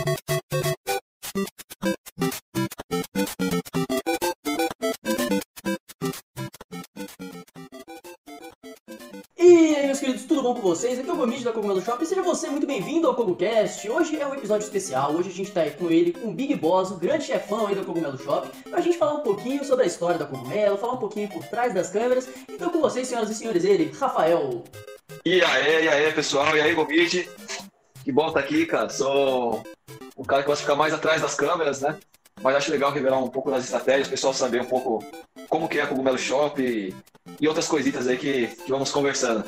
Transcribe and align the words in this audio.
E 0.00 0.02
aí, 9.76 9.86
meus 9.86 10.00
queridos, 10.00 10.24
tudo 10.24 10.42
bom 10.42 10.54
com 10.54 10.62
vocês? 10.62 10.98
Aqui 10.98 11.08
é 11.08 11.12
o 11.12 11.16
Gomid 11.16 11.44
da 11.44 11.52
Cogumelo 11.52 11.82
Shop 11.82 12.02
e 12.02 12.06
seja 12.06 12.22
você 12.22 12.48
muito 12.48 12.66
bem-vindo 12.66 13.06
ao 13.06 13.14
CogoCast. 13.14 13.90
Hoje 13.90 14.18
é 14.18 14.26
um 14.26 14.34
episódio 14.34 14.64
especial, 14.64 15.12
hoje 15.12 15.28
a 15.28 15.32
gente 15.32 15.50
tá 15.50 15.60
aí 15.60 15.72
com 15.72 15.90
ele, 15.90 16.12
com 16.12 16.28
o 16.28 16.34
Big 16.34 16.54
Boss, 16.54 16.90
o 16.90 16.96
grande 16.96 17.24
chefão 17.24 17.66
aí 17.66 17.74
da 17.74 17.84
Cogumelo 17.84 18.16
Shop, 18.16 18.48
pra 18.70 18.80
gente 18.80 18.96
falar 18.96 19.12
um 19.14 19.22
pouquinho 19.22 19.62
sobre 19.66 19.84
a 19.84 19.86
história 19.86 20.18
da 20.18 20.24
Cogumelo, 20.24 20.78
falar 20.78 20.94
um 20.94 20.98
pouquinho 20.98 21.28
por 21.28 21.44
trás 21.44 21.74
das 21.74 21.90
câmeras. 21.90 22.26
Então 22.48 22.70
com 22.70 22.80
vocês, 22.80 23.06
senhoras 23.06 23.28
e 23.28 23.34
senhores, 23.34 23.64
ele, 23.64 23.92
Rafael. 23.92 24.64
E 25.26 25.42
aí, 25.42 25.84
e 25.84 25.88
aí, 25.88 26.10
pessoal? 26.12 26.56
E 26.56 26.60
aí, 26.62 26.74
Gomid? 26.74 27.28
Que 28.04 28.12
bom 28.12 28.28
estar 28.28 28.40
aqui, 28.40 28.66
cara. 28.66 28.88
Sou 28.88 29.62
o 30.16 30.24
cara 30.24 30.42
que 30.42 30.48
gosta 30.48 30.62
de 30.62 30.66
ficar 30.66 30.76
mais 30.76 30.92
atrás 30.94 31.20
das 31.20 31.34
câmeras, 31.34 31.80
né? 31.80 31.98
Mas 32.42 32.56
acho 32.56 32.70
legal 32.70 32.90
revelar 32.90 33.18
um 33.18 33.28
pouco 33.28 33.50
das 33.50 33.64
estratégias, 33.64 34.06
o 34.06 34.10
pessoal 34.10 34.32
saber 34.32 34.62
um 34.62 34.66
pouco 34.66 35.04
como 35.48 35.68
que 35.68 35.78
é 35.78 35.82
a 35.82 35.86
Cogumelo 35.86 36.18
Shop 36.18 36.60
e, 36.62 36.94
e 37.38 37.46
outras 37.46 37.68
coisitas 37.68 38.08
aí 38.08 38.16
que, 38.16 38.46
que 38.46 38.70
vamos 38.70 38.90
conversando. 38.90 39.44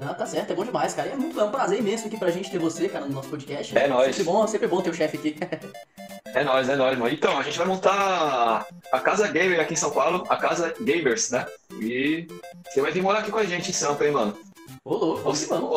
Ah, 0.00 0.14
tá 0.14 0.26
certo, 0.26 0.52
é 0.52 0.54
bom 0.54 0.64
demais, 0.64 0.94
cara. 0.94 1.08
É, 1.08 1.16
muito, 1.16 1.40
é 1.40 1.44
um 1.44 1.50
prazer 1.50 1.78
imenso 1.78 2.06
aqui 2.06 2.18
pra 2.18 2.30
gente 2.30 2.50
ter 2.50 2.58
você, 2.58 2.88
cara, 2.88 3.06
no 3.06 3.14
nosso 3.14 3.30
podcast. 3.30 3.74
né? 3.74 3.84
É 3.84 3.88
nóis. 3.88 4.14
Sempre 4.14 4.24
bom, 4.24 4.46
sempre 4.46 4.68
bom 4.68 4.82
ter 4.82 4.90
o 4.90 4.94
chefe 4.94 5.16
aqui. 5.16 5.36
É 6.34 6.44
nóis, 6.44 6.68
é 6.68 6.76
nóis, 6.76 6.96
mano. 6.98 7.12
Então, 7.12 7.38
a 7.38 7.42
gente 7.42 7.56
vai 7.56 7.66
montar 7.66 8.66
a 8.92 9.00
Casa 9.00 9.26
Gamer 9.28 9.60
aqui 9.60 9.72
em 9.72 9.76
São 9.76 9.90
Paulo, 9.90 10.24
a 10.28 10.36
Casa 10.36 10.74
Gamers, 10.78 11.30
né? 11.30 11.46
E 11.80 12.28
você 12.68 12.82
vai 12.82 12.92
vir 12.92 13.02
morar 13.02 13.20
aqui 13.20 13.30
com 13.30 13.38
a 13.38 13.44
gente 13.44 13.70
em 13.70 13.72
Sampa, 13.72 14.04
hein, 14.04 14.12
mano? 14.12 14.38
Ô, 14.84 14.94
louco, 14.94 15.28
ou 15.28 15.34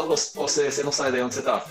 você, 0.08 0.70
você 0.70 0.84
não 0.84 0.92
sai 0.92 1.10
daí 1.12 1.22
onde 1.22 1.36
você 1.36 1.42
tá? 1.42 1.66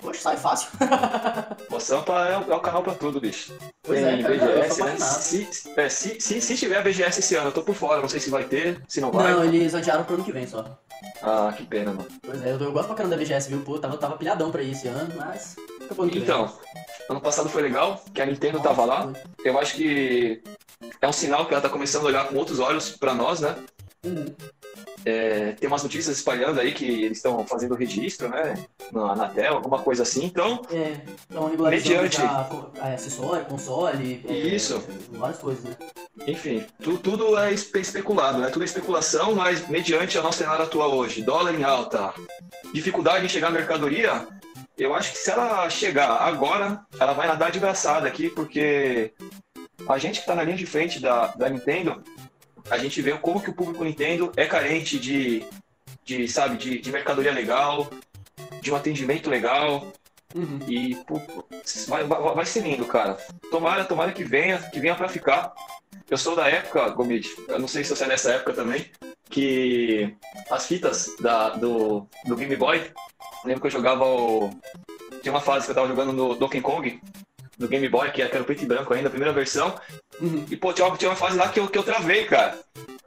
Poxa, 0.00 0.20
sai 0.20 0.36
fácil. 0.36 0.68
O 1.70 1.80
Sampa 1.80 2.26
é, 2.28 2.38
o- 2.38 2.52
é 2.52 2.56
o 2.56 2.60
canal 2.60 2.82
pra 2.82 2.94
tudo, 2.94 3.20
bicho. 3.20 3.52
Pois 3.82 4.00
Tem 4.00 4.20
é, 4.20 4.22
cara, 4.22 4.34
BGS, 4.34 4.82
né? 4.84 4.96
Se, 4.98 5.48
é, 5.76 5.88
se, 5.88 6.20
se, 6.20 6.40
se 6.40 6.56
tiver 6.56 6.82
BGS 6.82 7.20
esse 7.20 7.34
ano, 7.36 7.48
eu 7.48 7.52
tô 7.52 7.62
por 7.62 7.74
fora, 7.74 8.00
não 8.00 8.08
sei 8.08 8.18
se 8.20 8.30
vai 8.30 8.44
ter, 8.44 8.82
se 8.88 9.00
não 9.00 9.10
vai. 9.12 9.32
Não, 9.32 9.44
eles 9.44 9.74
adiaram 9.74 10.04
pro 10.04 10.14
ano 10.14 10.24
que 10.24 10.32
vem 10.32 10.46
só. 10.46 10.64
Ah, 11.22 11.52
que 11.56 11.64
pena, 11.64 11.92
mano. 11.92 12.08
Pois 12.22 12.42
é, 12.44 12.50
eu, 12.52 12.58
eu 12.58 12.72
gosto 12.72 12.86
pra 12.88 12.96
caramba 12.96 13.14
da 13.16 13.22
BGS, 13.22 13.48
viu? 13.48 13.60
Pô, 13.62 13.76
eu 13.76 13.80
tava, 13.80 13.96
tava 13.96 14.16
pilhadão 14.16 14.50
pra 14.50 14.62
ir 14.62 14.72
esse 14.72 14.88
ano, 14.88 15.14
mas. 15.16 15.56
Então, 16.12 16.52
ano 17.08 17.20
passado 17.20 17.48
foi 17.48 17.62
legal, 17.62 18.02
que 18.12 18.20
a 18.20 18.26
Nintendo 18.26 18.60
tava 18.60 18.84
lá. 18.84 19.12
Eu 19.44 19.58
acho 19.58 19.74
que 19.76 20.42
é 21.00 21.06
um 21.08 21.12
sinal 21.12 21.46
que 21.46 21.54
ela 21.54 21.62
tá 21.62 21.68
começando 21.68 22.02
a 22.04 22.06
olhar 22.08 22.28
com 22.28 22.36
outros 22.36 22.58
olhos 22.58 22.90
pra 22.90 23.14
nós, 23.14 23.40
né? 23.40 23.54
Uhum. 24.04 24.26
É, 25.08 25.52
tem 25.52 25.66
umas 25.66 25.82
notícias 25.82 26.16
espalhando 26.18 26.60
aí 26.60 26.72
que 26.72 26.84
eles 26.84 27.16
estão 27.16 27.46
fazendo 27.46 27.74
registro, 27.74 28.28
né? 28.28 28.54
Na, 28.92 29.16
na 29.16 29.28
tela, 29.28 29.56
alguma 29.56 29.78
coisa 29.78 30.02
assim. 30.02 30.24
Então, 30.26 30.60
É, 30.70 30.96
então 31.30 31.48
Mediante. 31.70 32.20
é, 32.20 32.94
acessório, 32.94 33.44
console. 33.46 34.22
é, 34.28 34.32
Isso. 34.32 34.84
várias 35.12 35.38
coisas, 35.38 35.64
né? 35.64 35.74
enfim, 36.26 36.66
tu- 36.82 36.98
tudo 36.98 37.38
é 37.38 37.52
espe- 37.54 37.80
especulado, 37.80 38.38
né? 38.38 38.48
Tudo 38.50 38.62
é 38.62 38.64
especulação, 38.66 39.34
mas 39.34 39.66
mediante 39.68 40.18
o 40.18 40.22
nosso 40.22 40.38
cenário 40.38 40.64
atual 40.64 40.92
hoje, 40.94 41.22
dólar 41.22 41.54
em 41.54 41.64
alta, 41.64 42.12
dificuldade 42.74 43.24
em 43.24 43.28
chegar 43.28 43.48
à 43.48 43.50
mercadoria, 43.50 44.26
eu 44.76 44.94
acho 44.94 45.12
que 45.12 45.18
se 45.18 45.30
ela 45.30 45.70
chegar 45.70 46.10
agora, 46.20 46.82
ela 47.00 47.14
vai 47.14 47.26
nadar 47.26 47.50
de 47.50 47.58
braçada 47.60 48.06
aqui, 48.06 48.28
porque 48.28 49.12
a 49.88 49.96
gente 49.96 50.20
que 50.20 50.26
tá 50.26 50.34
na 50.34 50.42
linha 50.42 50.56
de 50.56 50.66
frente 50.66 51.00
da, 51.00 51.28
da 51.28 51.48
Nintendo, 51.48 52.02
a 52.70 52.78
gente 52.78 53.00
vê 53.02 53.12
como 53.12 53.40
que 53.40 53.50
o 53.50 53.54
público 53.54 53.84
Nintendo 53.84 54.32
é 54.36 54.46
carente 54.46 54.98
de, 54.98 55.44
de 56.04 56.28
sabe, 56.28 56.56
de, 56.56 56.78
de 56.78 56.92
mercadoria 56.92 57.32
legal, 57.32 57.88
de 58.60 58.72
um 58.72 58.76
atendimento 58.76 59.28
legal, 59.30 59.86
Uhum. 60.34 60.58
e 60.68 60.94
pô, 61.06 61.20
vai, 61.88 62.04
vai, 62.04 62.34
vai 62.34 62.44
ser 62.44 62.60
lindo, 62.60 62.84
cara. 62.84 63.14
Tomara, 63.50 63.84
tomara 63.84 64.12
que 64.12 64.22
venha, 64.24 64.58
que 64.58 64.78
venha 64.78 64.94
pra 64.94 65.08
ficar. 65.08 65.54
Eu 66.08 66.18
sou 66.18 66.36
da 66.36 66.46
época, 66.46 66.88
Gomid, 66.90 67.26
eu 67.48 67.58
não 67.58 67.66
sei 67.68 67.82
se 67.82 67.96
você 67.96 68.04
é 68.04 68.08
dessa 68.08 68.32
época 68.32 68.52
também, 68.52 68.90
que 69.30 70.14
as 70.50 70.66
fitas 70.66 71.14
da, 71.20 71.50
do, 71.50 72.06
do 72.26 72.36
Game 72.36 72.56
Boy, 72.56 72.90
lembro 73.44 73.60
que 73.60 73.66
eu 73.68 73.70
jogava 73.70 74.04
o. 74.04 74.50
Tinha 75.22 75.32
uma 75.32 75.40
fase 75.40 75.64
que 75.64 75.70
eu 75.70 75.74
tava 75.74 75.88
jogando 75.88 76.12
no 76.12 76.34
Donkey 76.34 76.60
Kong, 76.60 77.00
do 77.58 77.68
Game 77.68 77.88
Boy, 77.88 78.10
que 78.10 78.22
era 78.22 78.44
preto 78.44 78.62
e 78.62 78.66
branco 78.66 78.94
ainda, 78.94 79.08
a 79.08 79.10
primeira 79.10 79.34
versão. 79.34 79.74
Uhum. 80.20 80.46
E 80.50 80.56
pô, 80.56 80.72
tinha 80.72 80.86
uma, 80.86 80.96
tinha 80.96 81.10
uma 81.10 81.16
fase 81.16 81.36
lá 81.36 81.48
que 81.48 81.58
eu, 81.58 81.68
que 81.68 81.76
eu 81.76 81.82
travei, 81.82 82.24
cara. 82.24 82.58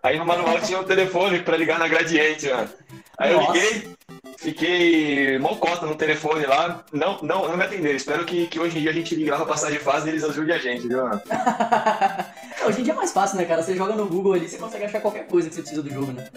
Aí 0.04 0.18
no 0.18 0.26
manual 0.26 0.60
tinha 0.60 0.80
um 0.80 0.84
telefone 0.84 1.40
pra 1.40 1.58
ligar 1.58 1.80
na 1.80 1.88
Gradiente, 1.88 2.50
mano. 2.50 2.70
Aí 3.22 3.34
Nossa. 3.34 3.48
eu 3.50 3.54
liguei, 3.54 3.90
fiquei 4.38 5.38
mocota 5.40 5.86
no 5.86 5.96
telefone 5.96 6.46
lá, 6.46 6.84
não, 6.92 7.20
não, 7.22 7.48
não 7.48 7.56
me 7.58 7.64
atenderam. 7.64 7.96
Espero 7.96 8.26
que, 8.26 8.48
que 8.48 8.60
hoje 8.60 8.78
em 8.78 8.82
dia 8.82 8.90
a 8.90 8.94
gente 8.94 9.14
ligue 9.16 9.30
lá 9.30 9.38
pra 9.38 9.46
passar 9.46 9.70
de 9.72 9.78
fase 9.78 10.08
e 10.08 10.10
eles 10.12 10.24
ajudem 10.24 10.56
a 10.56 10.60
gente, 10.60 10.88
viu, 10.88 11.04
mano? 11.04 11.22
É, 12.62 12.68
Hoje 12.68 12.82
em 12.82 12.84
dia 12.84 12.94
é 12.94 12.96
mais 12.96 13.12
fácil, 13.12 13.38
né, 13.38 13.46
cara? 13.46 13.64
Você 13.64 13.76
joga 13.76 13.96
no 13.96 14.06
Google 14.06 14.34
ali, 14.34 14.48
você 14.48 14.56
consegue 14.58 14.86
achar 14.86 15.02
qualquer 15.02 15.26
coisa 15.26 15.50
que 15.50 15.56
você 15.56 15.62
precisa 15.62 15.82
do 15.82 15.90
jogo, 15.92 16.12
né? 16.12 16.28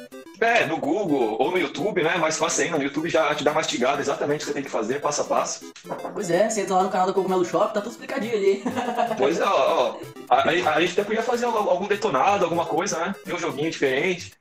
É, 0.41 0.65
no 0.65 0.79
Google 0.79 1.37
ou 1.39 1.51
no 1.51 1.59
YouTube, 1.59 2.03
né? 2.03 2.17
Mais 2.17 2.39
fácil 2.39 2.65
ainda. 2.65 2.79
No 2.79 2.85
YouTube 2.85 3.11
já 3.11 3.35
te 3.35 3.45
dá 3.45 3.53
mastigado 3.53 4.01
exatamente 4.01 4.37
o 4.37 4.41
que 4.41 4.47
você 4.47 4.55
tem 4.55 4.63
que 4.63 4.71
fazer, 4.71 5.03
passo 5.03 5.21
a 5.21 5.25
passo. 5.25 5.71
Pois 6.15 6.31
é, 6.31 6.49
você 6.49 6.63
entra 6.63 6.77
lá 6.77 6.83
no 6.85 6.89
canal 6.89 7.07
do 7.09 7.13
Cogumelo 7.13 7.45
Shop, 7.45 7.75
tá 7.75 7.81
tudo 7.83 7.93
explicadinho 7.93 8.35
ali. 8.35 8.63
Pois 9.19 9.39
é, 9.39 9.45
ó, 9.45 9.49
ó. 9.51 9.97
A, 10.31 10.37
a- 10.49 10.75
a 10.77 10.81
gente 10.81 10.93
até 10.93 11.05
podia 11.05 11.23
fazer 11.23 11.45
al- 11.45 11.69
algum 11.71 11.87
detonado, 11.87 12.45
alguma 12.45 12.65
coisa, 12.65 12.99
né? 13.05 13.15
Ter 13.23 13.35
um 13.35 13.39
joguinho 13.39 13.71
diferente. 13.71 14.33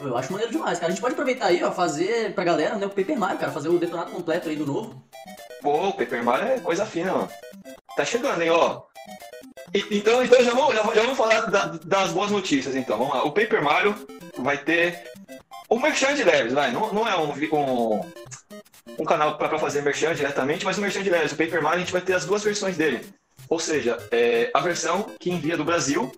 Eu 0.00 0.16
acho 0.16 0.30
maneiro 0.32 0.52
demais, 0.52 0.78
cara. 0.78 0.90
A 0.90 0.94
gente 0.94 1.00
pode 1.00 1.14
aproveitar 1.14 1.46
aí, 1.46 1.62
ó, 1.62 1.72
fazer 1.72 2.34
pra 2.34 2.44
galera, 2.44 2.76
né, 2.76 2.86
o 2.86 2.90
Paper 2.90 3.18
Mario, 3.18 3.38
cara, 3.38 3.52
fazer 3.52 3.68
o 3.68 3.78
detonado 3.78 4.10
completo 4.10 4.48
aí 4.48 4.56
do 4.56 4.66
novo. 4.66 5.02
Pô, 5.62 5.88
o 5.88 5.92
Paper 5.92 6.22
Mario 6.22 6.48
é 6.48 6.60
coisa 6.60 6.86
fina, 6.86 7.12
mano. 7.12 7.28
Tá 7.96 8.04
chegando, 8.04 8.40
hein, 8.42 8.50
ó. 8.50 8.82
E- 9.74 9.84
Então, 9.98 10.22
então 10.24 10.42
já, 10.42 10.52
vamos, 10.54 10.74
já, 10.74 10.82
já 10.94 11.02
vamos 11.02 11.16
falar 11.18 11.40
da- 11.46 11.66
das 11.84 12.12
boas 12.12 12.30
notícias, 12.30 12.74
então. 12.76 12.96
Vamos 12.96 13.12
lá. 13.14 13.24
O 13.24 13.32
Paper 13.32 13.62
Mario 13.62 13.94
vai 14.38 14.56
ter 14.56 15.02
um 15.70 15.78
merchan 15.80 16.14
de 16.14 16.22
leves, 16.24 16.52
vai. 16.52 16.70
Não, 16.70 16.92
não 16.92 17.06
é 17.08 17.16
um, 17.18 17.32
um, 17.32 18.00
um 19.00 19.04
canal 19.04 19.36
pra 19.36 19.48
pra 19.48 19.58
fazer 19.58 19.82
merchan 19.82 20.14
diretamente, 20.14 20.64
mas 20.64 20.78
um 20.78 20.82
merchan 20.82 21.02
de 21.02 21.10
leves. 21.10 21.32
O 21.32 21.36
Paper 21.36 21.60
Mario 21.62 21.78
a 21.78 21.80
gente 21.80 21.92
vai 21.92 22.00
ter 22.00 22.14
as 22.14 22.24
duas 22.24 22.42
versões 22.44 22.76
dele. 22.76 23.04
Ou 23.48 23.58
seja, 23.58 23.96
é, 24.10 24.50
a 24.52 24.60
versão 24.60 25.06
que 25.18 25.30
envia 25.30 25.56
do 25.56 25.64
Brasil 25.64 26.12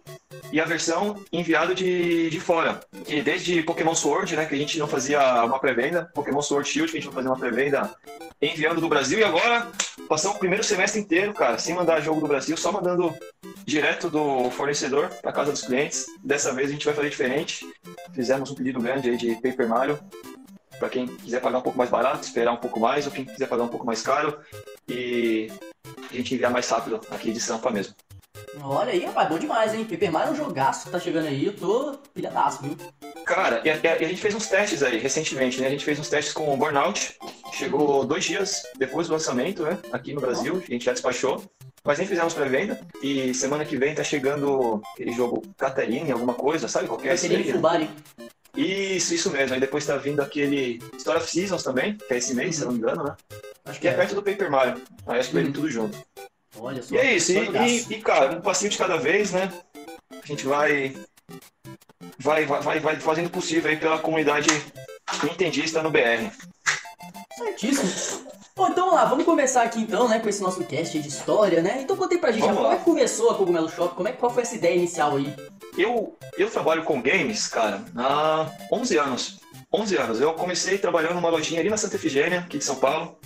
e 0.53 0.61
a 0.61 0.65
versão 0.65 1.17
enviada 1.33 1.75
de, 1.75 2.29
de 2.29 2.41
fora. 2.41 2.81
E 3.07 3.23
desde 3.23 3.63
Pokémon 3.63 3.95
Sword, 3.95 4.35
né, 4.37 4.47
que 4.47 4.55
a 4.55 4.59
gente 4.59 4.79
não 4.79 4.89
fazia 4.89 5.45
uma 5.45 5.59
pré-venda, 5.59 6.11
Pokémon 6.15 6.43
Sword 6.43 6.69
Shield, 6.69 6.91
que 6.91 6.99
a 6.99 7.01
gente 7.01 7.07
não 7.07 7.15
fazia 7.15 7.31
uma 7.31 7.39
pré-venda 7.39 7.95
enviando 8.43 8.81
do 8.81 8.89
Brasil, 8.89 9.19
e 9.19 9.25
agora 9.25 9.69
passamos 10.09 10.37
o 10.37 10.41
primeiro 10.41 10.65
semestre 10.65 11.01
inteiro, 11.01 11.33
cara, 11.35 11.59
sem 11.59 11.75
mandar 11.75 12.01
jogo 12.01 12.21
do 12.21 12.27
Brasil, 12.27 12.57
só 12.57 12.73
mandando 12.73 13.15
direto 13.65 14.09
do 14.09 14.51
fornecedor 14.51 15.09
para 15.23 15.33
casa 15.33 15.53
dos 15.53 15.63
clientes. 15.63 16.07
Dessa 16.25 16.53
vez 16.53 16.69
a 16.69 16.73
gente 16.73 16.87
vai 16.87 16.95
fazer 16.95 17.11
diferente. 17.11 17.67
Fizemos 18.13 18.51
um 18.51 18.55
pedido 18.55 18.81
grande 18.81 19.11
aí 19.11 19.17
de 19.17 19.35
Paper 19.37 19.69
Mario 19.69 19.99
para 20.79 20.89
quem 20.89 21.07
quiser 21.07 21.43
pagar 21.43 21.59
um 21.59 21.63
pouco 21.63 21.77
mais 21.77 21.91
barato, 21.91 22.25
esperar 22.25 22.53
um 22.53 22.57
pouco 22.57 22.81
mais, 22.81 23.07
ou 23.07 23.13
quem 23.13 23.27
quiser 23.27 23.47
pagar 23.47 23.65
um 23.65 23.69
pouco 23.69 23.85
mais 23.85 24.01
caro 24.01 24.39
e 24.89 25.53
a 26.11 26.15
gente 26.15 26.35
enviar 26.35 26.51
mais 26.51 26.69
rápido 26.69 27.01
aqui 27.11 27.33
de 27.33 27.41
Sampa 27.41 27.71
mesmo. 27.71 27.95
Olha 28.63 28.93
aí, 28.93 29.05
rapaz, 29.05 29.29
bom 29.29 29.39
demais, 29.39 29.73
hein? 29.75 29.85
Paper 29.85 30.11
Mario 30.13 30.31
é 30.31 30.33
um 30.33 30.37
jogaço 30.37 30.87
que 30.87 30.91
tá 30.91 30.99
chegando 30.99 31.27
aí, 31.27 31.47
eu 31.47 31.55
tô 31.57 31.99
pilhadaço, 32.15 32.63
viu? 32.63 32.77
Cara, 33.25 33.61
e 33.65 33.71
a, 33.71 33.77
e 33.77 33.87
a- 34.05 34.09
gente 34.09 34.21
fez 34.21 34.35
uns 34.35 34.49
testes 34.49 34.83
aí 34.83 34.99
recentemente, 34.99 35.61
né? 35.61 35.69
A 35.69 35.71
gente 35.71 35.85
fez 35.85 35.99
uns 35.99 36.09
testes 36.09 36.33
com 36.35 36.53
o 36.53 36.57
Burnout. 36.57 37.17
Chegou 37.53 38.05
dois 38.05 38.25
dias 38.25 38.63
depois 38.77 39.07
do 39.07 39.13
lançamento, 39.13 39.63
né? 39.63 39.79
Aqui 39.93 40.13
no 40.13 40.21
Brasil, 40.21 40.57
a 40.67 40.71
gente 40.73 40.85
já 40.85 40.93
despachou. 40.93 41.43
Mas 41.85 41.99
nem 41.99 42.07
fizemos 42.07 42.35
pré-venda. 42.35 42.79
E 43.03 43.33
semana 43.33 43.65
que 43.65 43.77
vem 43.77 43.95
tá 43.95 44.03
chegando 44.05 44.83
aquele 44.93 45.13
jogo 45.13 45.43
Catarine, 45.57 46.11
alguma 46.13 46.35
coisa, 46.35 46.69
sabe 46.69 46.89
qual 46.89 46.99
que 46.99 47.09
é 47.09 47.17
Fubari. 47.17 47.89
Isso, 48.57 49.15
isso 49.15 49.31
mesmo. 49.31 49.55
Aí 49.55 49.61
depois 49.61 49.87
tá 49.87 49.97
vindo 49.97 50.21
aquele 50.21 50.79
Story 50.99 51.19
of 51.19 51.31
Seasons 51.31 51.63
também, 51.63 51.97
que 51.97 52.13
é 52.13 52.19
esse 52.19 52.35
mês, 52.35 52.57
se 52.57 52.63
eu 52.63 52.67
não 52.67 52.73
me 52.73 52.79
engano, 52.81 53.05
né? 53.05 53.17
Acho 53.65 53.81
que 53.81 53.89
é 53.89 53.93
é. 53.93 53.95
perto 53.95 54.15
do 54.15 54.23
Paper 54.23 54.51
Mario. 54.51 54.83
Aí 55.07 55.21
acho 55.21 55.31
que 55.31 55.37
Uhum. 55.39 55.53
tudo 55.53 55.71
junto. 55.71 55.99
Olha 56.59 56.83
só. 56.83 56.95
E 56.95 56.99
é 56.99 57.15
isso, 57.15 57.33
e, 57.33 57.95
e- 57.95 58.03
cara, 58.03 58.33
um 58.33 58.41
passinho 58.41 58.71
de 58.71 58.79
cada 58.79 58.97
vez, 58.97 59.33
né? 59.33 59.53
A 60.23 60.27
gente 60.27 60.47
vai, 60.47 60.95
vai, 62.19 62.45
vai, 62.45 62.81
vai, 62.81 62.97
fazendo 62.97 63.27
o 63.27 63.31
possível 63.31 63.71
aí 63.71 63.77
pela 63.77 63.99
comunidade 63.99 64.49
nintendista 65.23 65.83
no 65.83 65.91
BR. 65.91 66.31
Certíssimo. 67.37 68.29
Bom, 68.57 68.69
então 68.69 68.85
vamos 68.87 68.95
lá, 69.01 69.05
vamos 69.07 69.25
começar 69.25 69.63
aqui 69.63 69.81
então, 69.81 70.07
né, 70.09 70.19
com 70.19 70.29
esse 70.29 70.43
nosso 70.43 70.63
cast 70.65 70.99
de 71.01 71.09
história, 71.09 71.63
né? 71.63 71.81
Então 71.81 71.97
contei 71.97 72.19
pra 72.19 72.31
gente 72.33 72.43
Vamos 72.43 72.59
como 72.59 72.73
é 72.73 72.77
que 72.77 72.85
começou 72.85 73.31
a 73.31 73.35
Cogumelo 73.35 73.71
Shop, 73.71 73.95
como 73.95 74.09
é, 74.09 74.13
qual 74.13 74.31
foi 74.31 74.43
essa 74.43 74.57
ideia 74.57 74.75
inicial 74.75 75.17
aí? 75.17 75.35
Eu, 75.79 76.15
eu 76.37 76.51
trabalho 76.51 76.85
com 76.85 77.01
games, 77.01 77.47
cara, 77.47 77.83
há 77.97 78.51
11 78.71 78.99
anos. 78.99 79.41
11 79.73 79.97
anos. 79.97 80.21
Eu 80.21 80.35
comecei 80.35 80.77
trabalhando 80.77 81.15
numa 81.15 81.31
lojinha 81.31 81.61
ali 81.61 81.71
na 81.71 81.77
Santa 81.77 81.97
Efigênia, 81.97 82.41
aqui 82.41 82.59
de 82.59 82.65
São 82.65 82.77
Paulo. 82.77 83.17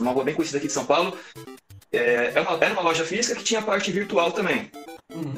Uma 0.00 0.12
rua 0.12 0.24
bem 0.24 0.34
conhecida 0.34 0.58
aqui 0.58 0.66
de 0.66 0.72
São 0.72 0.86
Paulo. 0.86 1.16
É, 1.92 2.32
é 2.34 2.40
uma- 2.40 2.56
era 2.64 2.72
uma 2.72 2.82
loja 2.82 3.04
física 3.04 3.36
que 3.36 3.44
tinha 3.44 3.60
parte 3.62 3.90
virtual 3.92 4.32
também. 4.32 4.70
Uhum. 5.12 5.34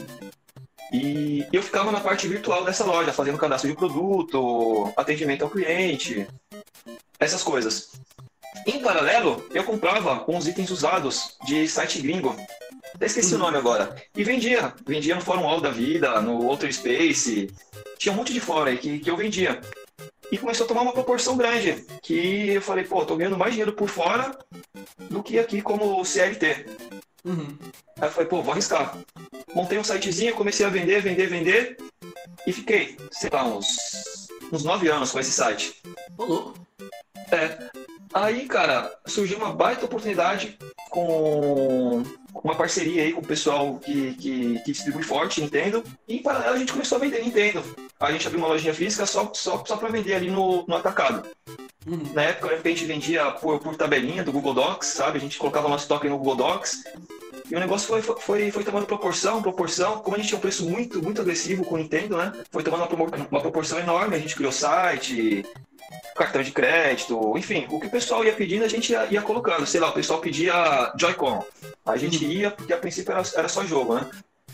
E 0.92 1.46
eu 1.52 1.62
ficava 1.62 1.90
na 1.90 2.00
parte 2.00 2.28
virtual 2.28 2.64
dessa 2.64 2.84
loja, 2.84 3.12
fazendo 3.12 3.38
cadastro 3.38 3.70
de 3.70 3.76
produto, 3.76 4.92
atendimento 4.96 5.42
ao 5.42 5.50
cliente, 5.50 6.26
essas 7.18 7.42
coisas. 7.42 7.92
Em 8.66 8.80
paralelo, 8.80 9.44
eu 9.54 9.64
comprava 9.64 10.24
uns 10.28 10.46
itens 10.46 10.70
usados 10.70 11.36
de 11.46 11.66
site 11.66 12.00
gringo. 12.02 12.36
Até 12.94 13.06
esqueci 13.06 13.34
o 13.34 13.38
nome 13.38 13.56
agora. 13.56 13.96
E 14.14 14.22
vendia. 14.22 14.74
Vendia 14.86 15.14
no 15.14 15.22
Fórum 15.22 15.48
All 15.48 15.60
da 15.60 15.70
Vida, 15.70 16.20
no 16.20 16.46
Outer 16.46 16.72
Space. 16.72 17.50
Tinha 17.98 18.12
um 18.12 18.16
monte 18.16 18.32
de 18.32 18.40
fórum 18.40 18.66
aí 18.66 18.76
que, 18.76 18.98
que 18.98 19.10
eu 19.10 19.16
vendia. 19.16 19.60
E 20.32 20.38
começou 20.38 20.64
a 20.64 20.68
tomar 20.68 20.80
uma 20.80 20.94
proporção 20.94 21.36
grande. 21.36 21.84
Que 22.02 22.48
eu 22.48 22.62
falei, 22.62 22.84
pô, 22.84 23.04
tô 23.04 23.16
ganhando 23.16 23.36
mais 23.36 23.52
dinheiro 23.52 23.74
por 23.74 23.86
fora 23.86 24.34
do 25.10 25.22
que 25.22 25.38
aqui 25.38 25.60
como 25.60 26.02
CLT. 26.02 26.64
Uhum. 27.22 27.58
Aí 28.00 28.08
eu 28.08 28.10
falei, 28.10 28.28
pô, 28.30 28.40
vou 28.40 28.52
arriscar. 28.52 28.96
Montei 29.54 29.78
um 29.78 29.84
sitezinho, 29.84 30.34
comecei 30.34 30.64
a 30.64 30.70
vender, 30.70 31.02
vender, 31.02 31.26
vender. 31.26 31.76
E 32.46 32.52
fiquei, 32.52 32.96
sei 33.10 33.28
lá, 33.30 33.44
uns, 33.44 34.26
uns 34.50 34.64
nove 34.64 34.88
anos 34.88 35.10
com 35.10 35.20
esse 35.20 35.32
site. 35.32 35.82
Ô, 36.16 36.24
louco. 36.24 36.54
É. 37.30 37.70
Aí, 38.14 38.48
cara, 38.48 38.90
surgiu 39.06 39.36
uma 39.36 39.52
baita 39.52 39.84
oportunidade 39.84 40.58
com 40.88 42.02
uma 42.42 42.54
parceria 42.54 43.02
aí 43.02 43.12
com 43.12 43.20
o 43.20 43.26
pessoal 43.26 43.78
que, 43.78 44.14
que, 44.14 44.58
que 44.60 44.72
distribui 44.72 45.02
forte, 45.02 45.42
Nintendo. 45.42 45.84
E 46.08 46.16
em 46.16 46.22
paralelo 46.22 46.54
a 46.54 46.58
gente 46.58 46.72
começou 46.72 46.96
a 46.96 47.00
vender 47.00 47.22
Nintendo. 47.22 47.62
A 48.02 48.10
gente 48.10 48.26
abriu 48.26 48.40
uma 48.40 48.48
lojinha 48.48 48.74
física 48.74 49.06
só, 49.06 49.30
só, 49.32 49.62
só 49.64 49.76
para 49.76 49.88
vender 49.88 50.14
ali 50.14 50.28
no, 50.28 50.64
no 50.66 50.74
atacado. 50.74 51.24
Uhum. 51.86 52.12
Na 52.12 52.22
época, 52.22 52.48
a 52.52 52.68
gente 52.68 52.84
vendia 52.84 53.30
por, 53.30 53.60
por 53.60 53.76
tabelinha 53.76 54.24
do 54.24 54.32
Google 54.32 54.54
Docs, 54.54 54.88
sabe? 54.88 55.18
A 55.18 55.20
gente 55.20 55.38
colocava 55.38 55.68
nosso 55.68 55.86
token 55.86 56.10
no 56.10 56.18
Google 56.18 56.34
Docs. 56.34 56.82
E 57.48 57.54
o 57.54 57.60
negócio 57.60 57.86
foi, 57.86 58.02
foi, 58.02 58.50
foi 58.50 58.64
tomando 58.64 58.86
proporção, 58.86 59.40
proporção. 59.40 60.00
Como 60.00 60.16
a 60.16 60.18
gente 60.18 60.28
tinha 60.28 60.38
um 60.38 60.40
preço 60.40 60.68
muito, 60.68 61.00
muito 61.00 61.20
agressivo 61.20 61.64
com 61.64 61.76
o 61.76 61.78
Nintendo, 61.78 62.16
né? 62.16 62.32
Foi 62.50 62.64
tomando 62.64 62.92
uma, 62.92 63.06
uma 63.30 63.40
proporção 63.40 63.78
enorme. 63.78 64.16
A 64.16 64.18
gente 64.18 64.34
criou 64.34 64.50
site, 64.50 65.44
cartão 66.16 66.42
de 66.42 66.50
crédito, 66.50 67.38
enfim. 67.38 67.68
O 67.70 67.78
que 67.78 67.86
o 67.86 67.90
pessoal 67.90 68.24
ia 68.24 68.32
pedindo, 68.32 68.64
a 68.64 68.68
gente 68.68 68.90
ia, 68.90 69.06
ia 69.06 69.22
colocando. 69.22 69.64
Sei 69.64 69.80
lá, 69.80 69.90
o 69.90 69.94
pessoal 69.94 70.20
pedia 70.20 70.92
Joy-Con. 70.98 71.44
A 71.86 71.96
gente 71.96 72.24
ia, 72.24 72.50
porque 72.50 72.72
a 72.72 72.78
princípio 72.78 73.12
era, 73.12 73.22
era 73.36 73.48
só 73.48 73.64
jogo, 73.64 73.94
né? 73.94 74.10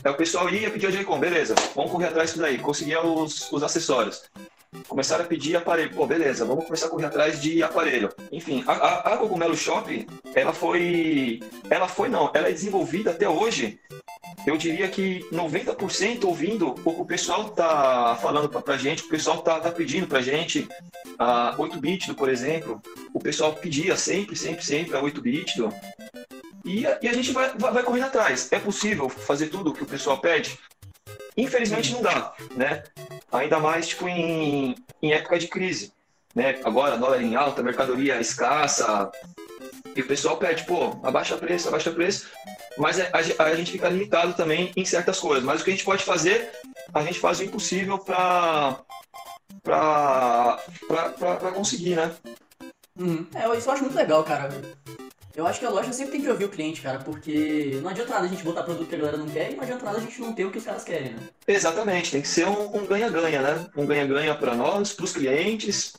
Aí 0.08 0.14
o 0.14 0.16
pessoal 0.16 0.48
ia 0.48 0.70
pedir 0.70 0.90
Joy-Con, 0.90 1.20
beleza. 1.20 1.54
Vamos 1.74 1.90
correr 1.90 2.06
atrás 2.06 2.30
disso 2.30 2.40
daí. 2.40 2.56
Conseguia 2.56 3.04
os, 3.04 3.52
os 3.52 3.62
acessórios. 3.62 4.22
Começaram 4.88 5.22
a 5.22 5.26
pedir 5.26 5.54
aparelho. 5.54 5.94
Pô, 5.94 6.06
beleza, 6.06 6.46
vamos 6.46 6.64
começar 6.64 6.86
a 6.86 6.88
correr 6.88 7.04
atrás 7.04 7.42
de 7.42 7.62
aparelho. 7.62 8.08
Enfim, 8.32 8.64
a, 8.66 8.72
a, 8.72 9.14
a 9.14 9.16
Cogumelo 9.18 9.54
Shop, 9.54 10.06
ela 10.34 10.54
foi. 10.54 11.40
Ela 11.68 11.86
foi, 11.86 12.08
não, 12.08 12.30
ela 12.32 12.48
é 12.48 12.52
desenvolvida 12.52 13.10
até 13.10 13.28
hoje. 13.28 13.78
Eu 14.46 14.56
diria 14.56 14.88
que 14.88 15.26
90% 15.30 16.24
ouvindo 16.24 16.68
o 16.70 16.94
que 16.94 17.02
o 17.02 17.04
pessoal 17.04 17.50
tá 17.50 18.18
falando 18.22 18.48
pra, 18.48 18.62
pra 18.62 18.78
gente, 18.78 19.02
o 19.02 19.08
pessoal 19.08 19.42
tá, 19.42 19.60
tá 19.60 19.70
pedindo 19.70 20.06
pra 20.06 20.22
gente. 20.22 20.66
A 21.18 21.54
8-bit, 21.58 22.14
por 22.14 22.30
exemplo, 22.30 22.80
o 23.12 23.20
pessoal 23.20 23.52
pedia 23.52 23.94
sempre, 23.94 24.34
sempre, 24.36 24.64
sempre 24.64 24.96
a 24.96 25.02
8-bit. 25.02 25.60
E, 26.68 26.86
a- 26.86 26.98
e 27.00 27.08
a 27.08 27.12
gente 27.14 27.32
vai, 27.32 27.50
vai, 27.56 27.72
vai 27.72 27.82
correndo 27.82 28.04
atrás. 28.06 28.48
É 28.52 28.58
possível 28.58 29.08
fazer 29.08 29.48
tudo 29.48 29.70
o 29.70 29.72
que 29.74 29.82
o 29.82 29.86
pessoal 29.86 30.18
pede? 30.18 30.58
Infelizmente 31.36 31.92
não 31.92 32.02
dá, 32.02 32.34
né? 32.54 32.82
Ainda 33.32 33.58
mais 33.58 33.88
tipo 33.88 34.06
em, 34.08 34.74
em 35.00 35.12
época 35.12 35.38
de 35.38 35.48
crise, 35.48 35.92
né? 36.34 36.60
Agora 36.64 36.98
dólar 36.98 37.22
em 37.22 37.34
alta, 37.36 37.62
mercadoria 37.62 38.20
escassa, 38.20 39.10
e 39.96 40.00
o 40.02 40.06
pessoal 40.06 40.36
pede, 40.36 40.64
pô, 40.64 40.98
abaixa 41.02 41.36
preço, 41.38 41.68
abaixa 41.68 41.90
preço, 41.90 42.28
mas 42.76 42.98
é- 42.98 43.10
a, 43.12 43.44
a 43.44 43.54
gente 43.54 43.72
fica 43.72 43.88
limitado 43.88 44.34
também 44.34 44.70
em 44.76 44.84
certas 44.84 45.18
coisas. 45.18 45.44
Mas 45.44 45.60
o 45.60 45.64
que 45.64 45.70
a 45.70 45.72
gente 45.72 45.84
pode 45.84 46.04
fazer, 46.04 46.50
a 46.92 47.02
gente 47.02 47.18
faz 47.18 47.38
o 47.40 47.44
impossível 47.44 47.98
para 47.98 48.78
para 49.62 51.52
conseguir, 51.54 51.96
né? 51.96 52.14
Uhum. 52.98 53.26
É, 53.34 53.56
isso 53.56 53.68
eu 53.68 53.72
acho 53.72 53.82
muito 53.84 53.96
legal, 53.96 54.22
cara. 54.24 54.48
Eu 55.38 55.46
acho 55.46 55.60
que 55.60 55.66
a 55.66 55.70
loja 55.70 55.92
sempre 55.92 56.10
tem 56.10 56.20
que 56.20 56.28
ouvir 56.28 56.46
o 56.46 56.48
cliente, 56.48 56.80
cara, 56.80 56.98
porque 56.98 57.78
não 57.80 57.90
adianta 57.90 58.10
nada 58.10 58.26
a 58.26 58.28
gente 58.28 58.42
botar 58.42 58.64
produto 58.64 58.88
que 58.88 58.96
a 58.96 58.98
galera 58.98 59.16
não 59.16 59.28
quer 59.28 59.52
e 59.52 59.54
não 59.54 59.62
adianta 59.62 59.84
nada 59.84 59.98
a 59.98 60.00
gente 60.00 60.20
não 60.20 60.32
ter 60.32 60.44
o 60.44 60.50
que 60.50 60.58
os 60.58 60.64
caras 60.64 60.82
querem, 60.82 61.12
né? 61.12 61.20
Exatamente, 61.46 62.10
tem 62.10 62.20
que 62.20 62.26
ser 62.26 62.48
um 62.48 62.76
um 62.76 62.84
ganha-ganha, 62.84 63.40
né? 63.40 63.66
Um 63.76 63.86
ganha-ganha 63.86 64.34
para 64.34 64.56
nós, 64.56 64.92
para 64.92 65.04
os 65.04 65.12
clientes, 65.12 65.92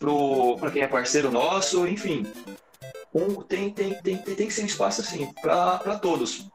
para 0.60 0.72
quem 0.72 0.82
é 0.82 0.88
parceiro 0.88 1.32
nosso, 1.32 1.88
enfim. 1.88 2.28
Um, 3.14 3.36
tem, 3.36 3.70
tem, 3.70 3.94
tem, 4.02 4.18
tem, 4.18 4.36
tem 4.36 4.48
que 4.48 4.54
ser 4.54 4.64
um 4.64 4.66
espaço 4.66 5.00
assim, 5.00 5.32
para 5.42 5.98
todos. 6.00 6.50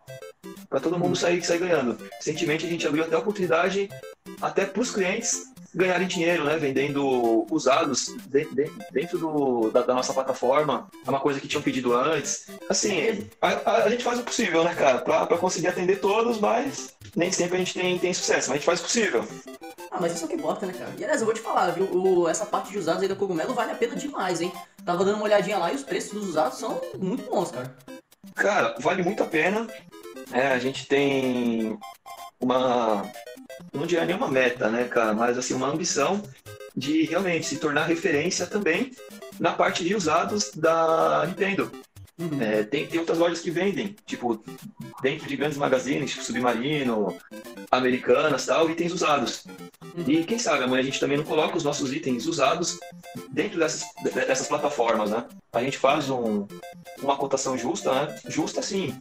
Para 0.69 0.79
todo 0.79 0.99
mundo 0.99 1.17
sair, 1.17 1.43
sair 1.43 1.61
ganhando. 1.61 1.97
Recentemente 2.19 2.67
a 2.67 2.69
gente 2.69 2.87
abriu 2.87 3.05
até 3.05 3.17
a 3.17 3.19
oportunidade 3.19 3.89
até 4.43 4.67
para 4.67 4.83
os 4.83 4.91
clientes 4.91 5.54
ganharem 5.75 6.07
dinheiro, 6.07 6.45
né? 6.45 6.57
Vendendo 6.57 7.47
usados 7.51 8.15
de- 8.27 8.45
de- 8.55 8.71
dentro 8.93 9.19
do, 9.19 9.71
da, 9.71 9.83
da 9.83 9.95
nossa 9.95 10.13
plataforma. 10.13 10.89
É 11.07 11.11
uma 11.11 11.21
coisa 11.21 11.41
que 11.41 11.49
tinham 11.49 11.63
pedido 11.63 11.95
antes. 11.95 12.47
Assim, 12.69 13.27
a, 13.41 13.49
a- 13.49 13.85
a 13.85 13.89
gente 13.91 14.05
faz 14.05 14.19
o 14.19 14.23
possível, 14.23 14.63
né, 14.65 14.75
cara? 14.75 14.99
Para 14.99 15.27
conseguir 15.39 15.69
atender 15.69 16.01
todos, 16.01 16.39
mas 16.39 16.95
nem 17.17 17.31
sempre 17.33 17.57
a 17.57 17.59
gente 17.59 17.75
tem, 17.75 17.99
tem 17.99 18.15
sucesso, 18.15 18.49
mas 18.49 18.51
a 18.51 18.55
gente 18.55 18.67
faz 18.67 18.81
o 18.81 18.85
possível. 18.85 19.25
Ah, 19.91 19.99
mas 20.01 20.13
isso 20.15 20.25
é 20.25 20.27
o 20.27 20.29
que 20.29 20.37
importa, 20.37 20.67
né, 20.67 20.73
cara? 20.73 20.91
E 20.99 21.03
aliás, 21.05 21.21
eu 21.21 21.27
vou 21.27 21.35
te 21.35 21.41
falar, 21.41 21.71
viu? 21.71 21.85
O- 21.93 22.29
essa 22.29 22.47
parte 22.47 22.71
de 22.71 22.79
usados 22.79 23.03
aí 23.03 23.09
da 23.09 23.15
Cogumelo 23.17 23.55
vale 23.55 23.73
a 23.73 23.77
pena 23.77 23.95
demais, 23.97 24.41
hein? 24.41 24.53
Tava 24.85 25.05
dando 25.05 25.17
uma 25.17 25.25
olhadinha 25.25 25.59
lá 25.59 25.73
e 25.73 25.77
os 25.77 25.83
preços 25.83 26.13
dos 26.13 26.29
usados 26.29 26.59
são 26.59 26.81
muito 26.99 27.29
bons, 27.31 27.51
cara. 27.51 27.75
Cara, 28.35 28.75
vale 28.81 29.03
muito 29.03 29.23
a 29.23 29.27
pena. 29.27 29.67
É, 30.33 30.49
a 30.49 30.59
gente 30.59 30.87
tem 30.87 31.79
uma. 32.41 33.09
Não 33.73 33.87
diria 33.87 34.05
nenhuma 34.05 34.29
meta, 34.29 34.69
né, 34.69 34.85
cara? 34.85 35.13
Mas 35.13 35.37
assim, 35.39 35.55
uma 35.55 35.69
ambição 35.69 36.23
de 36.77 37.03
realmente 37.05 37.47
se 37.47 37.59
tornar 37.59 37.85
referência 37.85 38.47
também 38.47 38.91
na 39.39 39.53
parte 39.53 39.85
de 39.85 39.95
usados 39.95 40.51
da 40.55 41.25
Nintendo. 41.27 41.71
Uhum. 42.19 42.41
É, 42.41 42.63
tem, 42.63 42.87
tem 42.87 43.01
outras 43.01 43.19
lojas 43.19 43.41
que 43.41 43.51
vendem, 43.51 43.97
tipo, 44.07 44.41
dentro 45.03 45.27
de 45.27 45.37
grandes 45.37 45.59
magazines, 45.59 46.13
tipo 46.13 46.25
Submarino, 46.25 47.17
Americanas 47.71 48.47
tal, 48.47 48.71
itens 48.71 48.93
usados. 48.93 49.45
E 50.07 50.23
quem 50.25 50.39
sabe 50.39 50.63
amanhã 50.63 50.81
a 50.81 50.85
gente 50.85 51.01
também 51.01 51.17
não 51.17 51.25
coloca 51.25 51.57
os 51.57 51.65
nossos 51.65 51.93
itens 51.93 52.27
usados 52.27 52.79
dentro 53.31 53.59
dessas, 53.59 53.85
de- 54.03 54.11
dessas 54.11 54.47
plataformas, 54.47 55.11
né? 55.11 55.25
A 55.53 55.61
gente 55.63 55.77
faz 55.77 56.09
um, 56.09 56.47
uma 57.03 57.17
cotação 57.17 57.59
justa, 57.59 57.93
né? 57.93 58.17
Justa 58.29 58.63
sim. 58.63 58.97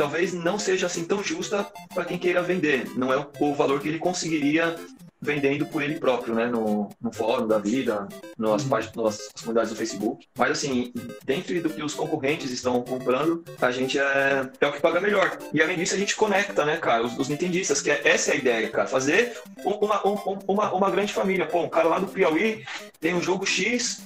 Talvez 0.00 0.32
não 0.32 0.58
seja 0.58 0.86
assim 0.86 1.04
tão 1.04 1.22
justa 1.22 1.66
para 1.94 2.06
quem 2.06 2.16
queira 2.16 2.42
vender. 2.42 2.90
Não 2.96 3.12
é 3.12 3.18
o, 3.18 3.26
o 3.50 3.54
valor 3.54 3.80
que 3.80 3.88
ele 3.88 3.98
conseguiria 3.98 4.74
vendendo 5.20 5.66
por 5.66 5.82
ele 5.82 6.00
próprio, 6.00 6.34
né? 6.34 6.46
No, 6.46 6.88
no 6.98 7.12
fórum 7.12 7.46
da 7.46 7.58
vida, 7.58 8.08
nas, 8.38 8.62
Uhum. 8.62 8.68
páginas, 8.70 8.96
nas 8.96 9.18
comunidades 9.42 9.70
do 9.72 9.76
Facebook. 9.76 10.26
Mas 10.38 10.52
assim, 10.52 10.90
dentro 11.26 11.60
do 11.62 11.68
que 11.68 11.82
os 11.82 11.92
concorrentes 11.92 12.50
estão 12.50 12.80
comprando, 12.80 13.44
a 13.60 13.70
gente 13.70 13.98
é, 13.98 14.48
é 14.58 14.66
o 14.66 14.72
que 14.72 14.80
paga 14.80 15.02
melhor. 15.02 15.36
E 15.52 15.60
além 15.60 15.76
disso, 15.76 15.94
a 15.94 15.98
gente 15.98 16.16
conecta, 16.16 16.64
né, 16.64 16.78
cara, 16.78 17.04
os, 17.04 17.18
os 17.18 17.28
nintendistas, 17.28 17.82
que 17.82 17.90
é, 17.90 18.00
essa 18.08 18.30
é 18.30 18.34
a 18.34 18.36
ideia, 18.38 18.70
cara. 18.70 18.88
Fazer 18.88 19.36
um- 19.66 19.84
uma, 19.84 20.08
um- 20.08 20.38
uma, 20.48 20.72
uma 20.72 20.90
grande 20.90 21.12
família. 21.12 21.44
Pô, 21.44 21.60
um 21.64 21.68
cara 21.68 21.88
lá 21.90 21.98
do 21.98 22.06
Piauí 22.08 22.64
tem 22.98 23.14
um 23.14 23.20
jogo 23.20 23.44
X 23.44 24.00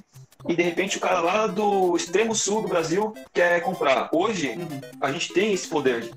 e 0.48 0.54
de 0.54 0.62
repente 0.62 0.96
o 0.96 1.00
cara 1.00 1.20
lá 1.20 1.46
do 1.46 1.96
extremo 1.96 2.34
sul 2.34 2.62
do 2.62 2.68
Brasil 2.68 3.14
quer 3.32 3.60
comprar. 3.62 4.10
Hoje, 4.12 4.50
Uhum. 4.50 4.80
a 5.00 5.10
gente 5.12 5.32
tem 5.32 5.52
esse 5.52 5.68
poder 5.68 6.10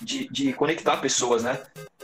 de, 0.00 0.28
de 0.28 0.52
conectar 0.52 0.96
pessoas, 0.98 1.42
né? 1.42 1.60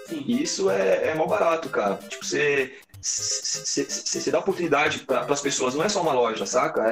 Sim. 0.06 0.24
E 0.26 0.42
isso 0.42 0.70
é, 0.70 1.08
é 1.08 1.14
mó 1.14 1.26
barato, 1.26 1.68
cara. 1.68 1.96
Tipo, 2.08 2.24
você, 2.24 2.72
você, 3.00 4.30
dá 4.30 4.38
oportunidade 4.38 5.00
para 5.00 5.20
as 5.32 5.40
pessoas, 5.40 5.74
não 5.74 5.84
é 5.84 5.88
só 5.88 6.00
uma 6.02 6.12
loja, 6.12 6.44
saca? 6.46 6.82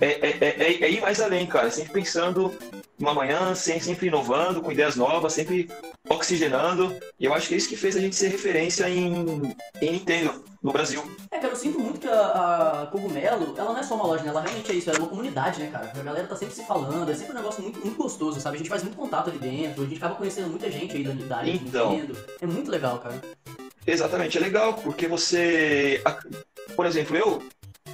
É, 0.00 0.06
é, 0.06 0.06
é, 0.06 0.38
é, 0.40 0.82
é 0.84 0.90
ir 0.90 1.00
mais 1.00 1.20
além, 1.20 1.46
cara. 1.46 1.70
Sempre 1.70 1.92
pensando 1.92 2.52
no 2.98 3.08
amanhã, 3.08 3.54
sem- 3.54 3.80
sempre 3.80 4.08
inovando, 4.08 4.60
com 4.60 4.70
ideias 4.72 4.96
novas, 4.96 5.32
sempre 5.32 5.68
oxigenando. 6.08 6.94
E 7.18 7.24
eu 7.24 7.32
acho 7.34 7.48
que 7.48 7.54
é 7.54 7.56
isso 7.56 7.68
que 7.68 7.76
fez 7.76 7.96
a 7.96 8.00
gente 8.00 8.14
ser 8.16 8.28
referência 8.28 8.88
em, 8.88 9.54
em 9.80 9.92
Nintendo 9.92 10.44
no 10.62 10.72
Brasil. 10.72 11.02
É, 11.30 11.38
cara, 11.38 11.52
eu 11.52 11.56
sinto 11.56 11.78
muito 11.78 12.00
que 12.00 12.08
a, 12.08 12.82
a 12.82 12.86
Cogumelo, 12.86 13.54
ela 13.56 13.72
não 13.72 13.78
é 13.78 13.82
só 13.82 13.94
uma 13.94 14.06
loja, 14.06 14.22
né? 14.24 14.30
Ela 14.30 14.40
realmente 14.42 14.70
é 14.70 14.74
isso, 14.74 14.90
ela 14.90 14.98
é 14.98 15.02
uma 15.02 15.08
comunidade, 15.08 15.60
né, 15.60 15.68
cara? 15.70 15.92
A 15.94 16.02
galera 16.02 16.26
tá 16.26 16.36
sempre 16.36 16.54
se 16.54 16.64
falando, 16.66 17.10
é 17.10 17.14
sempre 17.14 17.32
um 17.32 17.36
negócio 17.36 17.62
muito, 17.62 17.80
muito 17.80 17.96
gostoso, 17.96 18.40
sabe? 18.40 18.56
A 18.56 18.58
gente 18.58 18.68
faz 18.70 18.82
muito 18.82 18.96
contato 18.96 19.30
ali 19.30 19.38
dentro, 19.38 19.82
a 19.82 19.86
gente 19.86 19.96
acaba 19.96 20.14
conhecendo 20.16 20.48
muita 20.48 20.70
gente 20.70 20.96
aí 20.96 21.04
da, 21.04 21.12
da 21.12 21.36
área 21.38 21.52
de 21.52 21.58
Então. 21.64 21.92
Nintendo. 21.92 22.18
É 22.40 22.46
muito 22.46 22.70
legal, 22.70 22.98
cara. 22.98 23.20
Exatamente, 23.86 24.38
é 24.38 24.40
legal, 24.40 24.74
porque 24.74 25.06
você. 25.06 26.02
Por 26.74 26.86
exemplo, 26.86 27.16
eu. 27.16 27.42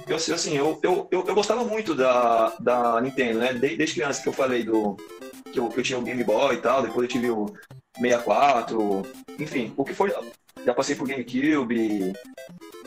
Eu, 0.07 0.15
assim, 0.15 0.57
eu, 0.57 0.79
eu, 0.81 1.07
eu, 1.11 1.23
eu 1.27 1.35
gostava 1.35 1.63
muito 1.63 1.93
da, 1.93 2.53
da 2.59 2.99
Nintendo, 3.01 3.39
né? 3.39 3.53
De- 3.53 3.75
Desde 3.75 3.95
criança 3.95 4.21
que 4.21 4.29
eu 4.29 4.33
falei 4.33 4.63
do. 4.63 4.95
Que 5.51 5.59
eu, 5.59 5.67
que 5.69 5.79
eu 5.79 5.83
tinha 5.83 5.99
o 5.99 6.01
Game 6.01 6.23
Boy 6.23 6.55
e 6.55 6.61
tal, 6.61 6.81
depois 6.81 7.03
eu 7.03 7.07
tive 7.07 7.29
o 7.29 7.53
64, 7.99 9.03
enfim, 9.37 9.73
o 9.77 9.83
que 9.83 9.93
foi. 9.93 10.13
Já 10.65 10.73
passei 10.73 10.95
por 10.95 11.07
GameCube, 11.07 12.13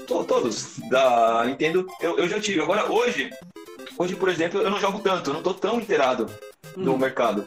to- 0.07 0.25
todos 0.25 0.79
da 0.91 1.45
Nintendo 1.45 1.87
eu, 2.01 2.19
eu 2.19 2.29
já 2.29 2.41
tive. 2.41 2.61
Agora, 2.61 2.91
hoje, 2.91 3.31
hoje, 3.99 4.17
por 4.17 4.29
exemplo, 4.29 4.61
eu 4.61 4.71
não 4.71 4.81
jogo 4.81 4.99
tanto, 5.01 5.31
eu 5.31 5.35
não 5.35 5.43
tô 5.43 5.53
tão 5.55 5.79
inteirado 5.81 6.27
no 6.77 6.93
Uhum. 6.93 6.99
mercado. 6.99 7.47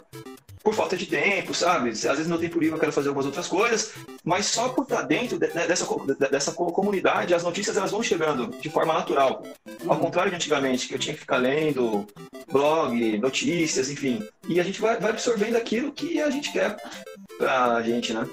Por 0.67 0.73
falta 0.73 0.97
de 0.97 1.05
tempo, 1.05 1.53
sabe? 1.53 1.91
Às 1.91 2.01
vezes 2.03 2.27
no 2.27 2.37
tempo 2.37 2.59
livre 2.59 2.75
eu 2.75 2.79
quero 2.79 2.91
fazer 2.91 3.07
algumas 3.07 3.25
outras 3.25 3.47
coisas, 3.47 3.93
mas 4.21 4.47
só 4.47 4.67
por 4.67 4.81
estar 4.83 5.03
dentro 5.03 5.39
de- 5.39 5.47
dessa, 5.47 5.87
dessa 6.29 6.51
co- 6.51 6.73
comunidade, 6.73 7.33
as 7.33 7.41
notícias 7.41 7.77
elas 7.77 7.89
vão 7.91 8.03
chegando 8.03 8.47
de 8.59 8.69
forma 8.69 8.93
natural. 8.93 9.43
Ao 9.87 9.95
Uhum. 9.95 10.01
contrário 10.03 10.29
de 10.29 10.35
antigamente, 10.35 10.89
que 10.89 10.93
eu 10.95 10.99
tinha 10.99 11.13
que 11.13 11.21
ficar 11.21 11.37
lendo 11.37 12.05
blog, 12.51 13.17
notícias, 13.17 13.89
enfim. 13.89 14.21
E 14.49 14.59
a 14.59 14.63
gente 14.63 14.81
vai, 14.81 14.99
vai 14.99 15.11
absorvendo 15.11 15.55
aquilo 15.55 15.89
que 15.93 16.21
a 16.21 16.29
gente 16.29 16.51
quer 16.51 16.75
pra 17.37 17.81
gente, 17.81 18.11
né? 18.13 18.27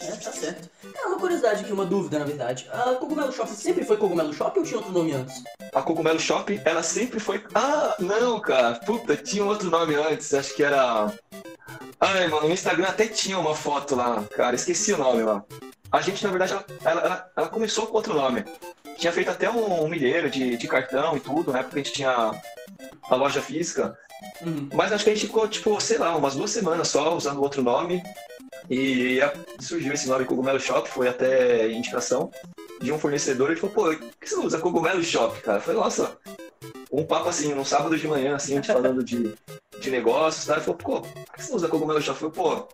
É, 0.00 0.06
tá 0.16 0.32
certo. 0.32 0.68
Cara, 0.92 1.06
uma 1.10 1.18
curiosidade 1.20 1.62
aqui, 1.62 1.72
uma 1.72 1.86
dúvida, 1.86 2.18
na 2.18 2.24
verdade. 2.24 2.68
A 2.72 2.94
Cogumelo 2.96 3.30
Shop 3.32 3.48
sempre 3.52 3.84
foi 3.84 3.96
Cogumelo 3.96 4.32
Shop 4.34 4.58
ou 4.58 4.64
tinha 4.64 4.78
outro 4.78 4.92
nome 4.92 5.12
antes? 5.12 5.40
A 5.72 5.80
Cogumelo 5.82 6.18
Shop, 6.18 6.60
ela 6.64 6.82
sempre 6.82 7.20
foi. 7.20 7.44
Ah, 7.54 7.94
não, 8.00 8.40
cara. 8.40 8.74
Puta, 8.80 9.16
tinha 9.16 9.44
outro 9.44 9.70
nome 9.70 9.94
antes. 9.94 10.34
Acho 10.34 10.52
que 10.56 10.64
era. 10.64 11.12
Ai, 12.00 12.28
mano, 12.28 12.48
no 12.48 12.54
Instagram 12.54 12.86
até 12.86 13.06
tinha 13.06 13.38
uma 13.38 13.54
foto 13.54 13.94
lá, 13.94 14.24
cara. 14.34 14.56
Esqueci 14.56 14.92
o 14.92 14.98
nome 14.98 15.22
lá. 15.22 15.44
A 15.92 16.00
gente, 16.00 16.22
na 16.24 16.30
verdade, 16.30 16.52
ela, 16.52 17.00
ela, 17.00 17.30
ela 17.36 17.48
começou 17.48 17.86
com 17.86 17.96
outro 17.96 18.14
nome. 18.14 18.44
Tinha 18.96 19.12
feito 19.12 19.30
até 19.30 19.50
um, 19.50 19.84
um 19.84 19.88
milheiro 19.88 20.30
de, 20.30 20.56
de 20.56 20.68
cartão 20.68 21.16
e 21.16 21.20
tudo, 21.20 21.52
né? 21.52 21.62
Porque 21.62 21.80
a 21.80 21.82
gente 21.82 21.92
tinha 21.92 22.32
a 23.02 23.14
loja 23.14 23.42
física. 23.42 23.98
Uhum. 24.40 24.68
Mas 24.72 24.92
acho 24.92 25.04
que 25.04 25.10
a 25.10 25.14
gente 25.14 25.26
ficou, 25.26 25.48
tipo, 25.48 25.80
sei 25.80 25.98
lá, 25.98 26.16
umas 26.16 26.36
duas 26.36 26.50
semanas 26.50 26.88
só 26.88 27.16
usando 27.16 27.42
outro 27.42 27.62
nome. 27.62 28.02
E 28.68 29.18
surgiu 29.60 29.92
esse 29.92 30.08
nome 30.08 30.24
Cogumelo 30.24 30.60
Shop, 30.60 30.88
foi 30.88 31.08
até 31.08 31.70
indicação 31.72 32.30
de 32.80 32.92
um 32.92 32.98
fornecedor. 32.98 33.50
Ele 33.50 33.58
falou, 33.58 33.74
pô, 33.74 33.82
por 33.82 33.96
que 34.20 34.28
você 34.28 34.36
usa 34.36 34.58
Cogumelo 34.58 35.02
Shop, 35.02 35.40
cara? 35.40 35.58
Eu 35.58 35.62
falei, 35.62 35.80
nossa, 35.80 36.16
um 36.92 37.04
papo 37.04 37.28
assim, 37.28 37.52
um 37.52 37.64
sábado 37.64 37.98
de 37.98 38.06
manhã, 38.06 38.36
assim, 38.36 38.52
a 38.52 38.56
gente 38.56 38.72
falando 38.72 39.02
de, 39.02 39.34
de 39.80 39.90
negócios? 39.90 40.48
Ele 40.48 40.60
falou, 40.60 40.76
pô, 40.76 41.00
por 41.00 41.34
que 41.34 41.42
você 41.42 41.48
não 41.50 41.56
usa 41.56 41.68
Cogumelo 41.68 42.00
Shop? 42.00 42.22
Eu 42.22 42.30
falei, 42.30 42.56
pô, 42.58 42.68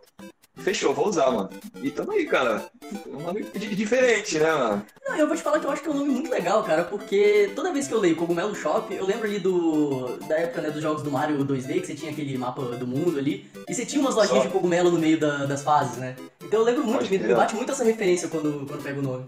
fechou, 0.56 0.92
vou 0.94 1.08
usar, 1.08 1.30
mano. 1.30 1.50
E 1.82 1.90
tamo 1.90 2.12
aí, 2.12 2.26
cara. 2.26 2.66
Um 3.06 3.20
nome 3.22 3.44
di- 3.54 3.74
diferente, 3.74 4.38
né, 4.38 4.52
mano? 4.52 4.86
Não, 5.08 5.16
eu 5.16 5.26
vou 5.26 5.36
te 5.36 5.42
falar 5.42 5.60
que 5.60 5.66
eu 5.66 5.70
acho 5.70 5.82
que 5.82 5.88
é 5.88 5.90
um 5.92 5.98
nome 5.98 6.10
muito 6.10 6.30
legal, 6.30 6.62
cara, 6.64 6.84
porque 6.84 7.50
toda 7.54 7.72
vez 7.72 7.86
que 7.88 7.94
eu 7.94 8.00
leio 8.00 8.16
Cogumelo 8.16 8.54
Shop, 8.54 8.92
eu 8.92 9.06
lembro 9.06 9.26
ali 9.26 9.38
do 9.38 10.16
da 10.26 10.36
época 10.38 10.62
né, 10.62 10.70
dos 10.70 10.82
jogos 10.82 11.02
do 11.02 11.10
Mario 11.10 11.38
2D, 11.44 11.80
que 11.80 11.86
você 11.86 11.94
tinha 11.94 12.10
aquele 12.10 12.36
mapa 12.36 12.62
do 12.62 12.86
mundo 12.86 13.18
ali, 13.18 13.48
e 13.68 13.74
você 13.74 13.86
tinha 13.86 14.00
umas 14.00 14.14
lojinhas 14.14 14.42
Só. 14.42 14.46
de 14.48 14.52
cogumelo 14.52 14.90
no 14.90 14.98
meio 14.98 15.18
da- 15.18 15.46
das 15.46 15.62
fases, 15.62 15.96
né? 15.98 16.16
Então 16.42 16.60
eu 16.60 16.64
lembro 16.66 16.84
muito, 16.84 17.08
me, 17.10 17.18
me 17.18 17.34
bate 17.34 17.54
muito 17.54 17.70
essa 17.72 17.84
referência 17.84 18.28
quando, 18.28 18.66
quando 18.66 18.82
pego 18.82 19.00
o 19.00 19.02
nome. 19.02 19.24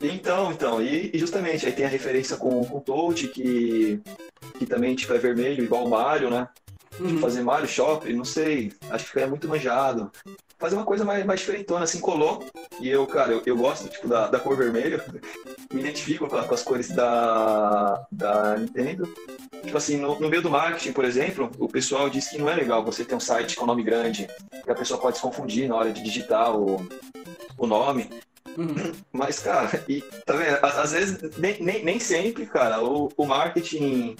Então, 0.00 0.52
então, 0.52 0.80
e, 0.82 1.10
e 1.12 1.18
justamente 1.18 1.66
aí 1.66 1.72
tem 1.72 1.84
a 1.84 1.88
referência 1.88 2.36
com, 2.36 2.64
com 2.64 2.78
o 2.78 2.80
Toad, 2.80 3.28
que, 3.28 4.00
que 4.58 4.64
também 4.66 4.94
tipo, 4.94 5.12
é 5.12 5.18
vermelho, 5.18 5.64
igual 5.64 5.84
o 5.84 5.90
Mario, 5.90 6.30
né? 6.30 6.48
Uhum. 7.00 7.18
fazer 7.18 7.42
Mario 7.42 7.68
Shop, 7.68 8.12
não 8.12 8.24
sei, 8.24 8.72
acho 8.90 9.04
que 9.04 9.10
ficaria 9.10 9.28
muito 9.28 9.48
manjado. 9.48 10.10
Fazer 10.58 10.74
uma 10.74 10.84
coisa 10.84 11.04
mais, 11.04 11.24
mais 11.24 11.40
diferentona, 11.40 11.84
assim, 11.84 12.00
colou. 12.00 12.44
E 12.80 12.88
eu, 12.88 13.06
cara, 13.06 13.32
eu, 13.32 13.42
eu 13.46 13.56
gosto, 13.56 13.88
tipo, 13.88 14.08
da, 14.08 14.26
da 14.26 14.40
cor 14.40 14.56
vermelha. 14.56 15.04
Me 15.72 15.80
identifico 15.80 16.26
com, 16.26 16.42
com 16.42 16.54
as 16.54 16.62
cores 16.62 16.88
da, 16.88 18.04
da 18.10 18.56
Nintendo. 18.56 19.08
Tipo 19.62 19.76
assim, 19.76 19.96
no, 19.98 20.18
no 20.18 20.28
meio 20.28 20.42
do 20.42 20.50
marketing, 20.50 20.92
por 20.92 21.04
exemplo, 21.04 21.50
o 21.58 21.68
pessoal 21.68 22.08
diz 22.10 22.28
que 22.28 22.38
não 22.38 22.48
é 22.48 22.54
legal 22.54 22.84
você 22.84 23.04
ter 23.04 23.14
um 23.14 23.20
site 23.20 23.54
com 23.54 23.66
nome 23.66 23.82
grande, 23.82 24.28
que 24.64 24.70
a 24.70 24.74
pessoa 24.74 25.00
pode 25.00 25.16
se 25.16 25.22
confundir 25.22 25.68
na 25.68 25.76
hora 25.76 25.92
de 25.92 26.02
digitar 26.02 26.56
o, 26.56 26.84
o 27.56 27.66
nome. 27.66 28.10
Uhum. 28.56 28.92
Mas, 29.12 29.38
cara, 29.38 29.84
e, 29.88 30.00
tá 30.24 30.34
vendo? 30.34 30.58
Às, 30.62 30.78
às 30.78 30.92
vezes, 30.92 31.36
nem, 31.36 31.62
nem, 31.62 31.84
nem 31.84 32.00
sempre, 32.00 32.46
cara, 32.46 32.82
o, 32.82 33.10
o 33.16 33.26
marketing 33.26 34.16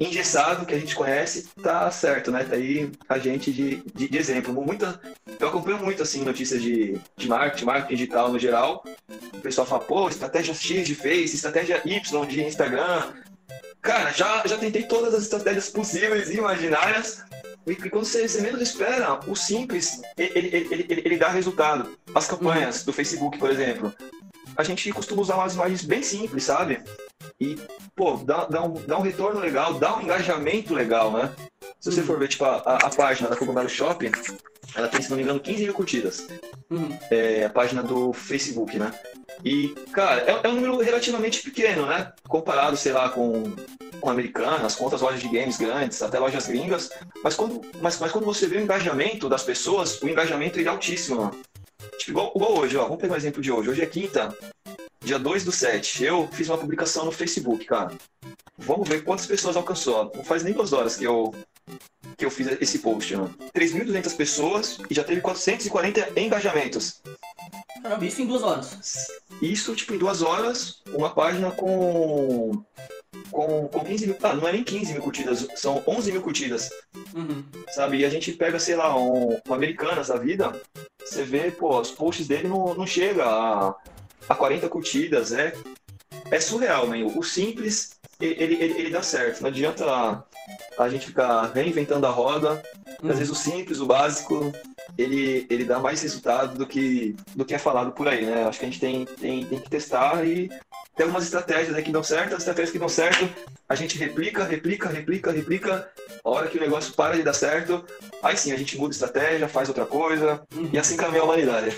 engessado 0.00 0.64
que 0.64 0.74
a 0.74 0.78
gente 0.78 0.94
conhece 0.94 1.48
tá 1.62 1.90
certo, 1.90 2.30
né? 2.30 2.42
Tá 2.42 2.56
aí 2.56 2.90
a 3.06 3.18
gente 3.18 3.52
de, 3.52 3.82
de, 3.94 4.08
de 4.08 4.18
exemplo. 4.18 4.52
Muita, 4.54 4.98
eu 5.38 5.48
acompanho 5.48 5.78
muito, 5.78 6.02
assim, 6.02 6.24
notícias 6.24 6.62
de, 6.62 6.98
de 7.16 7.28
marketing, 7.28 7.66
marketing 7.66 7.94
digital 7.94 8.32
no 8.32 8.38
geral. 8.38 8.82
O 9.34 9.40
pessoal 9.40 9.66
fala, 9.66 9.84
pô, 9.84 10.08
estratégia 10.08 10.54
X 10.54 10.86
de 10.86 10.94
Face, 10.94 11.34
estratégia 11.36 11.82
Y 11.84 12.26
de 12.26 12.42
Instagram. 12.42 13.12
Cara, 13.82 14.10
já, 14.12 14.46
já 14.46 14.56
tentei 14.56 14.84
todas 14.84 15.14
as 15.14 15.22
estratégias 15.24 15.68
possíveis 15.68 16.30
e 16.30 16.38
imaginárias. 16.38 17.22
E 17.66 17.76
quando 17.76 18.04
você, 18.04 18.26
você 18.26 18.40
menos 18.40 18.60
espera, 18.60 19.20
o 19.26 19.36
simples, 19.36 20.00
ele, 20.16 20.32
ele, 20.34 20.48
ele, 20.70 20.86
ele, 20.88 21.02
ele 21.04 21.16
dá 21.18 21.28
resultado. 21.28 21.98
As 22.14 22.26
campanhas 22.26 22.84
do 22.84 22.92
Facebook, 22.92 23.38
por 23.38 23.50
exemplo. 23.50 23.94
A 24.56 24.62
gente 24.62 24.90
costuma 24.92 25.22
usar 25.22 25.36
umas 25.36 25.54
imagens 25.54 25.84
bem 25.84 26.02
simples, 26.02 26.44
sabe? 26.44 26.82
E, 27.40 27.56
pô, 27.96 28.16
dá, 28.18 28.44
dá, 28.44 28.62
um, 28.62 28.74
dá 28.74 28.98
um 28.98 29.02
retorno 29.02 29.40
legal, 29.40 29.74
dá 29.74 29.96
um 29.96 30.02
engajamento 30.02 30.74
legal, 30.74 31.10
né? 31.10 31.32
Se 31.80 31.90
você 31.90 32.00
Uhum. 32.00 32.06
for 32.06 32.18
ver, 32.18 32.28
tipo, 32.28 32.44
a, 32.44 32.56
a 32.56 32.90
página 32.90 33.30
da 33.30 33.36
Cogumelo 33.36 33.68
Shop, 33.68 34.10
ela 34.74 34.88
tem, 34.88 35.00
se 35.00 35.08
não 35.08 35.16
me 35.16 35.22
engano, 35.22 35.40
15 35.40 35.62
mil 35.64 35.72
curtidas. 35.74 36.26
Uhum. 36.68 36.96
É 37.10 37.46
a 37.46 37.50
página 37.50 37.82
do 37.82 38.12
Facebook, 38.12 38.78
né? 38.78 38.92
E, 39.42 39.68
cara, 39.92 40.20
é, 40.30 40.40
é 40.44 40.48
um 40.48 40.54
número 40.56 40.76
relativamente 40.78 41.42
pequeno, 41.42 41.86
né? 41.86 42.12
Comparado, 42.28 42.76
sei 42.76 42.92
lá, 42.92 43.08
com, 43.08 43.44
com 43.98 44.10
americanas, 44.10 44.74
com 44.74 44.84
outras 44.84 45.00
lojas 45.00 45.20
de 45.20 45.28
games 45.28 45.56
grandes, 45.56 46.02
até 46.02 46.18
lojas 46.18 46.46
gringas. 46.46 46.90
Mas 47.24 47.34
quando, 47.34 47.62
mas, 47.80 47.98
mas 47.98 48.12
quando 48.12 48.26
você 48.26 48.46
vê 48.46 48.58
o 48.58 48.60
engajamento 48.60 49.30
das 49.30 49.42
pessoas, 49.42 50.00
o 50.02 50.08
engajamento 50.08 50.58
ele 50.58 50.68
é 50.68 50.70
altíssimo. 50.70 51.30
Tipo, 51.98 52.10
igual, 52.10 52.32
igual 52.36 52.58
hoje, 52.58 52.76
ó. 52.76 52.82
Vamos 52.84 52.98
pegar 53.00 53.14
um 53.14 53.16
exemplo 53.16 53.40
de 53.40 53.50
hoje. 53.50 53.70
Hoje 53.70 53.82
é 53.82 53.86
quinta, 53.86 54.28
dia 55.04 55.18
2 55.18 55.44
do 55.44 55.52
7. 55.52 56.04
Eu 56.04 56.28
fiz 56.32 56.48
uma 56.48 56.58
publicação 56.58 57.04
no 57.04 57.12
Facebook, 57.12 57.64
cara. 57.64 57.92
Vamos 58.58 58.88
ver 58.88 59.02
quantas 59.04 59.26
pessoas 59.26 59.56
alcançou. 59.56 60.12
Não 60.14 60.24
faz 60.24 60.42
nem 60.42 60.52
duas 60.52 60.72
horas 60.72 60.96
que 60.96 61.04
eu, 61.04 61.34
que 62.16 62.24
eu 62.24 62.30
fiz 62.30 62.46
esse 62.60 62.78
post, 62.80 63.16
mano. 63.16 63.34
3.200 63.54 64.16
pessoas 64.16 64.78
e 64.90 64.94
já 64.94 65.02
teve 65.02 65.20
440 65.20 66.20
engajamentos. 66.20 67.00
Caramba, 67.82 68.04
isso 68.04 68.20
em 68.20 68.26
duas 68.26 68.42
horas. 68.42 69.08
Isso, 69.40 69.74
tipo, 69.74 69.94
em 69.94 69.98
duas 69.98 70.20
horas, 70.20 70.82
uma 70.92 71.10
página 71.10 71.50
com. 71.50 72.62
Com, 73.30 73.68
com 73.68 73.80
15 73.84 74.06
mil. 74.06 74.16
Ah, 74.22 74.34
não 74.34 74.46
é 74.46 74.52
nem 74.52 74.62
15 74.62 74.92
mil 74.92 75.02
curtidas, 75.02 75.46
são 75.56 75.82
11 75.86 76.12
mil 76.12 76.20
curtidas, 76.22 76.68
Uhum. 77.14 77.42
sabe? 77.70 77.98
E 77.98 78.04
a 78.04 78.10
gente 78.10 78.32
pega, 78.32 78.58
sei 78.58 78.76
lá, 78.76 78.96
um, 78.96 79.36
um 79.48 79.54
Americanas 79.54 80.08
da 80.08 80.16
vida, 80.16 80.60
você 81.04 81.22
vê, 81.24 81.50
pô, 81.50 81.80
os 81.80 81.90
posts 81.90 82.26
dele 82.28 82.48
não, 82.48 82.74
não 82.74 82.86
chega 82.86 83.24
a, 83.24 83.74
a 84.30 84.34
40 84.36 84.68
curtidas, 84.68 85.32
é, 85.32 85.52
é 86.30 86.38
surreal, 86.40 86.86
né? 86.86 87.02
O 87.16 87.22
simples, 87.22 87.98
ele, 88.20 88.34
ele, 88.54 88.54
ele 88.80 88.90
dá 88.90 89.02
certo, 89.02 89.40
não 89.42 89.48
adianta 89.48 90.24
a 90.78 90.88
gente 90.88 91.06
ficar 91.06 91.50
reinventando 91.52 92.06
a 92.06 92.10
roda, 92.10 92.62
Uhum. 93.02 93.10
às 93.10 93.16
vezes 93.18 93.32
o 93.32 93.34
simples, 93.34 93.80
o 93.80 93.86
básico, 93.86 94.52
ele, 94.98 95.46
ele 95.48 95.64
dá 95.64 95.78
mais 95.78 96.02
resultado 96.02 96.58
do 96.58 96.66
que, 96.66 97.16
do 97.34 97.46
que 97.46 97.54
é 97.54 97.58
falado 97.58 97.92
por 97.92 98.06
aí, 98.06 98.26
né? 98.26 98.44
Acho 98.44 98.58
que 98.58 98.66
a 98.66 98.68
gente 98.68 98.78
tem, 98.80 99.06
tem, 99.06 99.46
tem 99.46 99.58
que 99.58 99.70
testar 99.70 100.22
e 100.26 100.48
tem 100.94 101.04
algumas 101.04 101.24
estratégias 101.24 101.70
né, 101.70 101.80
que 101.80 101.90
dão 101.90 102.02
certo, 102.02 102.34
as 102.34 102.40
estratégias 102.40 102.70
que 102.72 102.78
dão 102.78 102.90
certo, 102.90 103.26
a 103.66 103.74
gente 103.74 103.96
replica, 103.96 104.44
replica, 104.44 104.88
replica, 104.90 105.30
replica. 105.32 105.88
A 106.22 106.28
hora 106.28 106.46
que 106.48 106.58
o 106.58 106.60
negócio 106.60 106.92
para 106.92 107.16
de 107.16 107.22
dar 107.22 107.32
certo, 107.32 107.82
aí 108.22 108.36
sim 108.36 108.52
a 108.52 108.56
gente 108.56 108.76
muda 108.76 108.90
a 108.92 108.96
estratégia, 108.96 109.48
faz 109.48 109.68
outra 109.68 109.86
coisa, 109.86 110.42
Uhum. 110.54 110.68
e 110.70 110.78
assim 110.78 110.96
caminha 110.98 111.22
a 111.22 111.24
humanidade. 111.24 111.74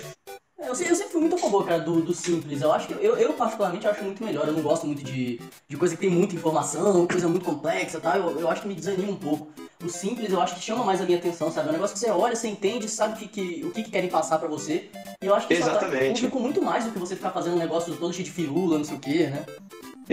Eu, 0.72 0.76
se- 0.76 0.88
eu 0.88 0.94
sempre 0.96 1.12
fui 1.12 1.20
muito 1.20 1.34
a 1.36 1.38
favor, 1.38 1.66
cara, 1.66 1.80
do, 1.80 2.00
do 2.00 2.14
simples. 2.14 2.62
Eu 2.62 2.72
acho 2.72 2.86
que 2.88 2.94
eu, 2.94 3.14
eu 3.18 3.34
particularmente 3.34 3.86
acho 3.86 4.02
muito 4.02 4.24
melhor. 4.24 4.46
Eu 4.48 4.54
não 4.54 4.62
gosto 4.62 4.86
muito 4.86 5.02
de, 5.04 5.38
de 5.68 5.76
coisa 5.76 5.94
que 5.94 6.00
tem 6.00 6.08
muita 6.08 6.34
informação, 6.34 7.06
coisa 7.06 7.28
muito 7.28 7.44
complexa, 7.44 8.00
tá? 8.00 8.16
Eu, 8.16 8.40
eu 8.40 8.48
acho 8.48 8.62
que 8.62 8.68
me 8.68 8.74
desanima 8.74 9.12
um 9.12 9.16
pouco. 9.16 9.48
O 9.84 9.88
simples 9.90 10.32
eu 10.32 10.40
acho 10.40 10.54
que 10.54 10.62
chama 10.62 10.82
mais 10.82 10.98
a 11.02 11.04
minha 11.04 11.18
atenção, 11.18 11.52
sabe? 11.52 11.66
É 11.66 11.70
um 11.70 11.74
negócio 11.74 11.92
que 11.92 12.00
você 12.00 12.10
olha, 12.10 12.34
você 12.34 12.48
entende, 12.48 12.88
sabe 12.88 13.14
o 13.14 13.16
que, 13.18 13.28
que, 13.28 13.66
o 13.66 13.70
que, 13.70 13.82
que 13.82 13.90
querem 13.90 14.08
passar 14.08 14.38
pra 14.38 14.48
você. 14.48 14.88
E 15.22 15.26
eu 15.26 15.34
acho 15.34 15.46
que 15.46 15.52
isso 15.52 15.64
atrai 15.64 15.82
o 15.82 15.92
Exatamente. 15.92 16.14
público 16.22 16.40
muito 16.40 16.62
mais 16.62 16.86
do 16.86 16.90
que 16.92 16.98
você 16.98 17.16
ficar 17.16 17.32
fazendo 17.32 17.56
um 17.56 17.58
negócio 17.58 17.94
todo 17.94 18.10
cheio 18.14 18.24
de 18.24 18.30
firula, 18.32 18.78
não 18.78 18.84
sei 18.84 18.96
o 18.96 19.00
quê, 19.00 19.26
né? 19.26 19.44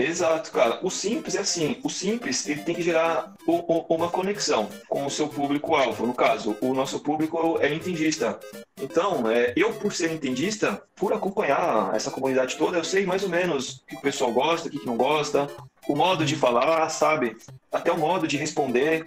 Exato, 0.00 0.50
cara. 0.50 0.78
O 0.82 0.90
simples 0.90 1.34
é 1.34 1.40
assim, 1.40 1.78
o 1.84 1.90
simples 1.90 2.48
ele 2.48 2.62
tem 2.62 2.74
que 2.74 2.82
gerar 2.82 3.34
u- 3.46 3.64
u- 3.72 3.86
uma 3.94 4.08
conexão 4.08 4.68
com 4.88 5.04
o 5.04 5.10
seu 5.10 5.28
público-alvo. 5.28 6.06
No 6.06 6.14
caso, 6.14 6.56
o 6.60 6.72
nosso 6.74 7.00
público 7.00 7.58
é 7.60 7.68
nintendista. 7.68 8.38
Então, 8.80 9.30
é, 9.30 9.52
eu 9.56 9.72
por 9.74 9.92
ser 9.92 10.10
nintendista, 10.10 10.82
por 10.96 11.12
acompanhar 11.12 11.94
essa 11.94 12.10
comunidade 12.10 12.56
toda, 12.56 12.78
eu 12.78 12.84
sei 12.84 13.04
mais 13.04 13.22
ou 13.22 13.28
menos 13.28 13.82
o 13.82 13.86
que 13.86 13.96
o 13.96 14.00
pessoal 14.00 14.32
gosta, 14.32 14.68
o 14.68 14.70
que 14.70 14.86
não 14.86 14.96
gosta, 14.96 15.48
o 15.86 15.94
modo 15.94 16.24
de 16.24 16.34
falar, 16.36 16.88
sabe? 16.88 17.36
Até 17.70 17.92
o 17.92 17.98
modo 17.98 18.26
de 18.26 18.36
responder. 18.36 19.04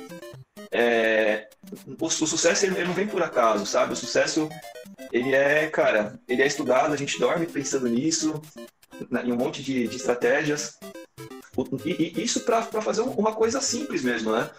É, 0.72 1.48
o, 2.00 2.06
o 2.06 2.10
sucesso 2.10 2.66
ele, 2.66 2.76
ele 2.76 2.86
não 2.88 2.94
vem 2.94 3.08
por 3.08 3.22
acaso, 3.22 3.66
sabe? 3.66 3.94
O 3.94 3.96
sucesso 3.96 4.50
ele 5.12 5.34
é, 5.34 5.68
cara, 5.70 6.20
ele 6.28 6.42
é 6.42 6.48
estudado, 6.48 6.94
a 6.94 6.98
gente 6.98 7.20
dorme 7.20 7.46
pensando 7.46 7.88
nisso, 7.88 8.42
em 9.26 9.32
um 9.32 9.36
monte 9.38 9.62
de, 9.64 9.88
de 9.88 9.96
estratégias. 9.96 10.78
E, 11.86 12.14
e 12.20 12.24
isso 12.24 12.42
para 12.42 12.64
fazer 12.64 13.02
uma 13.02 13.34
coisa 13.34 13.62
simples 13.62 14.02
mesmo, 14.04 14.32
né? 14.32 14.50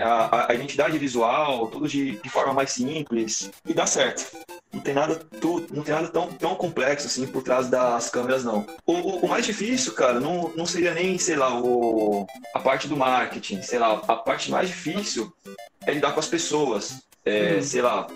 A, 0.00 0.50
a- 0.50 0.54
identidade 0.54 0.96
visual, 0.98 1.68
tudo 1.68 1.88
de, 1.88 2.12
de 2.20 2.28
forma 2.28 2.52
mais 2.52 2.70
simples 2.72 3.50
e 3.66 3.72
dá 3.74 3.86
certo. 3.86 4.24
Não 4.72 4.80
tem 4.80 4.92
nada, 4.94 5.16
tu, 5.40 5.64
não 5.72 5.82
tem 5.84 5.94
nada 5.94 6.08
tão, 6.08 6.32
tão 6.32 6.54
complexo 6.56 7.06
assim 7.06 7.26
por 7.26 7.42
trás 7.42 7.68
das 7.68 8.10
câmeras, 8.10 8.44
não. 8.44 8.66
O, 8.86 8.92
o- 8.92 9.18
o 9.24 9.28
mais 9.28 9.46
difícil, 9.46 9.92
cara, 9.92 10.18
não, 10.20 10.52
não 10.56 10.66
seria 10.66 10.92
nem, 10.94 11.16
sei 11.18 11.36
lá, 11.36 11.56
o, 11.60 12.26
a 12.54 12.60
parte 12.60 12.86
do 12.88 12.96
marketing. 12.96 13.62
Sei 13.62 13.78
lá, 13.78 13.94
a 14.08 14.16
parte 14.16 14.50
mais 14.50 14.68
difícil 14.68 15.32
é 15.86 15.92
lidar 15.92 16.12
com 16.12 16.20
as 16.20 16.28
pessoas. 16.28 17.02
É, 17.26 17.54
Uhum. 17.54 17.62
Sei 17.62 17.80
lá, 17.80 18.06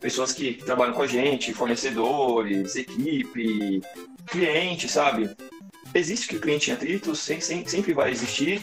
pessoas 0.00 0.32
que 0.32 0.54
trabalham 0.54 0.92
com 0.92 1.02
a 1.02 1.06
gente, 1.06 1.54
fornecedores, 1.54 2.74
equipe, 2.74 3.80
cliente, 4.28 4.88
sabe? 4.88 5.34
Existe 5.94 6.28
que 6.28 6.36
o 6.36 6.40
cliente 6.40 6.70
em 6.70 6.74
atrito, 6.74 7.14
sem, 7.16 7.40
sem- 7.40 7.66
sempre 7.66 7.92
vai 7.94 8.10
existir, 8.10 8.62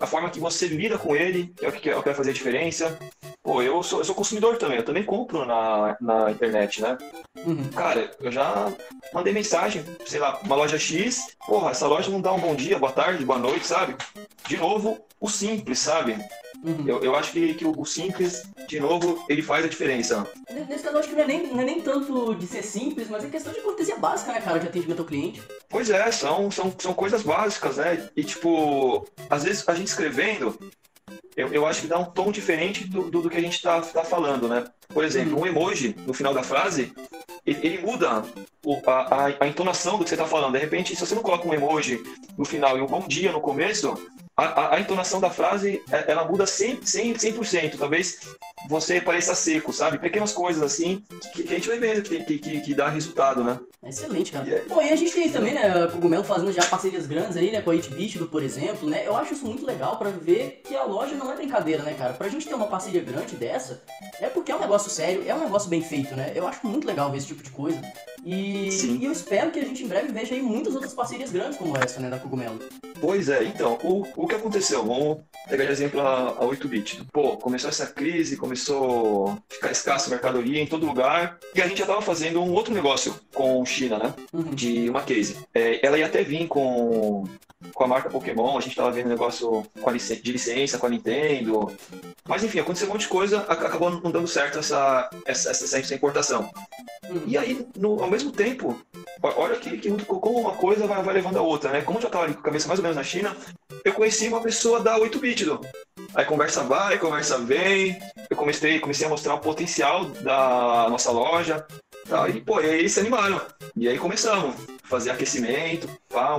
a 0.00 0.06
forma 0.06 0.30
que 0.30 0.38
você 0.40 0.66
lida 0.68 0.96
com 0.96 1.14
ele 1.16 1.52
é 1.60 1.68
o 1.68 1.72
que, 1.72 1.90
é 1.90 1.96
o 1.96 1.98
que 2.00 2.06
vai 2.08 2.14
fazer 2.14 2.30
a 2.30 2.34
diferença. 2.34 2.98
Pô, 3.42 3.62
eu 3.62 3.82
sou, 3.82 4.00
eu 4.00 4.04
sou 4.04 4.14
consumidor 4.14 4.56
também, 4.56 4.76
eu 4.78 4.84
também 4.84 5.02
compro 5.02 5.44
na, 5.44 5.96
na 6.00 6.30
internet, 6.30 6.80
né? 6.80 6.96
Uhum. 7.44 7.68
Cara, 7.70 8.10
eu 8.20 8.30
já 8.30 8.72
mandei 9.12 9.32
mensagem, 9.32 9.82
sei 10.06 10.20
lá, 10.20 10.38
uma 10.42 10.54
loja 10.56 10.78
X, 10.78 11.34
porra, 11.46 11.70
essa 11.70 11.86
loja 11.86 12.10
não 12.10 12.20
dá 12.20 12.32
um 12.32 12.40
bom 12.40 12.54
dia, 12.54 12.78
boa 12.78 12.92
tarde, 12.92 13.24
boa 13.24 13.38
noite, 13.38 13.66
sabe? 13.66 13.96
De 14.46 14.56
novo, 14.56 14.98
o 15.20 15.28
simples, 15.28 15.78
sabe? 15.78 16.16
Uhum. 16.62 16.84
Eu, 16.86 17.02
eu 17.02 17.16
acho 17.16 17.32
que, 17.32 17.54
que 17.54 17.64
o, 17.64 17.84
simples, 17.84 18.42
de 18.68 18.78
novo, 18.78 19.24
ele 19.28 19.42
faz 19.42 19.64
a 19.64 19.68
diferença. 19.68 20.26
Nesse 20.68 20.84
caso, 20.84 20.96
eu 20.96 21.00
acho 21.00 21.08
que 21.08 21.14
não 21.14 21.22
é, 21.22 21.26
nem, 21.26 21.46
não 21.46 21.60
é 21.60 21.64
nem 21.64 21.80
tanto 21.80 22.34
de 22.34 22.46
ser 22.46 22.62
simples, 22.62 23.08
mas 23.08 23.24
é 23.24 23.28
questão 23.28 23.52
de 23.52 23.60
cortesia 23.60 23.96
básica, 23.96 24.32
né, 24.32 24.40
cara, 24.40 24.58
de 24.58 24.66
atendimento 24.66 25.00
ao 25.00 25.06
cliente. 25.06 25.42
Pois 25.68 25.88
é, 25.88 26.10
são, 26.12 26.50
são, 26.50 26.74
são 26.78 26.92
coisas 26.92 27.22
básicas, 27.22 27.78
né? 27.78 28.08
E, 28.14 28.22
tipo, 28.22 29.06
às 29.28 29.44
vezes 29.44 29.66
a 29.68 29.74
gente 29.74 29.88
escrevendo, 29.88 30.58
eu, 31.36 31.48
eu 31.48 31.66
acho 31.66 31.82
que 31.82 31.86
dá 31.86 31.98
um 31.98 32.04
tom 32.04 32.30
diferente 32.30 32.84
do, 32.84 33.10
do, 33.10 33.22
do 33.22 33.30
que 33.30 33.36
a 33.36 33.40
gente 33.40 33.56
está 33.56 33.80
tá 33.80 34.04
falando, 34.04 34.48
né? 34.48 34.64
Por 34.88 35.04
exemplo, 35.04 35.36
uhum. 35.36 35.42
um 35.42 35.46
emoji 35.46 35.96
no 36.06 36.12
final 36.12 36.34
da 36.34 36.42
frase, 36.42 36.92
ele, 37.46 37.66
ele 37.66 37.78
muda 37.78 38.22
o, 38.64 38.80
a, 38.86 39.26
a, 39.26 39.26
a, 39.40 39.48
entonação 39.48 39.96
do 39.96 40.04
que 40.04 40.10
você 40.10 40.14
está 40.14 40.26
falando. 40.26 40.52
De 40.52 40.58
repente, 40.58 40.94
se 40.94 41.06
você 41.06 41.14
não 41.14 41.22
coloca 41.22 41.48
um 41.48 41.54
emoji 41.54 42.02
no 42.36 42.44
final 42.44 42.76
e 42.76 42.80
um 42.80 42.86
bom 42.86 43.06
dia 43.06 43.32
no 43.32 43.40
começo, 43.40 43.94
a, 44.44 44.74
a, 44.76 44.80
entonação 44.80 45.20
da 45.20 45.30
frase 45.30 45.82
é, 45.90 46.10
ela 46.10 46.24
muda 46.24 46.44
100%, 46.44 46.82
100%, 46.82 47.18
100%. 47.18 47.78
Talvez 47.78 48.20
você 48.68 49.00
pareça 49.00 49.34
seco, 49.34 49.72
sabe? 49.72 49.98
Pequenas 49.98 50.32
coisas 50.32 50.62
assim 50.62 51.02
que, 51.32 51.42
que 51.42 51.52
a 51.52 51.56
gente 51.56 51.68
vai 51.68 51.78
vendo 51.78 52.02
que, 52.02 52.22
que, 52.38 52.60
que, 52.60 52.74
dá 52.74 52.88
resultado, 52.88 53.42
né? 53.42 53.58
Excelente, 53.84 54.32
cara. 54.32 54.46
Yeah. 54.46 54.68
Bom, 54.68 54.82
e 54.82 54.90
a 54.90 54.96
gente 54.96 55.12
tem 55.12 55.30
também, 55.30 55.54
né, 55.54 55.86
Cogumelo 55.88 56.24
fazendo 56.24 56.52
já 56.52 56.64
parcerias 56.64 57.06
grandes 57.06 57.36
aí, 57.36 57.50
né, 57.50 57.62
com 57.62 57.70
a 57.70 57.74
Hitbit, 57.74 58.18
por 58.26 58.42
exemplo, 58.42 58.88
né? 58.88 59.06
Eu 59.06 59.16
acho 59.16 59.32
isso 59.32 59.46
muito 59.46 59.64
legal 59.64 59.96
para 59.96 60.10
ver 60.10 60.62
que 60.64 60.76
a 60.76 60.84
loja 60.84 61.14
não 61.14 61.32
é 61.32 61.36
brincadeira, 61.36 61.82
né, 61.82 61.94
cara? 61.94 62.12
Pra 62.12 62.28
gente 62.28 62.46
ter 62.46 62.54
uma 62.54 62.66
parceria 62.66 63.02
grande 63.02 63.36
dessa, 63.36 63.82
é 64.20 64.28
porque 64.28 64.52
é 64.52 64.56
um 64.56 64.60
negócio 64.60 64.90
sério, 64.90 65.24
é 65.26 65.34
um 65.34 65.40
negócio 65.40 65.68
bem 65.68 65.82
feito, 65.82 66.14
né? 66.14 66.32
Eu 66.34 66.46
acho 66.46 66.66
muito 66.66 66.86
legal 66.86 67.10
ver 67.10 67.18
esse 67.18 67.28
tipo 67.28 67.42
de 67.42 67.50
coisa. 67.50 67.80
E, 68.24 68.68
e 68.68 69.04
eu 69.04 69.12
espero 69.12 69.50
que 69.50 69.58
a 69.58 69.64
gente 69.64 69.82
em 69.82 69.88
breve 69.88 70.12
veja 70.12 70.34
aí 70.34 70.42
muitas 70.42 70.74
outras 70.74 70.92
parcerias 70.94 71.30
grandes 71.30 71.56
como 71.56 71.76
essa, 71.76 72.00
né, 72.00 72.10
da 72.10 72.18
Cogumelo. 72.18 72.58
Pois 73.00 73.28
é, 73.28 73.44
então, 73.44 73.78
o, 73.82 74.06
o 74.14 74.26
que 74.26 74.34
aconteceu? 74.34 74.84
Vamos 74.84 75.18
pegar 75.48 75.64
de 75.64 75.72
exemplo 75.72 76.00
a, 76.00 76.28
a 76.28 76.44
8-bit. 76.44 77.04
Pô, 77.12 77.36
começou 77.38 77.70
essa 77.70 77.86
crise, 77.86 78.36
começou 78.36 79.30
a 79.30 79.54
ficar 79.54 79.70
escasso 79.70 80.10
mercadoria 80.10 80.60
em 80.60 80.66
todo 80.66 80.86
lugar, 80.86 81.38
e 81.54 81.62
a 81.62 81.66
gente 81.66 81.78
já 81.78 81.84
estava 81.84 82.02
fazendo 82.02 82.42
um 82.42 82.52
outro 82.52 82.74
negócio 82.74 83.14
com 83.34 83.64
China, 83.64 83.98
né? 83.98 84.14
Uhum. 84.32 84.54
De 84.54 84.90
uma 84.90 85.02
case. 85.02 85.38
É, 85.54 85.84
ela 85.84 85.98
ia 85.98 86.06
até 86.06 86.22
vir 86.22 86.46
com, 86.46 87.24
com 87.72 87.84
a 87.84 87.88
marca 87.88 88.10
Pokémon, 88.10 88.58
a 88.58 88.60
gente 88.60 88.72
estava 88.72 88.92
vendo 88.92 89.08
negócio 89.08 89.64
com 89.80 89.90
licen 89.90 90.20
de 90.20 90.32
licença 90.32 90.78
com 90.78 90.86
a 90.86 90.90
Nintendo. 90.90 91.72
Mas 92.28 92.44
enfim, 92.44 92.60
aconteceu 92.60 92.88
um 92.88 92.92
monte 92.92 93.02
de 93.02 93.08
coisa, 93.08 93.40
acabou 93.40 93.90
não 93.90 94.10
dando 94.10 94.28
certo 94.28 94.58
essa, 94.58 95.08
essa, 95.24 95.50
essa, 95.50 95.78
essa 95.78 95.94
importação. 95.94 96.50
Uhum. 97.08 97.22
E 97.26 97.36
aí, 97.36 97.66
no, 97.76 98.02
ao 98.10 98.12
mesmo 98.12 98.32
tempo, 98.32 98.76
olha 99.22 99.56
que, 99.56 99.78
que 99.78 100.04
como 100.04 100.40
uma 100.40 100.56
coisa 100.56 100.84
vai, 100.84 101.00
vai 101.00 101.14
levando 101.14 101.36
a 101.36 101.42
outra, 101.42 101.70
né? 101.70 101.80
Como 101.80 101.98
eu 101.98 102.02
já 102.02 102.08
estava 102.08 102.26
com 102.26 102.40
a 102.40 102.42
cabeça 102.42 102.66
mais 102.66 102.80
ou 102.80 102.82
menos 102.82 102.96
na 102.96 103.04
China, 103.04 103.36
eu 103.84 103.92
conheci 103.92 104.26
uma 104.26 104.42
pessoa 104.42 104.80
da 104.80 104.98
8-bit, 104.98 105.46
Aí 106.12 106.24
conversa 106.24 106.64
vai, 106.64 106.98
conversa 106.98 107.38
vem. 107.38 107.96
Eu 108.28 108.36
comecei, 108.36 108.80
comecei 108.80 109.06
a 109.06 109.08
mostrar 109.08 109.34
o 109.34 109.38
potencial 109.38 110.06
da 110.06 110.88
nossa 110.90 111.12
loja. 111.12 111.64
Tá? 112.08 112.28
E, 112.28 112.40
pô, 112.40 112.60
e 112.60 112.68
aí 112.68 112.78
eles 112.80 112.92
se 112.92 112.98
animaram. 112.98 113.40
E 113.76 113.88
aí 113.88 113.96
começamos 113.96 114.56
fazer 114.82 115.10
aquecimento, 115.10 115.88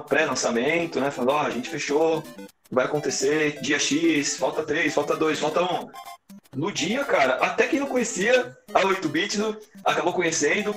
pré-lançamento, 0.09 0.99
né? 0.99 1.09
Falando, 1.09 1.31
ó, 1.31 1.43
oh, 1.43 1.45
a 1.45 1.49
gente 1.49 1.69
fechou, 1.69 2.21
vai 2.69 2.83
acontecer 2.83 3.61
dia 3.61 3.79
X, 3.79 4.35
falta 4.35 4.61
3, 4.61 4.93
falta 4.93 5.15
2, 5.15 5.39
falta 5.39 5.61
1. 5.61 5.89
No 6.53 6.69
dia, 6.69 7.05
cara, 7.05 7.35
até 7.35 7.65
quem 7.65 7.79
não 7.79 7.87
conhecia 7.87 8.57
a 8.73 8.81
8-bit 8.81 9.39
acabou 9.83 10.13
conhecendo 10.13 10.73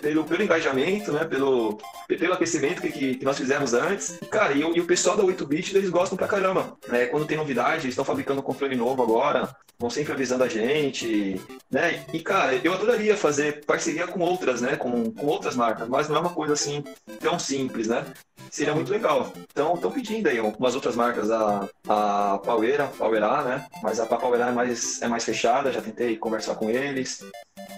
pelo, 0.00 0.24
pelo, 0.24 0.42
engajamento, 0.42 1.12
né? 1.12 1.24
Pelo, 1.24 1.78
pelo 2.06 2.32
aquecimento 2.32 2.82
que, 2.82 3.16
que 3.16 3.24
nós 3.24 3.36
fizemos 3.36 3.74
antes. 3.74 4.18
Cara, 4.30 4.52
e, 4.52 4.60
e 4.60 4.80
o 4.80 4.86
pessoal 4.86 5.16
da 5.16 5.24
8-bit, 5.24 5.76
eles 5.76 5.90
gostam 5.90 6.16
pra 6.16 6.28
caramba. 6.28 6.76
Né? 6.88 7.06
Quando 7.06 7.26
tem 7.26 7.36
novidade, 7.36 7.84
eles 7.84 7.92
estão 7.92 8.04
fabricando 8.04 8.40
um 8.40 8.44
controle 8.44 8.76
novo 8.76 9.02
agora, 9.02 9.54
vão 9.78 9.90
sempre 9.90 10.12
avisando 10.12 10.44
a 10.44 10.48
gente, 10.48 11.40
né? 11.70 12.04
E, 12.12 12.20
cara, 12.20 12.54
eu 12.54 12.72
adoraria 12.72 13.16
fazer 13.16 13.64
parceria 13.64 14.06
com 14.06 14.20
outras, 14.20 14.60
né? 14.60 14.76
Com, 14.76 15.10
com 15.12 15.26
outras 15.26 15.54
marcas, 15.54 15.88
mas 15.88 16.08
não 16.08 16.16
é 16.16 16.20
uma 16.20 16.32
coisa 16.32 16.54
assim 16.54 16.82
tão 17.20 17.38
simples, 17.38 17.88
né? 17.88 18.04
Seria 18.50 18.74
muito 18.74 18.90
legal. 18.90 19.32
Então, 19.50 19.74
estão 19.74 19.90
pedindo 19.90 20.28
aí 20.28 20.40
umas 20.40 20.74
outras 20.74 20.94
marcas, 20.94 21.30
a, 21.30 21.68
a 21.88 22.38
Power 22.38 23.24
A, 23.24 23.42
né? 23.42 23.66
Mas 23.82 24.00
a 24.00 24.06
Power 24.06 24.40
A 24.40 24.48
é 24.48 24.52
mais, 24.52 25.02
é 25.02 25.08
mais 25.08 25.24
fechada, 25.24 25.72
já 25.72 25.82
tentei 25.82 26.16
conversar 26.16 26.54
com 26.54 26.70
eles. 26.86 27.24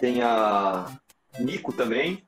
Tem 0.01 0.23
a 0.23 0.87
Nico 1.39 1.73
também. 1.73 2.25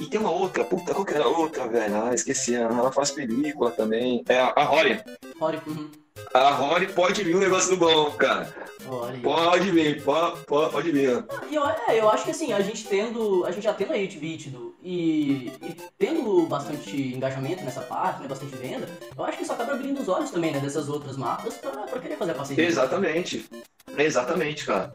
E 0.00 0.06
tem 0.06 0.20
uma 0.20 0.30
outra, 0.30 0.64
puta, 0.64 0.94
qual 0.94 1.04
que 1.04 1.14
era 1.14 1.24
a 1.24 1.28
outra, 1.28 1.68
velho? 1.68 2.04
Ah, 2.04 2.14
esqueci, 2.14 2.54
ela 2.54 2.92
faz 2.92 3.10
película 3.10 3.70
também. 3.70 4.24
É 4.28 4.38
a, 4.38 4.52
a 4.56 4.64
Rory. 4.64 5.00
Rory, 5.40 5.60
uhum. 5.66 5.90
A 6.34 6.50
Rory 6.50 6.86
pode 6.92 7.24
vir 7.24 7.34
um 7.34 7.40
negócio 7.40 7.76
bom, 7.76 8.10
cara. 8.12 8.52
Olha. 8.86 9.18
Pode 9.20 9.70
vir, 9.70 10.02
pode, 10.02 10.44
pode, 10.44 10.72
pode 10.72 10.90
vir. 10.92 11.24
Eu, 11.50 11.66
é, 11.66 11.98
eu 11.98 12.08
acho 12.08 12.24
que 12.24 12.30
assim, 12.30 12.52
a 12.52 12.60
gente 12.60 12.84
tendo. 12.86 13.44
A 13.44 13.50
gente 13.50 13.64
já 13.64 13.74
tendo 13.74 13.92
a 13.92 13.98
Hitbit 13.98 14.54
e, 14.82 15.52
e 15.62 15.76
tendo 15.98 16.46
bastante 16.46 16.96
engajamento 17.14 17.64
nessa 17.64 17.80
parte, 17.82 18.22
né, 18.22 18.28
bastante 18.28 18.54
venda, 18.56 18.88
eu 19.16 19.24
acho 19.24 19.36
que 19.36 19.42
isso 19.42 19.52
acaba 19.52 19.72
abrindo 19.72 20.00
os 20.00 20.08
olhos 20.08 20.30
também, 20.30 20.52
né, 20.52 20.60
dessas 20.60 20.88
outras 20.88 21.16
marcas 21.16 21.54
pra, 21.54 21.70
pra 21.70 22.00
querer 22.00 22.16
fazer 22.16 22.30
a 22.32 22.34
parceria. 22.34 22.64
Exatamente. 22.64 23.48
Exatamente, 23.96 24.64
cara. 24.64 24.94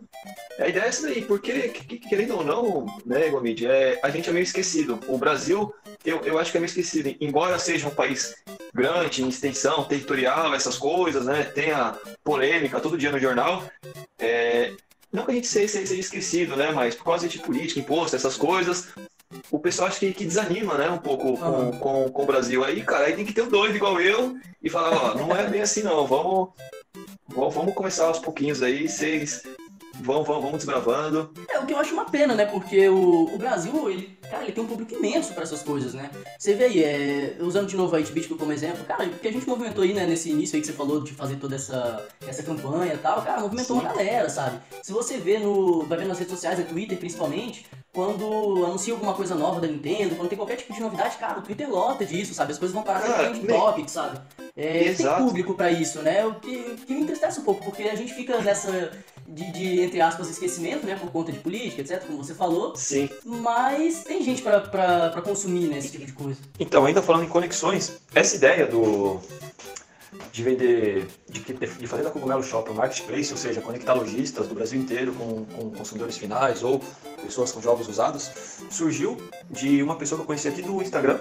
A 0.59 0.67
ideia 0.67 0.85
é 0.85 0.87
essa 0.87 1.07
daí, 1.07 1.23
porque, 1.23 1.69
querendo 2.07 2.37
ou 2.37 2.43
não, 2.43 2.85
né, 3.05 3.27
Gomid, 3.29 3.65
é, 3.65 3.99
a 4.01 4.09
gente 4.09 4.29
é 4.29 4.33
meio 4.33 4.43
esquecido. 4.43 4.99
O 5.07 5.17
Brasil, 5.17 5.73
eu, 6.05 6.21
eu 6.21 6.37
acho 6.37 6.51
que 6.51 6.57
é 6.57 6.59
meio 6.59 6.69
esquecido. 6.69 7.15
Embora 7.19 7.57
seja 7.57 7.87
um 7.87 7.95
país 7.95 8.35
grande, 8.73 9.23
em 9.23 9.29
extensão, 9.29 9.83
territorial, 9.85 10.53
essas 10.53 10.77
coisas, 10.77 11.25
né, 11.25 11.43
tenha 11.43 11.95
polêmica 12.23 12.79
todo 12.79 12.97
dia 12.97 13.11
no 13.11 13.19
jornal, 13.19 13.63
é, 14.19 14.73
não 15.11 15.25
que 15.25 15.31
a 15.31 15.35
gente 15.35 15.47
seja, 15.47 15.85
seja 15.85 15.95
esquecido, 15.95 16.55
né, 16.55 16.71
mas 16.71 16.95
por 16.95 17.05
causa 17.05 17.27
de 17.27 17.39
política, 17.39 17.79
imposto, 17.79 18.15
essas 18.15 18.35
coisas, 18.35 18.89
o 19.51 19.59
pessoal 19.59 19.87
acho 19.87 19.99
que, 19.99 20.13
que 20.13 20.25
desanima, 20.25 20.77
né, 20.77 20.89
um 20.89 20.97
pouco 20.97 21.37
com, 21.37 21.71
com, 21.73 22.09
com, 22.09 22.23
o 22.23 22.25
Brasil. 22.25 22.63
Aí, 22.63 22.83
cara, 22.83 23.05
aí 23.05 23.15
tem 23.15 23.25
que 23.25 23.33
ter 23.33 23.43
um 23.43 23.49
doido 23.49 23.75
igual 23.75 23.99
eu 24.01 24.37
e 24.61 24.69
falar, 24.69 24.91
ó, 24.91 25.15
não 25.15 25.35
é 25.35 25.47
bem 25.47 25.61
assim 25.61 25.83
não, 25.83 26.05
vamos, 26.05 26.49
vamos 27.27 27.73
começar 27.73 28.05
aos 28.05 28.19
pouquinhos 28.19 28.61
aí, 28.61 28.87
vocês 28.87 29.43
vão, 30.01 30.23
vão, 30.23 30.41
vamos 30.41 30.57
desbravando. 30.57 31.31
É, 31.49 31.59
o 31.59 31.65
que 31.65 31.73
eu 31.73 31.77
acho 31.77 31.93
uma 31.93 32.05
pena, 32.05 32.33
né, 32.33 32.45
porque 32.45 32.87
o, 32.87 33.33
o 33.33 33.37
Brasil, 33.37 33.89
ele, 33.89 34.17
cara, 34.29 34.43
ele 34.43 34.51
tem 34.51 34.63
um 34.63 34.67
público 34.67 34.93
imenso 34.93 35.33
para 35.33 35.43
essas 35.43 35.61
coisas, 35.61 35.93
né. 35.93 36.09
Você 36.37 36.53
vê 36.53 36.65
aí, 36.65 36.83
é, 36.83 37.37
usando 37.39 37.67
de 37.67 37.75
novo 37.75 37.95
a 37.95 37.99
Hitbit 37.99 38.29
como 38.29 38.51
exemplo, 38.51 38.83
cara, 38.85 39.05
o 39.05 39.19
que 39.19 39.27
a 39.27 39.31
gente 39.31 39.47
movimentou 39.47 39.83
aí, 39.83 39.93
né, 39.93 40.05
nesse 40.05 40.29
início 40.29 40.55
aí 40.55 40.61
que 40.61 40.67
você 40.67 40.73
falou 40.73 41.01
de 41.01 41.13
fazer 41.13 41.35
toda 41.35 41.55
essa, 41.55 42.05
essa 42.27 42.43
campanha 42.43 42.93
e 42.93 42.97
tal, 42.97 43.21
cara, 43.21 43.41
movimentou 43.41 43.77
Sim. 43.77 43.83
uma 43.83 43.93
galera, 43.93 44.29
sabe. 44.29 44.59
Se 44.81 44.91
você 44.91 45.17
vê 45.17 45.39
no, 45.39 45.83
vai 45.85 45.97
ver 45.97 46.05
nas 46.05 46.19
redes 46.19 46.33
sociais, 46.33 46.59
no 46.59 46.65
Twitter 46.65 46.97
principalmente, 46.97 47.65
quando 47.93 48.65
anuncia 48.65 48.91
alguma 48.93 49.13
coisa 49.13 49.35
nova 49.35 49.61
da 49.61 49.67
Nintendo, 49.67 50.15
quando 50.15 50.27
tem 50.27 50.37
qualquer 50.37 50.55
tipo 50.55 50.73
de 50.73 50.81
novidade, 50.81 51.15
cara, 51.17 51.39
o 51.39 51.41
Twitter 51.43 51.69
lota 51.69 52.03
disso, 52.03 52.33
sabe? 52.33 52.51
As 52.51 52.57
coisas 52.57 52.73
vão 52.73 52.83
parar 52.83 53.07
no 53.07 53.13
trending 53.13 53.45
topic, 53.45 53.87
sabe? 53.87 54.19
É, 54.57 54.93
tem 54.93 55.05
público 55.17 55.53
para 55.53 55.71
isso, 55.71 56.01
né? 56.01 56.25
O 56.25 56.35
que, 56.35 56.75
que 56.87 56.93
me 56.93 57.01
entristece 57.01 57.39
um 57.39 57.43
pouco, 57.43 57.63
porque 57.63 57.83
a 57.83 57.95
gente 57.95 58.13
fica 58.13 58.39
nessa 58.41 58.91
de, 59.33 59.51
de, 59.51 59.81
entre 59.81 59.99
aspas, 59.99 60.29
esquecimento, 60.29 60.85
né? 60.85 60.95
Por 60.95 61.11
conta 61.11 61.31
de 61.31 61.39
política, 61.39 61.81
etc., 61.81 62.05
como 62.05 62.23
você 62.23 62.33
falou. 62.33 62.75
Sim. 62.75 63.09
Mas 63.25 64.03
tem 64.03 64.23
gente 64.23 64.41
para 64.41 65.21
consumir, 65.21 65.67
né? 65.67 65.79
Esse 65.79 65.91
tipo 65.91 66.05
de 66.05 66.13
coisa. 66.13 66.39
Então, 66.59 66.85
ainda 66.85 67.01
falando 67.01 67.25
em 67.25 67.29
conexões, 67.29 67.99
essa 68.13 68.35
ideia 68.35 68.67
do 68.67 69.19
de 70.31 70.43
vender, 70.43 71.07
de, 71.29 71.39
de 71.41 71.87
fazer 71.87 72.03
da 72.03 72.11
Cogumelo 72.11 72.43
Shop 72.43 72.69
um 72.69 72.73
marketplace, 72.73 73.31
ou 73.31 73.37
seja, 73.37 73.61
conectar 73.61 73.93
lojistas 73.93 74.47
do 74.47 74.55
Brasil 74.55 74.79
inteiro 74.79 75.13
com, 75.13 75.45
com 75.45 75.71
consumidores 75.71 76.17
finais 76.17 76.63
ou 76.63 76.79
pessoas 77.21 77.51
com 77.51 77.61
jogos 77.61 77.87
usados, 77.87 78.31
surgiu 78.69 79.17
de 79.49 79.81
uma 79.81 79.95
pessoa 79.95 80.17
que 80.17 80.23
eu 80.23 80.27
conheci 80.27 80.47
aqui 80.47 80.61
do 80.61 80.81
Instagram, 80.81 81.19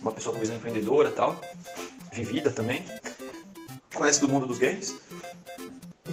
uma 0.00 0.12
pessoa 0.12 0.32
com 0.32 0.40
visão 0.40 0.56
empreendedora 0.56 1.08
e 1.08 1.12
tal, 1.12 1.40
vivida 2.12 2.50
também, 2.50 2.84
conhece 3.94 4.20
do 4.20 4.28
mundo 4.28 4.46
dos 4.46 4.58
games. 4.58 4.94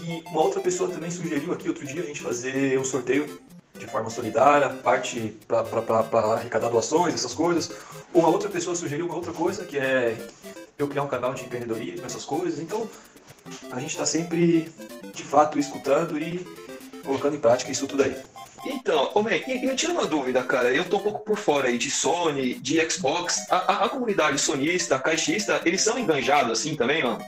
E 0.04 0.24
uma 0.28 0.42
outra 0.42 0.62
pessoa 0.62 0.90
também 0.90 1.12
sugeriu 1.12 1.52
aqui 1.52 1.68
outro 1.68 1.86
dia 1.86 2.02
a 2.02 2.06
gente 2.06 2.22
fazer 2.22 2.80
um 2.80 2.86
sorteio 2.86 3.40
de 3.78 3.88
forma 3.88 4.10
solidária, 4.10 4.70
parte 4.70 5.38
para 5.48 6.34
arrecadar 6.34 6.70
doações, 6.70 7.14
essas 7.14 7.34
coisas. 7.34 7.72
Uma 8.14 8.28
outra 8.28 8.50
pessoa 8.50 8.76
sugeriu 8.76 9.06
uma 9.06 9.16
outra 9.16 9.32
coisa, 9.32 9.66
que 9.66 9.78
é 9.78 10.18
eu 10.78 10.88
criar 10.88 11.04
um 11.04 11.08
canal 11.08 11.34
de 11.34 11.44
empreendedorismo, 11.44 12.06
essas 12.06 12.26
coisas. 12.26 12.60
Então, 12.60 12.90
a 13.72 13.80
gente 13.80 13.92
está 13.92 14.06
sempre, 14.06 14.72
de 15.14 15.24
fato, 15.24 15.58
escutando 15.58 16.20
e 16.20 16.46
colocando 17.06 17.36
em 17.36 17.40
prática 17.40 17.72
isso 17.72 17.88
tudo 17.88 18.04
aí. 18.04 18.16
Então, 18.66 19.12
homem, 19.16 19.42
eu 19.64 19.76
tinha 19.76 19.92
uma 19.92 20.06
dúvida, 20.06 20.44
cara. 20.44 20.74
Eu 20.74 20.84
tô 20.84 20.98
um 20.98 21.02
pouco 21.02 21.20
por 21.20 21.38
fora 21.38 21.70
aí 21.70 21.78
de 21.78 21.90
Sony, 21.90 22.56
de 22.56 22.90
Xbox. 22.90 23.46
A, 23.50 23.56
a, 23.56 23.86
a 23.86 23.90
comunidade 23.90 24.38
sonista, 24.40 25.00
caixista, 25.00 25.62
eles 25.64 25.82
são 25.82 25.98
enganjados 25.98 26.60
assim 26.60 26.76
também, 26.76 27.04
mano? 27.04 27.24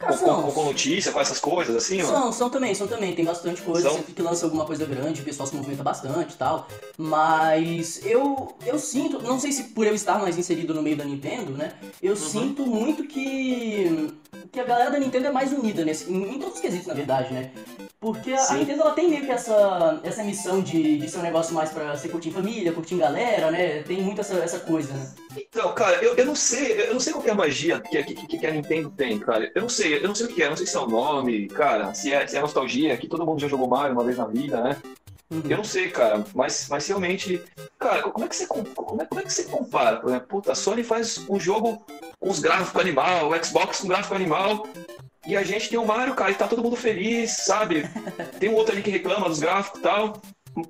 Cara, 0.00 0.16
com, 0.16 0.26
são. 0.26 0.42
com, 0.42 0.50
com 0.52 0.64
notícia, 0.64 1.12
com 1.12 1.20
essas 1.20 1.38
coisas, 1.40 1.74
assim? 1.76 2.00
São, 2.02 2.32
são 2.32 2.50
também, 2.50 2.74
são 2.74 2.86
também. 2.86 3.14
Tem 3.14 3.24
bastante 3.24 3.62
coisa. 3.62 3.88
São? 3.88 3.96
Sempre 3.98 4.12
que 4.14 4.22
lança 4.22 4.44
alguma 4.44 4.64
coisa 4.64 4.84
grande, 4.84 5.20
o 5.20 5.24
pessoal 5.24 5.46
se 5.46 5.54
movimenta 5.54 5.82
bastante 5.82 6.34
e 6.34 6.36
tal. 6.36 6.68
Mas 6.98 8.00
eu, 8.04 8.54
eu 8.66 8.78
sinto, 8.78 9.22
não 9.22 9.38
sei 9.38 9.52
se 9.52 9.64
por 9.64 9.86
eu 9.86 9.94
estar 9.94 10.18
mais 10.20 10.36
inserido 10.38 10.74
no 10.74 10.82
meio 10.82 10.96
da 10.96 11.04
Nintendo, 11.04 11.52
né? 11.52 11.72
Eu 12.02 12.14
Uhum. 12.14 12.16
sinto 12.16 12.66
muito 12.66 13.04
que, 13.04 14.12
que 14.52 14.60
a 14.60 14.64
galera 14.64 14.90
da 14.90 14.98
Nintendo 14.98 15.26
é 15.26 15.30
mais 15.32 15.52
unida 15.52 15.84
nesse, 15.84 16.10
em, 16.10 16.34
em 16.34 16.38
todos 16.38 16.54
os 16.56 16.60
quesitos, 16.60 16.86
na 16.86 16.94
verdade, 16.94 17.32
né? 17.32 17.50
Porque 18.04 18.32
a, 18.32 18.36
a 18.36 18.38
Sim. 18.38 18.58
Nintendo 18.58 18.82
ela 18.82 18.90
tem 18.90 19.08
meio 19.08 19.24
que 19.24 19.30
essa, 19.30 19.98
essa 20.02 20.22
missão 20.22 20.60
de, 20.60 20.98
de 20.98 21.08
ser 21.08 21.20
um 21.20 21.22
negócio 21.22 21.54
mais 21.54 21.70
pra 21.70 21.96
você 21.96 22.06
curtir 22.06 22.28
em 22.28 22.32
família, 22.32 22.70
curtir 22.70 22.96
em 22.96 22.98
galera, 22.98 23.50
né? 23.50 23.82
Tem 23.82 24.02
muito 24.02 24.20
essa, 24.20 24.34
essa 24.34 24.58
coisa, 24.58 24.92
né? 24.92 25.10
Então, 25.34 25.72
cara, 25.72 26.04
eu, 26.04 26.14
eu 26.14 26.26
não 26.26 26.36
sei, 26.36 26.82
eu 26.82 26.92
não 26.92 27.00
sei 27.00 27.14
qual 27.14 27.22
que 27.22 27.30
é 27.30 27.32
a 27.32 27.34
magia 27.34 27.80
que, 27.80 28.04
que, 28.04 28.36
que, 28.38 28.46
a 28.46 28.50
Nintendo 28.50 28.90
tem, 28.90 29.18
cara. 29.18 29.50
Eu 29.54 29.62
não 29.62 29.70
sei, 29.70 29.96
eu 29.96 30.06
não 30.06 30.14
sei 30.14 30.26
o 30.26 30.28
que 30.28 30.42
é, 30.42 30.50
não 30.50 30.56
sei 30.56 30.66
se 30.66 30.76
é 30.76 30.80
o 30.80 30.86
nome, 30.86 31.48
cara, 31.48 31.94
se 31.94 32.12
é, 32.12 32.26
se 32.26 32.36
é 32.36 32.42
nostalgia, 32.42 32.94
que 32.98 33.08
todo 33.08 33.24
mundo 33.24 33.40
já 33.40 33.48
jogou 33.48 33.66
Mario 33.66 33.94
uma 33.94 34.04
vez 34.04 34.18
na 34.18 34.26
vida, 34.26 34.60
né? 34.60 34.76
Uhum. 35.30 35.42
Eu 35.48 35.56
não 35.56 35.64
sei, 35.64 35.88
cara, 35.88 36.22
mas, 36.34 36.68
mas 36.68 36.86
realmente, 36.86 37.42
cara, 37.78 38.02
como 38.02 38.26
é 38.26 38.28
que 38.28 38.36
você 38.36 38.46
com- 38.46 38.64
como 38.64 39.00
é, 39.00 39.06
como 39.06 39.20
é 39.22 39.24
que 39.24 39.32
você 39.32 39.44
compara, 39.44 39.96
por 39.96 40.10
exemplo, 40.10 40.26
puta, 40.28 40.52
a 40.52 40.54
Sony 40.54 40.84
faz 40.84 41.24
um 41.26 41.40
jogo 41.40 41.82
com 42.20 42.28
os 42.28 42.38
gráficos 42.38 42.78
animal, 42.78 43.30
o 43.30 43.44
Xbox 43.44 43.80
com 43.80 43.88
gráfico 43.88 44.14
animal, 44.14 44.66
e 45.26 45.36
a 45.36 45.42
gente 45.42 45.68
tem 45.68 45.78
o 45.78 45.86
Mario, 45.86 46.14
cara, 46.14 46.30
e 46.30 46.34
tá 46.34 46.46
todo 46.46 46.62
mundo 46.62 46.76
feliz, 46.76 47.30
sabe? 47.30 47.88
Tem 48.38 48.48
um 48.48 48.54
outro 48.54 48.72
ali 48.72 48.82
que 48.82 48.90
reclama 48.90 49.28
dos 49.28 49.40
gráficos 49.40 49.80
e 49.80 49.82
tal, 49.82 50.20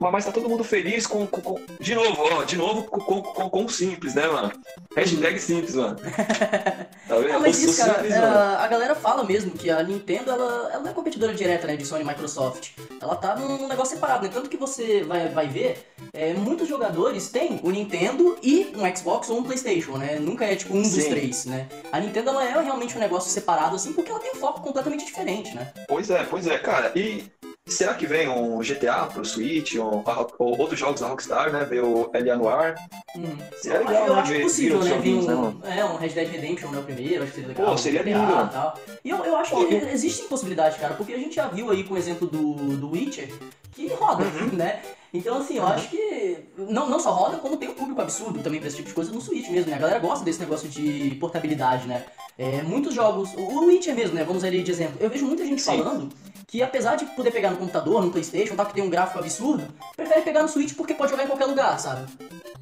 mas 0.00 0.24
tá 0.24 0.32
todo 0.32 0.48
mundo 0.48 0.64
feliz 0.64 1.06
com, 1.06 1.26
com- 1.26 1.40
com- 1.40 1.60
de 1.78 1.94
novo, 1.94 2.22
ó, 2.22 2.44
de 2.44 2.56
novo 2.56 2.84
com, 2.84 3.00
com, 3.22 3.50
com, 3.50 3.68
simples, 3.68 4.14
né, 4.14 4.26
mano? 4.26 4.52
Hashtag 4.96 5.38
simples, 5.38 5.74
mano. 5.74 5.96
Tá 7.06 7.16
vendo? 7.16 7.34
Ah, 7.34 7.38
mas 7.38 7.62
isso, 7.62 7.76
cara, 7.76 7.94
simples, 7.94 8.14
é, 8.14 8.18
a 8.18 8.66
galera 8.66 8.94
fala 8.94 9.24
mesmo 9.24 9.50
que 9.50 9.68
a 9.68 9.82
Nintendo, 9.82 10.30
ela, 10.30 10.70
ela 10.72 10.80
não 10.80 10.90
é 10.90 10.94
competidora 10.94 11.34
direta, 11.34 11.66
né, 11.66 11.76
de 11.76 11.84
Sony 11.84 12.02
e 12.02 12.06
Microsoft. 12.06 12.70
Ela 12.98 13.14
tá 13.16 13.36
num, 13.36 13.68
negócio 13.68 13.94
separado, 13.94 14.24
né? 14.24 14.30
Tanto 14.32 14.48
que 14.48 14.56
você 14.56 15.02
vai, 15.04 15.28
vai 15.28 15.46
ver, 15.46 15.86
é, 16.14 16.32
muitos 16.32 16.66
jogadores 16.66 17.28
têm 17.28 17.60
o 17.62 17.70
Nintendo 17.70 18.38
e 18.42 18.72
um 18.74 18.96
Xbox 18.96 19.28
ou 19.28 19.38
um 19.38 19.42
Playstation, 19.42 19.98
né? 19.98 20.18
Nunca 20.18 20.46
é, 20.46 20.56
tipo, 20.56 20.74
um 20.74 20.80
dos 20.80 20.92
Sim. 20.92 21.10
três, 21.10 21.44
né? 21.44 21.68
A 21.92 22.00
Nintendo, 22.00 22.30
ela 22.30 22.44
é 22.44 22.62
realmente 22.62 22.96
um 22.96 23.00
negócio 23.00 23.30
separado, 23.30 23.76
assim, 23.76 23.92
porque 23.92 24.10
ela 24.10 24.20
tem 24.20 24.32
um 24.32 24.36
foco 24.36 24.62
completamente 24.62 25.04
diferente, 25.04 25.54
né? 25.54 25.70
Pois 25.86 26.08
é, 26.08 26.24
pois 26.24 26.46
é, 26.46 26.56
cara. 26.56 26.90
E 26.96 27.24
será 27.66 27.94
que 27.94 28.07
vem 28.07 28.29
um 28.29 28.59
GTA 28.61 29.07
pro 29.07 29.24
Switch, 29.24 29.74
um, 29.77 30.03
ou 30.38 30.59
outros 30.61 30.79
jogos 30.79 31.00
da 31.00 31.09
Rockstar, 31.09 31.50
né? 31.53 31.64
Ver 31.64 31.83
o 31.83 32.11
L.A. 32.12 32.37
Noir? 32.37 32.74
Hum. 33.16 33.37
Seria 33.57 33.79
eu, 33.79 33.87
legal, 33.87 34.07
eu 34.07 34.14
né, 34.14 34.20
acho 34.20 34.33
ver- 34.33 34.42
possível, 34.42 34.81
ver 34.81 34.90
né? 34.90 34.98
né, 34.98 35.35
um, 35.35 35.40
mano? 35.40 35.61
é, 35.64 35.85
um 35.85 35.96
Red 35.96 36.09
Dead 36.11 36.29
Redemption, 36.31 36.70
né? 36.70 36.79
O 36.79 36.83
primeiro, 36.83 37.22
acho 37.22 37.33
que 37.33 37.35
seria 37.37 37.48
legal. 37.48 37.66
Pô, 37.66 37.72
um 37.72 37.79
seria 37.79 38.03
GTA 38.03 38.11
lindo. 38.18 38.33
E, 38.33 38.53
tal. 38.53 38.79
e 39.05 39.11
eu, 39.11 39.24
eu 39.24 39.37
acho 39.37 39.50
Pô, 39.50 39.64
que 39.64 39.74
e- 39.74 39.88
existe 39.92 40.24
possibilidade, 40.24 40.79
cara, 40.79 40.94
porque 40.94 41.14
a 41.14 41.18
gente 41.18 41.35
já 41.35 41.48
viu 41.48 41.70
aí 41.70 41.85
com 41.85 41.94
o 41.94 41.98
exemplo 41.98 42.29
do, 42.29 42.77
do 42.77 42.90
Witcher 42.90 43.33
que 43.72 43.88
roda, 43.88 44.24
Uhum. 44.24 44.50
né? 44.57 44.83
Então, 45.12 45.38
assim, 45.38 45.57
eu 45.59 45.66
acho 45.66 45.88
que 45.90 46.38
não, 46.59 46.90
não 46.90 46.98
só 46.98 47.12
roda, 47.12 47.37
como 47.38 47.57
tem 47.57 47.68
um 47.68 47.74
público 47.74 48.00
absurdo 48.00 48.40
também 48.42 48.59
pra 48.59 48.66
esse 48.66 48.77
tipo 48.79 48.88
de 48.88 48.94
coisa 48.94 49.12
no 49.12 49.20
Switch 49.20 49.48
mesmo, 49.48 49.70
né? 49.70 49.77
A 49.77 49.81
galera 49.81 49.98
gosta 50.00 50.24
desse 50.24 50.40
negócio 50.40 50.68
de 50.68 51.16
portabilidade, 51.20 51.87
né? 51.87 52.05
É, 52.37 52.62
muitos 52.62 52.92
jogos, 52.94 53.33
o 53.35 53.64
Witcher 53.66 53.94
mesmo, 53.94 54.16
né? 54.16 54.24
Vamos 54.24 54.42
ali 54.44 54.62
de 54.62 54.70
exemplo. 54.72 54.96
Eu 55.00 55.09
vejo 55.09 55.24
muita 55.24 55.46
gente 55.46 55.62
Sim. 55.62 55.79
falando 55.79 56.09
que 56.46 56.62
apesar 56.62 56.96
de 56.96 57.07
poder 57.07 57.30
pegar 57.30 57.50
no 57.50 57.57
computador, 57.57 58.04
no 58.04 58.11
Playstation, 58.11 58.54
tá, 58.57 58.64
que 58.64 58.74
tem 58.74 58.85
um 58.85 58.90
gráfico 58.90 59.18
absurdo, 59.18 59.66
prefere 59.96 60.22
pegar 60.22 60.42
no 60.42 60.48
Switch 60.48 60.74
porque 60.74 60.94
pode 60.94 61.11
jogar 61.11 61.24
em 61.24 61.26
qualquer 61.26 61.46
lugar, 61.46 61.78
sabe? 61.78 62.07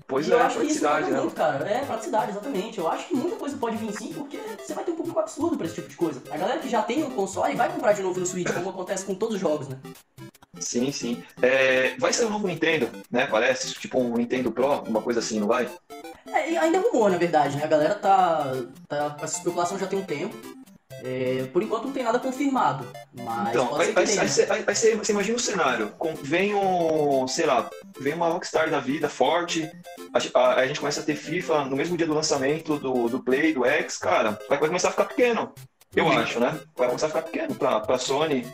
Pois 0.07 0.29
E 0.29 0.33
é, 0.33 0.35
eu 0.35 0.41
acho 0.41 0.61
que 0.61 0.67
isso 0.67 0.85
né? 0.85 1.01
muito, 1.21 1.35
cara. 1.35 1.67
É, 1.67 1.85
praticidade, 1.85 2.33
exatamente. 2.33 2.79
Eu 2.79 2.89
acho 2.89 3.09
que 3.09 3.15
muita 3.15 3.37
coisa 3.37 3.57
pode 3.57 3.77
vir 3.77 3.93
sim, 3.93 4.13
porque 4.13 4.39
você 4.59 4.75
vai 4.75 4.85
ter 4.85 4.93
um 4.93 4.97
público 4.97 5.19
absurdo 5.19 5.57
pra 5.57 5.67
esse 5.67 5.77
tipo 5.77 5.89
de 5.89 5.97
coisa. 5.97 6.23
A 6.31 6.37
galera 6.37 6.61
que 6.61 6.69
já 6.69 6.83
tem 6.83 7.03
um 7.03 7.11
console 7.11 7.55
vai 7.57 7.73
comprar 7.73 7.93
de 7.93 8.03
novo 8.03 8.21
no 8.21 8.27
Switch, 8.27 8.53
como 8.53 8.71
acontece 8.71 9.05
com 9.05 9.15
todos 9.15 9.37
os 9.37 9.41
jogos, 9.41 9.69
né? 9.69 9.79
Sim, 10.61 10.93
sim. 10.93 11.25
É, 11.41 11.95
vai 11.99 12.13
ser 12.13 12.27
um 12.27 12.31
novo 12.31 12.47
Nintendo, 12.47 12.91
né? 13.11 13.27
Parece, 13.27 13.73
tipo 13.73 13.99
um 13.99 14.17
Nintendo 14.17 14.53
Pro, 14.53 14.83
uma 14.83 15.01
coisa 15.01 15.21
assim, 15.21 15.41
não 15.41 15.47
vai? 15.47 15.69
É, 16.27 16.59
ainda 16.59 16.79
é 16.79 16.81
rumor, 16.81 17.11
na 17.11 17.17
verdade, 17.17 17.57
né? 17.57 17.65
A 17.65 17.69
galera 17.69 17.95
tá, 17.95 18.53
tá 18.87 19.11
com 19.11 19.25
essa 19.25 19.39
especulação 19.39 19.79
já 19.79 19.87
tem 19.87 19.99
um 19.99 20.05
tempo. 20.05 20.37
É, 21.05 21.45
por 21.53 21.63
enquanto 21.63 21.87
não 21.87 21.93
tem 21.93 22.05
nada 22.05 22.21
confirmado, 22.21 22.87
mas 23.13 23.49
Então, 23.49 23.71
vai, 23.71 23.87
ser 23.87 23.93
vai, 23.93 24.07
vai 24.07 24.29
ser, 24.29 24.47
vai, 24.47 24.63
vai 24.63 24.75
ser- 24.75 24.97
você 24.97 25.11
imagina 25.13 25.37
o 25.37 25.41
cenário, 25.41 25.93
vem 26.23 26.55
um, 26.55 27.27
sei 27.27 27.45
lá, 27.45 27.69
vem 27.99 28.15
uma 28.15 28.29
Rockstar 28.29 28.71
da 28.71 28.79
vida 28.79 29.09
forte, 29.09 29.69
a, 30.15 30.39
a- 30.39 30.55
a 30.61 30.67
gente 30.67 30.79
começa 30.79 31.01
a 31.01 31.03
ter 31.05 31.17
FIFA 31.17 31.65
no 31.65 31.77
mesmo 31.77 31.97
dia 31.97 32.07
do 32.07 32.15
lançamento 32.15 32.77
do, 32.79 33.09
do 33.09 33.21
Play, 33.23 33.53
do 33.53 33.65
X, 33.65 33.99
cara, 33.99 34.39
vai, 34.49 34.59
começar 34.59 34.89
a 34.89 34.93
ficar 34.93 35.07
pequeno, 35.07 35.53
eu 35.95 36.09
acho, 36.09 36.39
né? 36.39 36.59
Vai 36.77 36.87
começar 36.87 37.07
a 37.07 37.11
ficar 37.11 37.23
pequeno 37.23 37.55
pra, 37.57 37.81
pra 37.81 37.99
Sony 37.99 38.47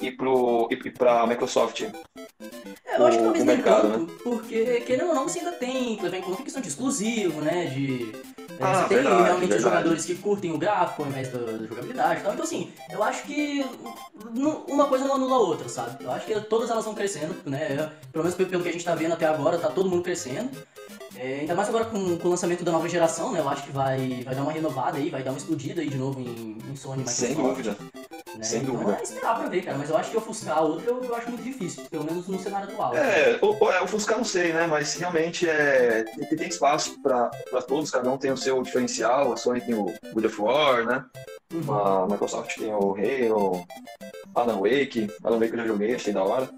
e, 0.00 0.06
e, 0.08 0.74
e 0.74 0.90
pra 0.90 1.26
Microsoft. 1.26 1.82
É, 1.82 2.96
eu 2.96 3.06
acho 3.06 3.18
que 3.18 3.22
talvez 3.24 3.44
nem 3.44 3.56
mercado, 3.56 3.90
tanto, 3.90 4.12
porque 4.22 4.80
querendo 4.86 5.08
ou 5.08 5.14
não, 5.14 5.24
você 5.28 5.40
ainda 5.40 5.52
tem 5.52 5.96
que 5.96 6.02
levar 6.02 6.16
em 6.18 6.22
conta 6.22 6.40
a 6.40 6.44
questão 6.44 6.62
de 6.62 6.68
exclusivo, 6.68 7.40
né? 7.40 7.66
De. 7.66 8.12
é, 8.58 8.62
Ah, 8.64 8.74
você 8.82 8.88
tem 8.88 8.96
verdade, 8.98 9.22
realmente 9.22 9.48
verdade. 9.50 9.62
jogadores 9.62 10.04
que 10.04 10.14
curtem 10.16 10.52
o 10.52 10.58
gráfico 10.58 11.02
ao 11.02 11.08
invés 11.08 11.28
da, 11.32 11.38
da 11.38 11.52
jogabilidade 11.66 12.20
e 12.20 12.22
tal. 12.22 12.32
Então, 12.32 12.44
assim, 12.44 12.70
eu 12.90 13.02
acho 13.02 13.22
que 13.24 13.64
uma 14.68 14.86
coisa 14.86 15.04
não 15.04 15.14
anula 15.16 15.34
a 15.36 15.38
outra, 15.40 15.68
sabe? 15.68 16.02
Eu 16.04 16.10
acho 16.12 16.26
que 16.26 16.40
todas 16.42 16.70
elas 16.70 16.84
vão 16.84 16.94
crescendo, 16.94 17.34
né? 17.44 17.90
Pelo 18.12 18.24
menos 18.24 18.34
pelo 18.36 18.62
que 18.62 18.68
a 18.68 18.72
gente 18.72 18.84
tá 18.84 18.94
vendo 18.94 19.12
até 19.12 19.26
agora, 19.26 19.58
tá 19.58 19.68
todo 19.68 19.88
mundo 19.88 20.02
crescendo. 20.02 20.50
É, 21.16 21.40
ainda 21.40 21.54
mais 21.54 21.68
agora 21.68 21.84
com, 21.86 22.16
com 22.16 22.28
o 22.28 22.30
lançamento 22.30 22.62
da 22.64 22.70
nova 22.70 22.88
geração, 22.88 23.32
né? 23.32 23.40
Eu 23.40 23.48
acho 23.48 23.64
que 23.64 23.72
vai, 23.72 24.22
vai 24.24 24.34
dar 24.34 24.42
uma 24.42 24.52
renovada 24.52 24.98
aí, 24.98 25.10
vai 25.10 25.22
dar 25.22 25.30
uma 25.32 25.38
explodida 25.38 25.80
aí 25.80 25.88
de 25.90 25.96
novo 25.98 26.20
em, 26.20 26.58
em 26.70 26.76
Sony 26.76 27.02
e 27.04 27.08
Sem 27.08 27.30
Microsoft. 27.30 27.56
dúvida. 27.64 27.76
Né? 28.38 28.44
sem 28.44 28.62
então 28.62 28.74
dúvida. 28.74 28.96
é 28.98 29.02
esperar 29.02 29.38
pra 29.38 29.48
ver, 29.48 29.62
cara. 29.62 29.78
Mas 29.78 29.90
eu 29.90 29.96
acho 29.96 30.10
que 30.10 30.16
ofuscar 30.16 30.58
a 30.58 30.60
outra 30.60 30.90
eu, 30.90 31.02
eu 31.02 31.14
acho 31.14 31.28
muito 31.28 31.42
difícil, 31.42 31.84
pelo 31.90 32.04
menos 32.04 32.26
no 32.26 32.38
cenário 32.38 32.68
atual. 32.68 32.96
É, 32.96 33.32
é, 33.32 33.82
o 33.82 33.86
Fusca 33.86 34.16
não 34.16 34.24
sei, 34.24 34.52
né? 34.52 34.66
Mas 34.66 34.94
realmente 34.94 35.48
é, 35.48 36.04
tem, 36.04 36.38
tem 36.38 36.48
espaço 36.48 37.00
pra, 37.02 37.30
pra 37.50 37.60
todos, 37.62 37.90
cada 37.90 38.10
um 38.10 38.16
tem 38.16 38.30
o 38.30 38.36
seu 38.36 38.62
diferencial. 38.62 39.32
A 39.32 39.36
Sony 39.36 39.60
tem 39.60 39.74
o 39.74 39.92
God 40.12 40.24
of 40.24 40.40
War, 40.40 40.86
né? 40.86 41.04
Uhum. 41.52 41.74
A 41.74 42.06
Microsoft 42.06 42.56
tem 42.56 42.72
o 42.72 42.94
Halo, 42.94 43.66
Alan 44.34 44.60
Wake. 44.60 45.10
Alan 45.24 45.38
Wake 45.38 45.52
eu 45.52 45.58
já 45.58 45.66
joguei, 45.66 45.94
achei 45.94 46.12
da 46.12 46.22
hora. 46.22 46.48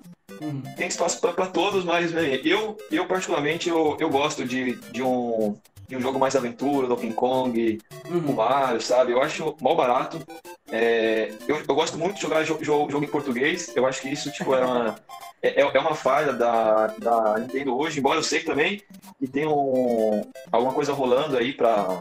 Uhum. 0.41 0.63
Tem 0.77 0.87
espaço 0.87 1.21
pra, 1.21 1.33
pra 1.33 1.47
todos, 1.47 1.85
mas 1.85 2.13
bem, 2.13 2.41
eu, 2.47 2.77
eu 2.91 3.07
particularmente 3.07 3.69
eu, 3.69 3.97
eu 4.01 4.09
gosto 4.09 4.45
de, 4.45 4.75
de, 4.91 5.03
um, 5.03 5.57
de 5.91 5.97
um 5.97 6.01
jogo 6.01 6.21
mais 6.21 6.37
aventura, 6.37 6.87
Donkey 6.87 7.13
Kong, 7.13 7.79
o 8.09 8.15
Uhum. 8.15 8.33
Mario, 8.33 8.81
sabe? 8.81 9.11
Eu 9.11 9.21
acho 9.21 9.57
mal 9.61 9.75
barato. 9.75 10.23
É, 10.71 11.33
eu, 11.49 11.57
eu 11.69 11.75
gosto 11.75 11.99
muito 11.99 12.15
de 12.15 12.23
jogar 12.23 12.45
jo- 12.45 12.59
jo- 12.59 12.89
jogo, 12.89 13.05
em 13.05 13.09
português. 13.09 13.73
Eu 13.75 13.85
acho 13.87 14.01
que 14.01 14.09
isso 14.09 14.31
tipo, 14.31 14.55
é, 14.55 14.65
uma, 14.65 14.95
é, 15.43 15.61
é 15.61 15.81
uma 15.81 15.97
falha 15.97 16.33
da, 16.33 16.87
da 16.97 17.39
Nintendo 17.41 17.77
hoje, 17.77 17.99
embora 17.99 18.21
eu 18.21 18.23
sei 18.23 18.39
também 18.45 18.81
que 19.19 19.27
tem 19.27 19.49
um, 19.49 20.23
alguma 20.53 20.73
coisa 20.73 20.93
rolando 20.93 21.37
aí 21.37 21.53
pra, 21.53 21.99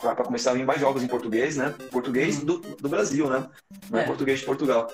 pra, 0.00 0.16
pra 0.16 0.24
começar 0.24 0.50
a 0.50 0.54
vir 0.54 0.66
mais 0.66 0.80
jogos 0.80 1.04
em 1.04 1.06
português, 1.06 1.56
né? 1.56 1.72
Português 1.92 2.40
do, 2.40 2.58
do 2.58 2.88
Brasil, 2.88 3.30
né? 3.30 3.46
Não 3.88 4.00
é, 4.00 4.02
É. 4.02 4.04
português 4.06 4.40
de 4.40 4.46
Portugal. 4.46 4.88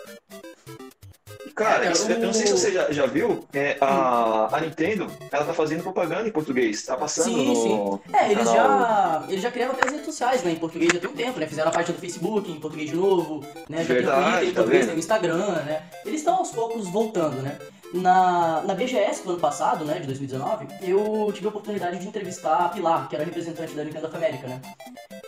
Cara, 1.55 1.85
É, 1.87 1.89
eu 1.93 2.19
não 2.19 2.33
sei 2.33 2.47
se 2.47 2.53
você 2.53 2.73
já, 2.73 2.91
já 2.91 3.07
viu, 3.07 3.45
é, 3.53 3.77
a, 3.81 4.49
a 4.57 4.61
Nintendo, 4.61 5.07
ela 5.31 5.45
tá 5.45 5.53
fazendo 5.55 5.83
propaganda 5.83 6.27
em 6.27 6.33
português, 6.33 6.83
tá 6.85 6.97
passando 6.97 7.25
Sim, 7.25 7.49
no, 7.49 7.55
sim. 7.57 8.15
É, 8.17 8.31
eles 8.33 8.49
já, 8.51 9.25
eles 9.29 9.43
já 9.43 9.51
criaram 9.51 9.73
até 9.75 9.87
as 9.87 9.93
redes 9.93 10.07
sociais, 10.07 10.43
né, 10.43 10.53
em 10.53 10.57
português 10.57 10.93
já 10.93 11.01
tem 11.01 11.11
um 11.11 11.15
tempo, 11.15 11.39
né? 11.39 11.47
Fizeram 11.47 11.69
a 11.69 11.73
página 11.73 11.95
do 11.95 12.01
Facebook 12.01 12.51
em 12.51 12.59
português 12.61 12.91
de 12.91 12.97
novo, 12.97 13.45
né? 13.69 13.79
Já 13.85 13.95
Verdade, 13.95 14.23
tem 14.23 14.31
o 14.31 14.33
Twitter 14.33 14.49
em 14.49 14.53
tá 14.53 14.55
português, 14.55 14.81
vendo? 14.81 14.87
tem 14.89 14.97
o 14.97 14.99
Instagram, 14.99 15.47
né? 15.65 15.83
Eles 16.07 16.21
estão 16.21 16.37
aos 16.37 16.51
poucos 16.51 16.89
voltando, 16.89 17.43
né? 17.43 17.59
Na, 17.93 18.63
na 18.63 18.75
BGS 18.75 19.23
do 19.23 19.31
ano 19.31 19.41
passado, 19.41 19.85
né, 19.85 19.99
de 19.99 20.07
2019, 20.07 20.67
eu 20.81 21.31
tive 21.33 21.47
a 21.47 21.51
oportunidade 21.51 21.99
de 21.99 22.07
entrevistar 22.07 22.65
a 22.65 22.69
Pilar, 22.71 23.09
que 23.09 23.15
era 23.15 23.25
representante 23.25 23.75
da 23.75 23.85
Nintendo 23.85 24.07
of 24.07 24.17
America, 24.17 24.47
né? 24.47 24.63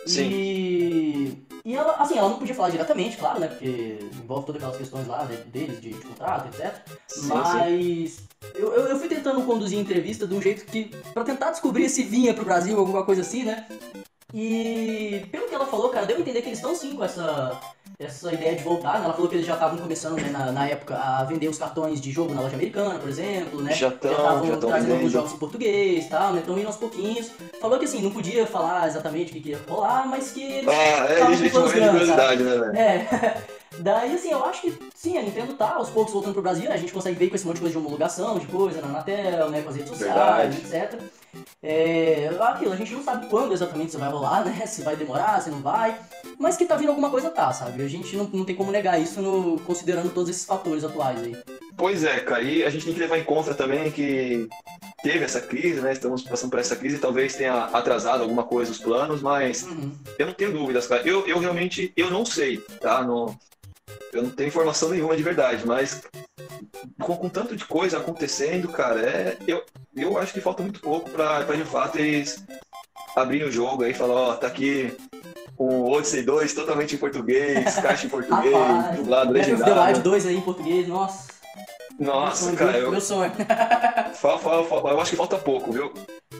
Sim. 0.07 0.29
E, 0.31 1.45
e 1.63 1.75
ela, 1.75 1.93
assim, 1.93 2.17
ela 2.17 2.29
não 2.29 2.37
podia 2.37 2.55
falar 2.55 2.69
diretamente, 2.69 3.17
claro, 3.17 3.39
né? 3.39 3.47
Porque 3.47 3.99
envolve 4.13 4.45
todas 4.45 4.61
aquelas 4.61 4.77
questões 4.77 5.07
lá 5.07 5.25
né, 5.25 5.35
deles, 5.47 5.81
de, 5.81 5.93
de 5.93 6.01
contrato, 6.01 6.47
etc. 6.47 6.75
Sim, 7.07 7.21
sim. 7.21 7.27
Mas 7.27 8.19
eu, 8.55 8.73
eu, 8.73 8.87
eu 8.87 8.99
fui 8.99 9.09
tentando 9.09 9.41
conduzir 9.43 9.77
a 9.77 9.81
entrevista 9.81 10.27
de 10.27 10.33
um 10.33 10.41
jeito 10.41 10.65
que. 10.65 10.85
pra 11.13 11.23
tentar 11.23 11.51
descobrir 11.51 11.89
se 11.89 12.03
vinha 12.03 12.33
pro 12.33 12.45
Brasil, 12.45 12.77
alguma 12.79 13.03
coisa 13.03 13.21
assim, 13.21 13.43
né? 13.43 13.65
E 14.33 15.25
pelo 15.31 15.47
que 15.47 15.55
ela 15.55 15.65
falou, 15.65 15.89
cara, 15.89 16.05
deu 16.05 16.17
a 16.17 16.19
entender 16.19 16.41
que 16.41 16.49
eles 16.49 16.59
estão 16.59 16.75
sim 16.75 16.95
com 16.95 17.03
essa, 17.03 17.59
essa 17.97 18.33
ideia 18.33 18.55
de 18.55 18.63
voltar, 18.63 18.99
né? 18.99 19.05
Ela 19.05 19.13
falou 19.13 19.29
que 19.29 19.35
eles 19.35 19.45
já 19.45 19.53
estavam 19.53 19.77
começando, 19.77 20.15
né, 20.21 20.29
na, 20.29 20.51
na 20.51 20.67
época, 20.67 20.95
a 20.95 21.23
vender 21.23 21.47
os 21.47 21.57
cartões 21.57 22.01
de 22.01 22.11
jogo 22.11 22.33
na 22.33 22.41
loja 22.41 22.55
americana, 22.55 22.99
por 22.99 23.09
exemplo, 23.09 23.61
né? 23.61 23.73
Já 23.73 23.89
estavam 23.89 24.59
trazendo 24.59 24.93
alguns 24.93 25.11
jogos 25.11 25.33
em 25.33 25.37
português 25.37 26.05
e 26.05 26.09
tal, 26.09 26.33
né? 26.33 26.39
Estão 26.39 26.57
indo 26.57 26.67
aos 26.67 26.77
pouquinhos. 26.77 27.31
Falou 27.61 27.79
que 27.79 27.85
assim, 27.85 28.01
não 28.01 28.11
podia 28.11 28.45
falar 28.45 28.87
exatamente 28.87 29.31
o 29.31 29.33
que, 29.35 29.41
que 29.41 29.49
ia 29.49 29.59
rolar, 29.67 30.07
mas 30.07 30.31
que 30.31 30.43
eles 30.43 30.67
Ah, 30.67 31.05
é, 31.09 31.35
de 31.35 31.49
planos 31.49 31.71
curiosidade, 31.71 32.43
né, 32.43 32.57
velho? 32.57 32.77
é. 32.77 33.37
Daí, 33.79 34.13
assim, 34.15 34.31
eu 34.31 34.43
acho 34.45 34.61
que 34.61 34.79
sim, 34.95 35.17
a 35.17 35.21
Nintendo 35.21 35.53
tá 35.53 35.73
aos 35.73 35.89
poucos 35.89 36.13
voltando 36.13 36.33
pro 36.33 36.41
Brasil, 36.41 36.69
né? 36.69 36.75
A 36.75 36.77
gente 36.77 36.93
consegue 36.93 37.17
ver 37.17 37.29
com 37.29 37.35
esse 37.35 37.45
monte 37.45 37.55
de 37.55 37.61
coisa 37.61 37.73
de 37.73 37.77
homologação, 37.77 38.39
de 38.39 38.45
coisa 38.47 38.81
na 38.81 38.87
Anatel, 38.87 39.49
né? 39.49 39.61
Com 39.61 39.69
as 39.69 39.75
redes 39.75 39.89
sociais, 39.89 40.55
etc. 40.57 40.99
É, 41.61 42.29
aquilo, 42.41 42.73
a 42.73 42.75
gente 42.75 42.93
não 42.93 43.03
sabe 43.03 43.27
quando 43.27 43.53
exatamente 43.53 43.89
isso 43.89 43.99
vai 43.99 44.09
rolar, 44.09 44.45
né? 44.45 44.65
Se 44.65 44.81
vai 44.81 44.95
demorar, 44.95 45.41
se 45.41 45.49
não 45.49 45.61
vai. 45.61 45.99
mas 46.39 46.57
que 46.57 46.65
tá 46.65 46.75
vindo 46.75 46.89
alguma 46.89 47.09
coisa 47.09 47.29
tá, 47.29 47.51
sabe? 47.51 47.81
A 47.83 47.87
gente 47.87 48.15
não, 48.15 48.25
não 48.25 48.45
tem 48.45 48.55
como 48.55 48.71
negar 48.71 48.99
isso 48.99 49.21
no, 49.21 49.59
considerando 49.61 50.13
todos 50.13 50.29
esses 50.29 50.45
fatores 50.45 50.83
atuais 50.83 51.21
aí. 51.21 51.35
Pois 51.77 52.03
é, 52.03 52.19
cara, 52.19 52.41
e 52.41 52.63
a 52.63 52.69
gente 52.69 52.85
tem 52.85 52.93
que 52.93 52.99
levar 52.99 53.17
em 53.17 53.23
conta 53.23 53.53
também 53.53 53.91
que 53.91 54.47
teve 55.03 55.25
essa 55.25 55.41
crise, 55.41 55.81
né? 55.81 55.91
Estamos 55.91 56.23
passando 56.23 56.49
por 56.49 56.59
essa 56.59 56.75
crise, 56.75 56.97
talvez 56.97 57.35
tenha 57.35 57.65
atrasado 57.65 58.21
alguma 58.21 58.43
coisa 58.43 58.71
os 58.71 58.79
planos, 58.79 59.21
mas 59.21 59.63
uhum. 59.63 59.91
eu 60.17 60.27
não 60.27 60.33
tenho 60.33 60.53
dúvidas, 60.53 60.87
cara. 60.87 61.01
Eu, 61.05 61.27
eu 61.27 61.37
realmente, 61.37 61.91
eu 61.97 62.09
não 62.09 62.25
sei, 62.25 62.57
tá? 62.79 63.03
No, 63.03 63.35
eu 64.13 64.23
não 64.23 64.29
tenho 64.29 64.47
informação 64.47 64.89
nenhuma 64.89 65.15
de 65.15 65.23
verdade, 65.23 65.65
mas 65.65 66.01
com, 67.01 67.15
com 67.17 67.29
tanto 67.29 67.55
de 67.55 67.65
coisa 67.65 67.97
acontecendo, 67.97 68.67
cara, 68.69 69.01
é, 69.01 69.37
eu, 69.47 69.63
eu 69.95 70.17
acho 70.17 70.33
que 70.33 70.41
falta 70.41 70.63
muito 70.63 70.79
pouco 70.79 71.09
para 71.09 71.43
de 71.43 71.65
fato 71.65 71.97
eles 71.97 72.43
abrirem 73.15 73.47
o 73.47 73.51
jogo 73.51 73.83
aí 73.83 73.91
e 73.91 73.95
falar, 73.95 74.13
ó, 74.13 74.35
tá 74.35 74.47
aqui 74.47 74.95
o 75.57 75.91
Odyssey 75.91 76.23
2 76.23 76.53
totalmente 76.53 76.95
em 76.95 76.97
português, 76.97 77.75
caixa 77.79 78.07
em 78.07 78.09
português, 78.09 78.53
dublado, 78.95 79.31
legendado. 79.31 79.73
The 79.73 79.85
Wild 79.87 80.01
2 80.01 80.25
aí 80.27 80.37
em 80.37 80.41
português, 80.41 80.87
nossa. 80.87 81.35
Nossa, 81.97 82.47
meu 82.47 82.57
cara, 82.57 82.77
eu... 82.77 82.91
Meu 82.91 82.99
sonho. 82.99 83.31
eu 84.91 85.01
acho 85.01 85.11
que 85.11 85.17
falta 85.17 85.37
pouco, 85.37 85.71
viu? 85.71 85.93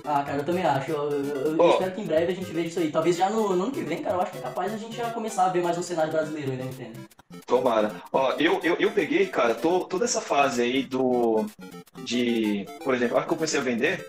Ah, 0.04 0.22
cara, 0.22 0.40
eu 0.40 0.44
também 0.44 0.66
acho. 0.66 0.92
Eu, 0.92 1.10
eu, 1.10 1.56
oh. 1.58 1.70
espero 1.70 1.92
que 1.94 2.02
em 2.02 2.06
breve 2.06 2.34
a 2.34 2.36
gente 2.36 2.52
veja 2.52 2.68
isso 2.68 2.80
aí. 2.80 2.92
Talvez 2.92 3.16
já 3.16 3.30
no, 3.30 3.56
no, 3.56 3.64
ano 3.64 3.72
que 3.72 3.82
vem, 3.82 4.04
cara, 4.04 4.18
eu 4.18 4.22
acho 4.22 4.32
que 4.34 4.38
é 4.38 4.42
capaz 4.42 4.74
a 4.74 4.78
gente 4.78 4.98
já 4.98 5.10
começar 5.12 5.46
a 5.46 5.50
ver 5.50 5.64
mais 5.64 5.78
um 5.78 5.82
cenário 5.82 6.12
brasileiro 6.12 6.52
aí, 6.52 6.58
né, 6.58 6.66
entende? 6.66 7.00
Tomara. 7.46 8.02
Ó, 8.12 8.34
eu, 8.40 8.60
eu, 8.64 8.76
eu 8.80 8.92
peguei, 8.92 9.28
cara, 9.28 9.54
tô, 9.54 9.82
toda 9.82 10.06
essa 10.06 10.20
fase 10.20 10.62
aí 10.62 10.84
do. 10.84 11.46
De. 12.04 12.66
Por 12.84 12.94
exemplo, 12.94 13.16
a 13.16 13.20
hora 13.20 13.28
que 13.28 13.34
eu 13.34 13.38
comecei 13.38 13.60
a 13.60 13.64
vender, 13.64 14.06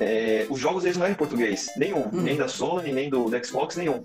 é, 0.00 0.46
os 0.48 0.58
jogos 0.58 0.84
eles 0.84 0.96
não 0.96 1.04
eram 1.04 1.14
em 1.14 1.18
português. 1.18 1.68
Nenhum. 1.76 2.06
Hum. 2.06 2.22
Nem 2.22 2.36
da 2.36 2.48
Sony, 2.48 2.92
nem 2.92 3.10
do, 3.10 3.28
do 3.28 3.46
Xbox, 3.46 3.76
nenhum. 3.76 4.04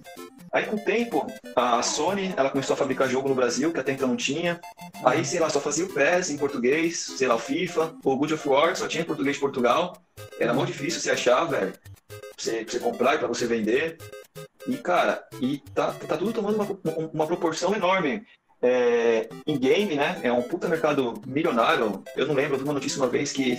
Aí 0.52 0.66
com 0.66 0.76
o 0.76 0.80
tempo, 0.80 1.26
a 1.56 1.82
Sony, 1.82 2.34
ela 2.36 2.50
começou 2.50 2.74
a 2.74 2.78
fabricar 2.78 3.08
jogo 3.08 3.30
no 3.30 3.36
Brasil, 3.36 3.72
que 3.72 3.80
até 3.80 3.94
então 3.94 4.08
não 4.08 4.18
tinha. 4.18 4.60
Aí, 5.06 5.24
sei 5.24 5.40
lá, 5.40 5.50
só 5.50 5.62
fazia 5.62 5.86
o 5.86 5.94
PES 5.94 6.32
em 6.32 6.38
português, 6.38 6.98
sei 7.00 7.28
lá, 7.28 7.36
o 7.36 7.40
FIFA, 7.40 7.96
o 8.04 8.18
Good 8.18 8.34
of 8.34 8.50
War, 8.50 8.76
só 8.76 8.86
tinha 8.86 9.04
em 9.04 9.08
português 9.08 9.38
de 9.38 9.42
Portugal. 9.42 9.96
Era 10.38 10.54
muito 10.54 10.68
difícil 10.68 11.00
você 11.00 11.12
achar, 11.12 11.46
velho. 11.46 11.72
Pra 11.72 12.20
você, 12.38 12.66
pra 12.66 12.72
você 12.72 12.80
comprar 12.80 13.16
e 13.16 13.20
pra 13.20 13.28
você 13.30 13.48
vender. 13.48 13.98
E, 14.68 14.76
cara, 14.78 15.26
e 15.40 15.60
tá, 15.74 15.94
tá 15.94 16.18
tudo 16.18 16.34
tomando 16.34 16.56
uma, 16.56 17.10
uma 17.14 17.28
proporção 17.28 17.74
enorme 17.74 18.26
é, 18.62 19.28
em 19.47 19.58
game, 19.58 19.95
né? 19.95 20.19
É 20.24 20.32
um 20.32 20.41
puta 20.41 20.67
mercado 20.67 21.21
milionário. 21.26 22.04
Eu 22.15 22.28
não 22.28 22.36
lembro, 22.36 22.54
eu 22.54 22.58
vi 22.60 22.63
uma 22.63 22.74
notícia 22.74 23.02
uma 23.02 23.08
vez 23.08 23.32
que 23.32 23.58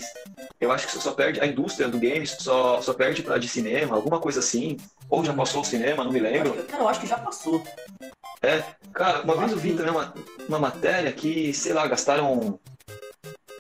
eu 0.61 0.71
acho 0.71 0.87
que 0.87 1.03
só 1.03 1.13
perde 1.13 1.41
a 1.41 1.47
indústria 1.47 1.89
do 1.89 1.99
games, 1.99 2.37
só, 2.39 2.81
só 2.81 2.95
perde 2.95 3.23
pra 3.23 3.39
de 3.39 3.49
cinema, 3.49 3.97
alguma 3.97 4.21
coisa 4.21 4.39
assim. 4.39 4.77
Ou 5.11 5.25
já 5.25 5.35
passou 5.35 5.61
o 5.63 5.65
cinema, 5.65 6.05
não 6.05 6.13
me 6.13 6.21
lembro. 6.21 6.55
Cara, 6.65 6.85
eu 6.85 6.89
acho 6.89 7.01
que 7.01 7.07
já 7.07 7.19
passou. 7.19 7.63
É, 8.41 8.63
cara, 8.93 9.23
uma 9.23 9.37
vez 9.37 9.53
eu 9.53 9.59
vi 9.59 9.75
também 9.75 9.93
uma, 9.93 10.15
uma 10.49 10.59
matéria 10.59 11.13
que, 11.13 11.53
sei 11.53 11.73
lá, 11.73 11.87
gastaram 11.87 12.59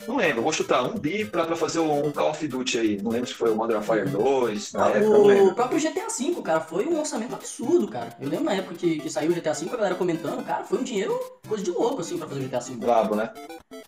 não 0.07 0.17
lembro, 0.17 0.43
vou 0.43 0.53
chutar 0.53 0.83
um 0.83 0.99
bi 0.99 1.25
pra, 1.25 1.45
pra 1.45 1.57
fazer 1.57 1.79
um 1.79 2.11
Call 2.13 2.31
of 2.31 2.49
Duty 2.49 2.79
aí. 2.79 3.03
Não 3.03 3.11
lembro 3.11 3.29
se 3.29 3.35
foi 3.35 3.51
o 3.51 3.57
Modern 3.57 3.79
Warfare 3.79 4.09
2. 4.09 4.73
Na 4.73 4.89
época, 4.89 5.19
o 5.19 5.55
próprio 5.55 5.81
GTA 5.81 6.07
V, 6.09 6.43
cara, 6.43 6.61
foi 6.61 6.87
um 6.87 6.97
lançamento 6.97 7.35
absurdo, 7.35 7.89
cara. 7.89 8.17
Eu 8.21 8.29
lembro 8.29 8.45
na 8.45 8.55
época 8.55 8.75
que, 8.75 8.99
que 8.99 9.11
saiu 9.11 9.31
o 9.31 9.35
GTA 9.35 9.53
V, 9.53 9.69
a 9.73 9.77
galera 9.77 9.95
comentando, 9.95 10.45
cara, 10.45 10.65
foi 10.65 10.79
um 10.79 10.83
dinheiro 10.83 11.19
coisa 11.49 11.63
de 11.63 11.71
louco, 11.71 12.01
assim, 12.01 12.19
pra 12.19 12.27
fazer 12.27 12.41
o 12.41 12.45
GTA 12.45 12.61
V. 12.61 12.75
Brabo, 12.77 13.15
né? 13.15 13.31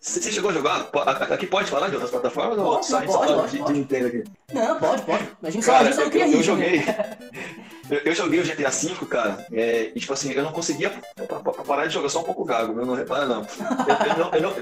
Você 0.01 0.31
chegou 0.31 0.51
a 0.51 0.53
jogar? 0.53 0.89
Aqui 1.31 1.47
pode 1.47 1.69
falar 1.69 1.87
de 1.89 1.95
outras 1.95 2.11
plataformas 2.11 2.57
pode, 2.57 2.69
ou 2.69 2.83
só 2.83 3.01
pode, 3.01 3.11
pode, 3.11 3.33
pode, 3.33 3.51
de, 3.51 3.57
pode. 3.59 3.73
Nintendo 3.73 4.07
aqui? 4.07 4.23
Não, 4.53 4.79
pode, 4.79 5.01
pode. 5.01 5.27
A 5.41 5.49
gente 5.49 5.65
só, 5.65 5.75
a 5.75 5.83
gente 5.83 5.95
só 5.95 6.05
não 6.05 6.11
eu, 6.11 6.31
eu 6.31 6.43
joguei. 6.43 6.83
Eu, 7.89 7.99
eu, 7.99 8.15
joguei 8.15 8.39
o 8.39 8.43
GTA 8.43 8.69
V, 8.69 9.05
cara, 9.07 9.45
é, 9.51 9.91
e 9.93 9.99
tipo 9.99 10.13
assim, 10.13 10.31
eu 10.31 10.43
não 10.43 10.51
conseguia 10.51 10.91
parar 11.67 11.85
de 11.85 11.93
jogar, 11.93 12.09
só 12.09 12.21
um 12.21 12.23
pouco 12.23 12.43
gago, 12.43 12.73
meu, 12.73 12.85
não 12.85 12.95
repara 12.95 13.25
não. 13.25 13.41
Eu, 13.41 14.07
eu, 14.07 14.17
não, 14.17 14.31
eu, 14.33 14.41
não, 14.41 14.53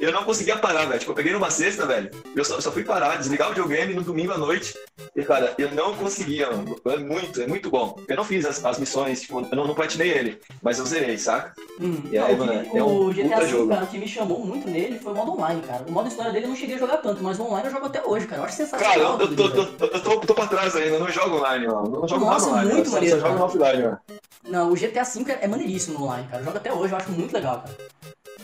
eu 0.00 0.12
não 0.12 0.24
conseguia 0.24 0.56
parar, 0.56 0.86
velho. 0.86 0.98
Tipo, 0.98 1.12
eu 1.12 1.16
peguei 1.16 1.32
numa 1.32 1.50
sexta, 1.50 1.86
velho, 1.86 2.10
eu 2.34 2.44
só, 2.44 2.60
só 2.60 2.72
fui 2.72 2.84
parar, 2.84 3.16
desligar 3.16 3.48
o 3.48 3.50
videogame 3.50 3.94
no 3.94 4.02
domingo 4.02 4.32
à 4.32 4.38
noite, 4.38 4.74
e 5.14 5.22
cara, 5.22 5.54
eu 5.58 5.70
não 5.72 5.94
conseguia, 5.94 6.50
mano. 6.50 6.76
É 6.86 6.96
muito, 6.96 7.42
é 7.42 7.46
muito 7.46 7.70
bom. 7.70 7.96
Eu 8.08 8.16
não 8.16 8.24
fiz 8.24 8.44
as, 8.46 8.64
as 8.64 8.78
missões, 8.78 9.20
tipo, 9.20 9.40
eu 9.40 9.56
não, 9.56 9.66
não 9.66 9.74
platinei 9.74 10.10
ele, 10.10 10.40
mas 10.62 10.78
eu 10.78 10.86
zerei, 10.86 11.18
saca? 11.18 11.54
Hum, 11.80 12.02
e 12.10 12.18
aí, 12.18 12.36
mano, 12.36 12.52
é 12.52 12.82
um 12.82 13.06
o 13.06 13.12
GTA 13.12 13.40
V, 13.40 13.68
cara, 13.68 13.84
o 13.84 13.86
que 13.86 13.98
me 13.98 14.08
chamou 14.08 14.44
muito 14.44 14.68
nele 14.68 14.98
foi 14.98 15.12
o 15.12 15.16
modo 15.16 15.32
online, 15.32 15.60
cara. 15.62 15.84
O 15.86 15.92
modo 15.92 16.08
história 16.08 16.32
dele 16.32 16.46
eu 16.46 16.50
não 16.50 16.56
cheguei 16.56 16.76
a 16.76 16.78
jogar 16.78 16.98
tanto, 16.98 17.22
mas 17.22 17.38
o 17.38 17.44
online 17.44 17.66
eu 17.66 17.72
jogo 17.72 17.86
até 17.86 18.02
hoje, 18.04 18.26
cara. 18.26 18.42
Eu 18.42 18.44
acho 18.46 18.56
sensacional. 18.56 19.18
Cara, 19.18 19.24
eu, 19.24 19.36
tô, 19.36 19.50
tô, 19.50 19.66
tô, 19.66 20.00
tô, 20.00 20.20
tô 20.20 20.34
pra 20.34 20.46
trás 20.46 20.76
ainda, 20.76 20.96
eu 20.96 21.00
não 21.00 21.08
jogo 21.08 21.36
online, 21.36 21.66
mano. 21.66 21.86
Eu 21.86 22.00
não 22.00 22.08
jogo 22.08 22.24
Nossa, 22.24 22.48
online, 22.48 22.61
muito 22.64 22.90
maneiro. 22.90 23.20
Só 23.20 23.28
jogo 23.28 23.44
offline, 23.44 23.82
mano. 23.82 24.00
Não, 24.44 24.70
o 24.70 24.74
GTA 24.74 25.04
V 25.04 25.32
é, 25.32 25.44
é 25.44 25.48
maneiríssimo 25.48 25.98
no 25.98 26.04
online, 26.04 26.28
cara. 26.28 26.40
Eu 26.40 26.44
jogo 26.46 26.56
até 26.58 26.72
hoje, 26.72 26.92
eu 26.92 26.96
acho 26.96 27.10
muito 27.12 27.32
legal, 27.32 27.62
cara. 27.62 27.76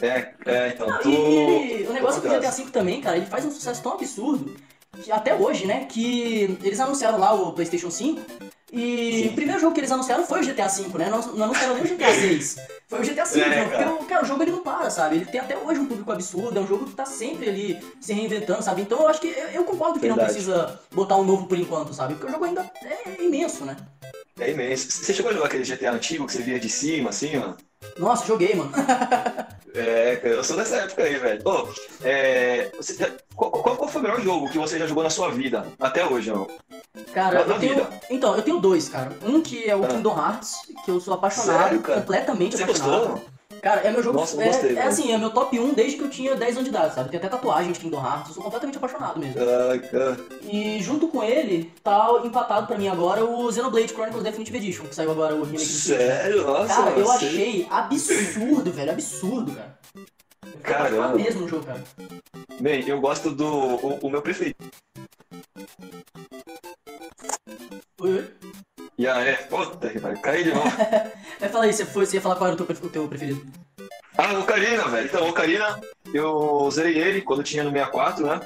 É, 0.00 0.34
é, 0.46 0.68
então. 0.68 0.86
Não, 0.86 1.10
e, 1.10 1.86
o 1.88 1.92
negócio 1.92 2.22
do 2.22 2.28
GTA 2.28 2.50
V 2.50 2.64
também, 2.70 3.00
cara, 3.00 3.16
ele 3.16 3.26
faz 3.26 3.44
um 3.44 3.50
sucesso 3.50 3.82
tão 3.82 3.92
absurdo, 3.92 4.54
até 5.10 5.34
hoje, 5.34 5.66
né, 5.66 5.84
que 5.84 6.58
eles 6.62 6.80
anunciaram 6.80 7.18
lá 7.18 7.32
o 7.32 7.52
PlayStation 7.52 7.90
5 7.90 8.20
e 8.72 9.22
Sim. 9.22 9.28
o 9.28 9.32
primeiro 9.32 9.60
jogo 9.60 9.72
que 9.72 9.80
eles 9.80 9.90
anunciaram 9.90 10.26
foi 10.26 10.40
o 10.40 10.44
GTA 10.44 10.68
V, 10.68 10.98
né? 10.98 11.08
Não, 11.08 11.20
não 11.34 11.44
anunciaram 11.46 11.74
nem 11.74 11.84
o 11.84 11.88
GTA 11.88 12.12
6. 12.12 12.56
Foi 12.88 13.00
o 13.00 13.02
GTA 13.02 13.24
V, 13.26 13.40
é, 13.40 13.64
porque 13.66 13.84
o, 13.84 14.06
cara, 14.06 14.24
o 14.24 14.26
jogo 14.26 14.42
ele 14.42 14.50
não 14.50 14.62
para, 14.62 14.88
sabe? 14.88 15.16
Ele 15.16 15.26
tem 15.26 15.38
até 15.38 15.54
hoje 15.58 15.78
um 15.78 15.84
público 15.84 16.10
absurdo, 16.10 16.58
é 16.58 16.62
um 16.62 16.66
jogo 16.66 16.86
que 16.86 16.94
tá 16.94 17.04
sempre 17.04 17.46
ali 17.46 17.78
se 18.00 18.14
reinventando, 18.14 18.62
sabe? 18.62 18.80
Então 18.80 19.00
eu 19.00 19.08
acho 19.08 19.20
que 19.20 19.26
eu, 19.26 19.48
eu 19.48 19.64
concordo 19.64 20.00
que 20.00 20.06
Verdade. 20.06 20.20
não 20.20 20.26
precisa 20.26 20.80
botar 20.90 21.16
um 21.16 21.24
novo 21.24 21.46
por 21.46 21.58
enquanto, 21.58 21.92
sabe? 21.92 22.14
Porque 22.14 22.28
o 22.28 22.32
jogo 22.32 22.46
ainda 22.46 22.70
é 22.82 23.22
imenso, 23.22 23.66
né? 23.66 23.76
É 24.40 24.52
imenso. 24.52 24.90
Você 24.90 25.12
chegou 25.12 25.30
a 25.30 25.34
jogar 25.34 25.48
aquele 25.48 25.64
GTA 25.64 25.92
antigo 25.92 26.26
que 26.26 26.32
você 26.32 26.42
via 26.42 26.58
de 26.58 26.70
cima, 26.70 27.10
assim, 27.10 27.36
ó? 27.36 27.52
Nossa, 27.98 28.26
joguei, 28.26 28.54
mano. 28.54 28.70
é, 29.74 30.20
eu 30.22 30.44
sou 30.44 30.56
dessa 30.56 30.76
época 30.76 31.02
aí, 31.02 31.16
velho. 31.16 31.42
Ô, 31.44 31.68
é, 32.02 32.70
você, 32.76 33.12
qual, 33.34 33.50
qual, 33.50 33.88
foi 33.88 34.00
o 34.00 34.04
melhor 34.04 34.20
jogo 34.20 34.50
que 34.50 34.58
você 34.58 34.78
já 34.78 34.86
jogou 34.86 35.02
na 35.02 35.10
sua 35.10 35.30
vida, 35.30 35.66
até 35.80 36.04
hoje, 36.06 36.30
ó? 36.30 36.46
Cara, 37.12 37.40
eu 37.40 37.58
tenho. 37.58 37.74
Vida. 37.74 37.90
Então, 38.10 38.36
eu 38.36 38.42
tenho 38.42 38.60
dois, 38.60 38.88
cara. 38.88 39.12
Um 39.22 39.40
que 39.40 39.68
é 39.68 39.76
o 39.76 39.84
ah. 39.84 39.88
Kingdom 39.88 40.16
Hearts, 40.16 40.56
que 40.84 40.90
eu 40.90 41.00
sou 41.00 41.14
apaixonado, 41.14 41.62
Sério, 41.62 41.82
completamente 41.82 42.56
você 42.56 42.62
apaixonado. 42.62 43.08
Gostou? 43.08 43.37
Cara, 43.62 43.80
é 43.80 43.90
meu 43.90 44.02
jogo. 44.02 44.18
Nossa, 44.18 44.40
é, 44.42 44.46
gostei, 44.46 44.76
é, 44.76 44.82
assim, 44.82 45.12
é 45.12 45.18
meu 45.18 45.30
top 45.30 45.58
1 45.58 45.72
desde 45.72 45.96
que 45.96 46.04
eu 46.04 46.10
tinha 46.10 46.36
10 46.36 46.56
anos 46.56 46.64
de 46.64 46.70
idade, 46.70 46.94
sabe? 46.94 47.08
Tem 47.10 47.18
até 47.18 47.28
tatuagem 47.28 47.72
de 47.72 47.80
Kingdom 47.80 48.04
Hearts, 48.04 48.28
eu 48.28 48.34
sou 48.34 48.42
completamente 48.42 48.76
apaixonado 48.76 49.18
mesmo. 49.18 49.34
Caraca. 49.34 50.20
E 50.42 50.80
junto 50.80 51.08
com 51.08 51.22
ele, 51.22 51.72
tá 51.82 52.20
empatado 52.22 52.66
pra 52.66 52.78
mim 52.78 52.88
agora 52.88 53.24
o 53.24 53.50
Xenoblade 53.50 53.92
Chronicles 53.92 54.22
Definitive 54.22 54.58
Edition, 54.58 54.84
que 54.84 54.94
saiu 54.94 55.10
agora 55.10 55.34
o 55.34 55.44
remake 55.44 55.64
Sério? 55.64 56.46
Nossa, 56.46 56.74
Cara, 56.74 56.90
eu 56.98 57.10
achei 57.10 57.66
absurdo, 57.70 58.70
velho, 58.70 58.92
absurdo, 58.92 59.52
cara. 59.52 59.78
Caramba. 60.62 61.16
mesmo 61.16 61.42
no 61.42 61.48
jogo, 61.48 61.64
cara. 61.64 61.82
Bem, 62.60 62.86
eu 62.86 63.00
gosto 63.00 63.30
do. 63.30 63.46
O, 63.46 63.98
o 64.02 64.10
meu 64.10 64.20
preferido. 64.20 64.56
Oi? 68.00 68.28
E 68.98 69.06
aí, 69.06 69.36
puta 69.48 69.88
que 69.88 70.00
pariu, 70.00 70.18
caí 70.18 70.42
de 70.42 70.52
novo. 70.52 70.68
Vai 71.38 71.48
falar 71.48 71.64
aí, 71.66 71.72
você, 71.72 71.86
foi, 71.86 72.04
você 72.04 72.16
ia 72.16 72.20
falar 72.20 72.34
qual 72.34 72.50
era 72.50 72.60
o 72.60 72.66
teu, 72.66 72.76
o 72.84 72.90
teu 72.90 73.06
preferido? 73.06 73.46
Ah, 74.16 74.34
o 74.34 74.40
Ocarina, 74.40 74.88
velho. 74.88 75.06
Então, 75.06 75.24
o 75.24 75.28
Ocarina, 75.28 75.80
eu 76.12 76.68
zerei 76.72 76.98
ele 76.98 77.22
quando 77.22 77.44
tinha 77.44 77.62
no 77.62 77.70
64, 77.70 78.26
né? 78.26 78.40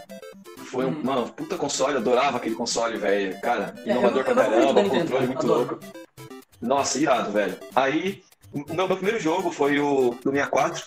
Foi 0.66 0.84
um, 0.84 0.90
hum. 0.90 1.00
mano, 1.02 1.28
puta 1.30 1.56
console, 1.56 1.96
adorava 1.96 2.36
aquele 2.36 2.54
console, 2.54 2.98
velho. 2.98 3.40
Cara, 3.40 3.74
é, 3.78 3.92
inovador 3.92 4.18
eu, 4.18 4.24
pra 4.24 4.34
caramba, 4.34 4.84
controle 4.84 5.26
muito 5.26 5.46
adoro. 5.46 5.58
louco. 5.58 5.78
Nossa, 6.60 6.98
irado, 6.98 7.32
velho. 7.32 7.56
Aí, 7.74 8.22
o 8.52 8.58
meu, 8.74 8.86
meu 8.86 8.96
primeiro 8.96 9.18
jogo 9.18 9.50
foi 9.50 9.80
o 9.80 10.10
do 10.22 10.30
64, 10.30 10.84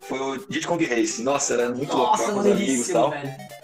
foi 0.00 0.20
o 0.20 0.36
Diddy 0.36 0.66
Kong 0.66 0.84
Race. 0.84 1.22
Nossa, 1.22 1.54
era 1.54 1.70
muito 1.70 1.96
Nossa, 1.96 2.24
louco 2.24 2.34
com 2.34 2.40
os 2.40 2.54
amigos 2.54 2.88
e 2.90 2.92
tal. 2.92 3.10
Velho. 3.10 3.59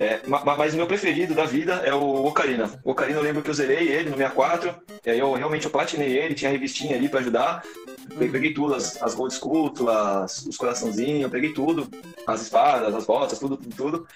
É, 0.00 0.22
mas 0.26 0.72
o 0.72 0.78
meu 0.78 0.86
preferido 0.86 1.34
da 1.34 1.44
vida 1.44 1.74
é 1.84 1.92
o 1.92 2.24
Ocarina. 2.24 2.70
O 2.82 2.92
Ocarina 2.92 3.18
eu 3.18 3.22
lembro 3.22 3.42
que 3.42 3.50
eu 3.50 3.54
zerei 3.54 3.86
ele 3.86 4.08
no 4.08 4.16
64, 4.16 4.74
e 5.04 5.10
aí 5.10 5.18
eu 5.18 5.34
realmente 5.34 5.66
eu 5.66 5.70
platinei 5.70 6.16
ele, 6.16 6.34
tinha 6.34 6.50
a 6.50 6.52
revistinha 6.52 6.96
ali 6.96 7.06
pra 7.06 7.20
ajudar. 7.20 7.62
Peguei, 8.08 8.30
peguei 8.30 8.54
tudo, 8.54 8.74
as, 8.74 9.00
as 9.02 9.14
Gold 9.14 9.34
Sculpturas, 9.34 10.46
os 10.46 10.56
coraçãozinhos, 10.56 11.24
eu 11.24 11.30
peguei 11.30 11.52
tudo, 11.52 11.86
as 12.26 12.40
espadas, 12.40 12.94
as 12.94 13.04
botas, 13.04 13.38
tudo, 13.38 13.58
tudo, 13.58 13.76
tudo. 13.76 14.08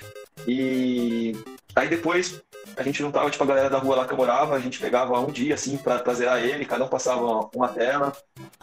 E 0.48 1.36
aí 1.74 1.88
depois 1.88 2.40
a 2.76 2.82
gente 2.82 2.98
juntava, 2.98 3.30
tipo, 3.30 3.44
a 3.44 3.46
galera 3.46 3.70
da 3.70 3.78
rua 3.78 3.96
lá 3.96 4.06
que 4.06 4.12
eu 4.12 4.16
morava, 4.16 4.54
a 4.54 4.60
gente 4.60 4.80
pegava 4.80 5.18
um 5.20 5.30
dia, 5.30 5.54
assim, 5.54 5.76
pra, 5.76 5.98
pra 5.98 6.14
zerar 6.14 6.42
ele, 6.42 6.64
cada 6.64 6.84
um 6.84 6.88
passava 6.88 7.48
uma 7.54 7.68
tela. 7.68 8.12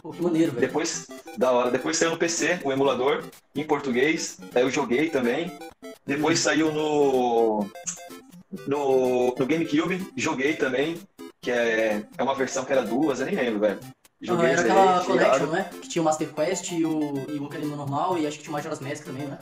Pô, 0.02 0.10
que 0.10 0.22
maneiro, 0.22 0.52
velho. 0.52 0.66
Depois, 0.66 1.06
da 1.36 1.50
hora, 1.50 1.70
depois 1.70 1.96
saiu 1.96 2.10
no 2.10 2.18
PC, 2.18 2.60
o 2.64 2.72
emulador, 2.72 3.24
em 3.54 3.64
português, 3.64 4.38
aí 4.54 4.62
eu 4.62 4.70
joguei 4.70 5.08
também. 5.08 5.52
Depois 6.06 6.38
uhum. 6.38 6.44
saiu 6.44 6.72
no, 6.72 7.66
no, 8.66 9.34
no 9.34 9.46
GameCube, 9.46 10.06
joguei 10.16 10.54
também, 10.54 10.98
que 11.40 11.50
é, 11.50 12.02
é 12.16 12.22
uma 12.22 12.34
versão 12.34 12.64
que 12.64 12.72
era 12.72 12.82
duas, 12.82 13.20
eu 13.20 13.26
nem 13.26 13.34
lembro, 13.34 13.60
velho. 13.60 13.80
Joguei 14.20 14.46
ah, 14.46 14.50
era 14.50 14.60
aquela 14.60 15.04
Collection, 15.04 15.46
né? 15.46 15.70
Que 15.80 15.88
tinha 15.88 16.02
o 16.02 16.04
Master 16.04 16.32
Quest 16.32 16.70
e 16.70 16.84
o, 16.84 17.28
e 17.28 17.38
o 17.38 17.44
Ocarina 17.44 17.74
normal, 17.74 18.16
e 18.16 18.26
acho 18.26 18.36
que 18.36 18.44
tinha 18.44 18.52
o 18.52 18.52
Majora's 18.52 18.78
Mask 18.78 19.04
também, 19.04 19.26
né? 19.26 19.38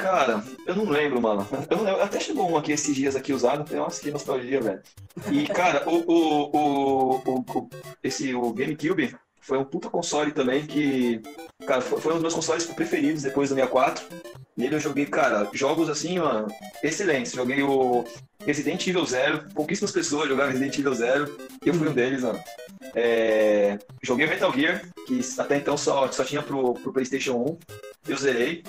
Cara, 0.00 0.42
eu 0.66 0.74
não 0.74 0.88
lembro, 0.88 1.20
mano. 1.20 1.46
Eu 1.70 1.76
não 1.76 1.84
lembro. 1.84 2.02
Até 2.02 2.18
chegou 2.18 2.50
um 2.50 2.56
aqui 2.56 2.72
esses 2.72 2.94
dias 2.94 3.14
aqui 3.14 3.32
usado. 3.32 3.66
Falei, 3.66 3.82
nossa, 3.82 4.00
que 4.00 4.10
nostalgia, 4.10 4.60
velho. 4.60 4.80
E, 5.30 5.46
cara, 5.46 5.88
o, 5.88 5.96
o, 6.10 7.16
o, 7.16 7.40
o, 7.40 7.70
esse, 8.02 8.34
o 8.34 8.52
GameCube 8.52 9.14
foi 9.40 9.58
um 9.58 9.64
puta 9.64 9.90
console 9.90 10.32
também 10.32 10.66
que, 10.66 11.20
cara, 11.66 11.80
foi, 11.80 12.00
foi 12.00 12.12
um 12.12 12.14
dos 12.14 12.22
meus 12.22 12.34
consoles 12.34 12.64
preferidos 12.66 13.22
depois 13.22 13.50
do 13.50 13.54
64. 13.54 14.04
Nele 14.56 14.74
eu 14.74 14.80
joguei, 14.80 15.06
cara, 15.06 15.48
jogos 15.52 15.88
assim, 15.88 16.18
mano, 16.18 16.48
excelentes. 16.82 17.32
Joguei 17.32 17.62
o 17.62 18.04
Resident 18.44 18.86
Evil 18.86 19.04
Zero. 19.04 19.44
Pouquíssimas 19.54 19.92
pessoas 19.92 20.28
jogaram 20.28 20.50
Resident 20.50 20.78
Evil 20.78 20.94
Zero. 20.94 21.36
Eu 21.64 21.74
fui 21.74 21.88
um 21.88 21.92
deles, 21.92 22.22
mano. 22.22 22.38
É... 22.94 23.78
Joguei 24.02 24.26
Metal 24.26 24.52
Gear, 24.52 24.82
que 25.06 25.20
até 25.38 25.56
então 25.56 25.76
só, 25.76 26.10
só 26.10 26.24
tinha 26.24 26.42
pro, 26.42 26.74
pro 26.74 26.92
PlayStation 26.92 27.36
1. 27.36 27.58
Eu 28.08 28.16
zerei. 28.16 28.62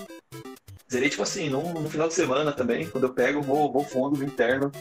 Zerei, 0.92 1.10
tipo 1.10 1.24
assim, 1.24 1.50
no, 1.50 1.90
final 1.90 2.08
de 2.08 2.14
semana 2.14 2.52
também. 2.52 2.88
Quando 2.90 3.06
eu 3.06 3.14
pego, 3.14 3.42
vou, 3.42 3.72
vou 3.72 3.84
fundo 3.86 4.18
no 4.18 4.24
interno 4.26 4.72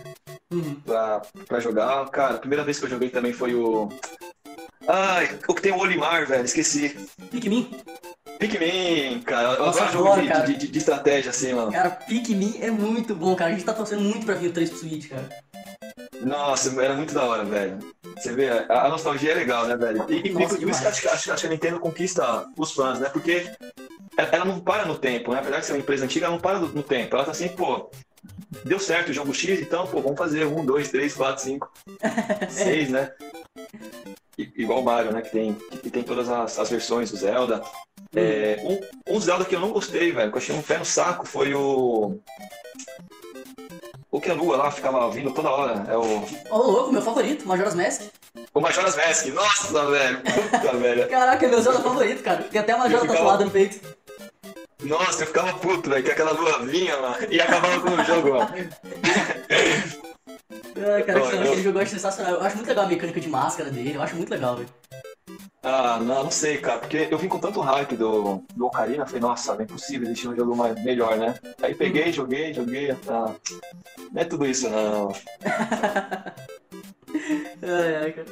Uhum. 0.52 0.74
pra, 0.84 1.22
pra 1.46 1.60
jogar. 1.60 2.08
Cara, 2.10 2.34
a 2.34 2.38
primeira 2.38 2.64
vez 2.64 2.78
que 2.78 2.84
eu 2.84 2.90
joguei 2.90 3.08
também 3.10 3.32
foi 3.32 3.54
o. 3.54 3.88
Ai, 4.88 5.38
o 5.46 5.54
que 5.54 5.62
tem 5.62 5.70
o 5.72 5.78
Olimar, 5.78 6.26
velho, 6.26 6.44
esqueci. 6.44 6.96
Pikmin? 7.30 7.70
Pikmin, 8.40 9.20
cara. 9.22 9.52
Eu 9.54 9.66
Nossa, 9.66 9.80
adoro 9.82 9.92
jogo 9.92 10.06
adoro, 10.08 10.22
de, 10.22 10.28
cara. 10.28 10.46
de, 10.46 10.56
de- 10.56 10.68
de 10.68 10.78
estratégia, 10.78 11.30
assim, 11.30 11.52
mano. 11.52 11.70
Cara, 11.70 11.90
Pikmin 11.90 12.58
é 12.60 12.70
muito 12.70 13.14
bom, 13.14 13.36
cara. 13.36 13.50
A 13.50 13.52
gente 13.54 13.64
tá 13.64 13.72
torcendo 13.72 14.02
muito 14.02 14.26
pra 14.26 14.34
vir 14.34 14.48
o 14.48 14.52
3 14.52 14.68
pro 14.70 14.78
Switch, 14.80 15.08
cara. 15.08 15.28
Nossa, 16.22 16.82
era 16.82 16.94
muito 16.94 17.14
da 17.14 17.22
hora, 17.24 17.44
velho. 17.44 17.78
Você 18.16 18.32
vê, 18.32 18.48
a, 18.48 18.86
a 18.86 18.88
nostalgia 18.88 19.32
é 19.32 19.34
legal, 19.34 19.66
né, 19.66 19.76
velho? 19.76 20.04
E, 20.08 20.28
e 20.28 20.32
Nossa, 20.32 20.56
por 20.56 20.68
isso 20.68 20.80
que 20.82 20.86
acho, 20.88 21.00
que- 21.02 21.08
acho, 21.08 21.24
que- 21.24 21.30
acho 21.30 21.40
que 21.42 21.46
a 21.46 21.50
Nintendo 21.50 21.78
conquista 21.80 22.46
os 22.58 22.72
fãs, 22.72 22.98
né? 22.98 23.08
Porque 23.10 23.50
ela 24.32 24.44
não 24.44 24.60
para 24.60 24.84
no 24.84 24.96
tempo, 24.98 25.32
né? 25.32 25.38
Apesar 25.40 25.60
de 25.60 25.66
ser 25.66 25.72
uma 25.72 25.78
empresa 25.78 26.04
antiga, 26.04 26.26
ela 26.26 26.34
não 26.34 26.40
para 26.40 26.58
no, 26.58 26.82
tempo. 26.82 27.14
Ela 27.16 27.24
tá 27.24 27.30
assim, 27.30 27.48
pô, 27.48 27.90
deu 28.64 28.78
certo 28.78 29.10
o 29.10 29.12
jogo 29.12 29.32
X, 29.34 29.60
então, 29.60 29.86
pô, 29.86 30.00
vamos 30.00 30.18
fazer 30.18 30.44
um, 30.46 30.64
dois, 30.64 30.90
três, 30.90 31.14
quatro, 31.14 31.42
cinco, 31.42 31.70
seis, 32.50 32.90
né? 32.90 33.12
I- 34.38 34.52
Igual 34.56 34.80
o 34.80 34.84
Mario, 34.84 35.12
né? 35.12 35.22
Que 35.22 35.30
tem, 35.30 35.54
que 35.54 35.90
tem 35.90 36.02
todas 36.02 36.28
as, 36.28 36.58
as 36.58 36.70
versões 36.70 37.10
do 37.10 37.16
Zelda. 37.16 37.62
É, 38.14 38.58
um, 39.08 39.16
um 39.16 39.20
Zelda 39.20 39.44
que 39.44 39.54
eu 39.54 39.60
não 39.60 39.70
gostei, 39.70 40.10
velho, 40.12 40.30
que 40.30 40.36
eu 40.36 40.42
achei 40.42 40.54
um 40.56 40.62
pé 40.62 40.78
no 40.78 40.84
saco, 40.84 41.26
foi 41.26 41.54
o. 41.54 42.18
O 44.12 44.20
que 44.20 44.28
a 44.28 44.34
lua 44.34 44.56
lá 44.56 44.70
ficava 44.72 45.08
vindo 45.10 45.30
toda 45.32 45.50
hora. 45.50 45.84
É 45.88 45.96
o. 45.96 46.24
Ô, 46.50 46.56
louco, 46.58 46.92
meu 46.92 47.00
favorito, 47.00 47.46
Majora's 47.46 47.76
Mask. 47.76 48.02
O 48.52 48.60
Majora's 48.60 48.96
Mask. 48.96 49.26
Nossa, 49.26 49.86
velho. 49.88 50.20
Puta, 50.22 50.72
velho. 50.78 51.08
Caraca, 51.08 51.46
é 51.46 51.48
meu 51.48 51.62
Zelda 51.62 51.78
favorito, 51.80 52.20
cara. 52.22 52.42
Tem 52.42 52.60
até 52.60 52.74
uma 52.74 52.84
Majora 52.84 53.04
Eu 53.04 53.08
ficava- 53.08 53.18
tatuada 53.20 53.44
no 53.44 53.50
peito. 53.52 53.80
Nossa, 54.82 55.22
eu 55.22 55.26
ficava 55.26 55.52
puto, 55.58 55.90
velho, 55.90 56.02
que 56.04 56.10
aquela 56.10 56.32
lua 56.32 56.64
vinha 56.66 56.96
lá 56.96 57.16
e 57.30 57.40
acabava 57.40 57.80
com 57.80 57.90
o 57.90 58.04
jogo, 58.04 58.30
mano. 58.34 58.50
Ah, 60.82 61.02
cara, 61.02 61.20
Ó, 61.22 61.26
aquele 61.26 61.42
eu- 61.42 61.46
aquele 61.48 61.62
jogo 61.62 61.78
eu 61.78 61.82
acho 61.82 61.90
sensacional. 61.90 62.34
Eu 62.34 62.40
acho 62.42 62.56
muito 62.56 62.68
legal 62.68 62.84
a 62.84 62.88
mecânica 62.88 63.20
de 63.20 63.28
máscara 63.28 63.70
dele. 63.70 63.94
Eu 63.94 64.02
acho 64.02 64.16
muito 64.16 64.30
legal, 64.30 64.56
velho. 64.56 64.68
Ah, 65.62 65.98
não, 66.00 66.24
não 66.24 66.30
sei, 66.30 66.56
cara, 66.58 66.78
porque 66.78 67.06
eu 67.10 67.18
vim 67.18 67.28
com 67.28 67.38
tanto 67.38 67.60
hype 67.60 67.96
do, 67.96 68.42
do 68.54 68.66
Ocarina, 68.66 69.04
falei, 69.04 69.20
nossa, 69.20 69.52
não 69.52 69.60
é 69.60 69.64
impossível 69.64 70.06
existir 70.08 70.28
um 70.28 70.34
jogo 70.34 70.56
mais, 70.56 70.82
melhor, 70.82 71.18
né? 71.18 71.34
Aí 71.62 71.74
peguei, 71.74 72.10
joguei, 72.12 72.54
joguei, 72.54 72.90
ah, 73.08 73.34
não 74.10 74.22
é 74.22 74.24
tudo 74.24 74.46
isso, 74.46 74.70
não. 74.70 75.12
Ai, 77.62 78.12
cara. 78.12 78.26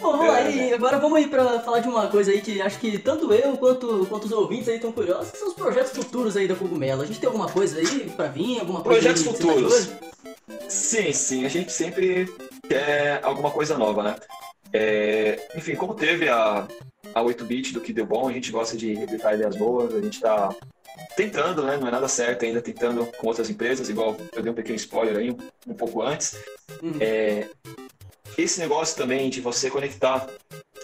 Bom, 0.00 0.12
vamos 0.12 0.26
lá, 0.26 0.40
É. 0.40 0.50
e 0.50 0.74
agora 0.74 0.98
vamos 0.98 1.18
aí 1.18 1.28
pra 1.28 1.60
falar 1.60 1.78
de 1.80 1.88
uma 1.88 2.08
coisa 2.08 2.32
aí 2.32 2.40
que 2.40 2.60
acho 2.60 2.78
que 2.80 2.98
tanto 2.98 3.32
eu 3.32 3.56
quanto, 3.56 4.04
quanto 4.06 4.24
os 4.24 4.32
ouvintes 4.32 4.68
aí 4.68 4.76
estão 4.76 4.90
curiosos, 4.90 5.30
que 5.30 5.38
são 5.38 5.48
os 5.48 5.54
projetos 5.54 5.92
futuros 5.92 6.36
aí 6.36 6.48
da 6.48 6.56
Cogumelo. 6.56 7.02
A 7.02 7.06
gente 7.06 7.20
tem 7.20 7.28
alguma 7.28 7.48
coisa 7.48 7.78
aí 7.78 8.10
pra 8.10 8.26
vir, 8.26 8.58
alguma 8.58 8.80
coisa 8.80 9.00
Projetos 9.00 9.26
aí 9.26 9.32
tá 9.32 9.38
futuros. 9.38 9.88
Sim, 10.68 11.12
sim, 11.12 11.44
a 11.44 11.48
gente 11.48 11.70
sempre 11.72 12.28
quer 12.68 13.20
alguma 13.22 13.50
coisa 13.50 13.78
nova, 13.78 14.02
né? 14.02 14.16
É, 14.72 15.48
enfim, 15.54 15.74
como 15.76 15.94
teve 15.94 16.28
a, 16.28 16.66
a 17.14 17.22
8-bit 17.22 17.72
do 17.72 17.80
que 17.80 17.92
deu 17.92 18.06
bom, 18.06 18.28
a 18.28 18.32
gente 18.32 18.50
gosta 18.50 18.76
de 18.76 18.94
replicar 18.94 19.34
ideias 19.34 19.54
boas, 19.54 19.94
a 19.94 20.00
gente 20.00 20.20
tá 20.20 20.54
tentando, 21.16 21.62
né? 21.62 21.76
Não 21.76 21.88
é 21.88 21.90
nada 21.90 22.08
certo 22.08 22.44
ainda, 22.44 22.60
tentando 22.60 23.06
com 23.18 23.26
outras 23.26 23.50
empresas, 23.50 23.88
igual 23.88 24.16
eu 24.34 24.42
dei 24.42 24.50
um 24.50 24.54
pequeno 24.54 24.76
spoiler 24.76 25.16
aí 25.16 25.30
um, 25.30 25.36
um 25.66 25.74
pouco 25.74 26.02
antes. 26.02 26.36
Uhum. 26.82 26.96
É, 27.00 27.46
esse 28.36 28.60
negócio 28.60 28.96
também 28.96 29.30
de 29.30 29.40
você 29.40 29.70
conectar 29.70 30.28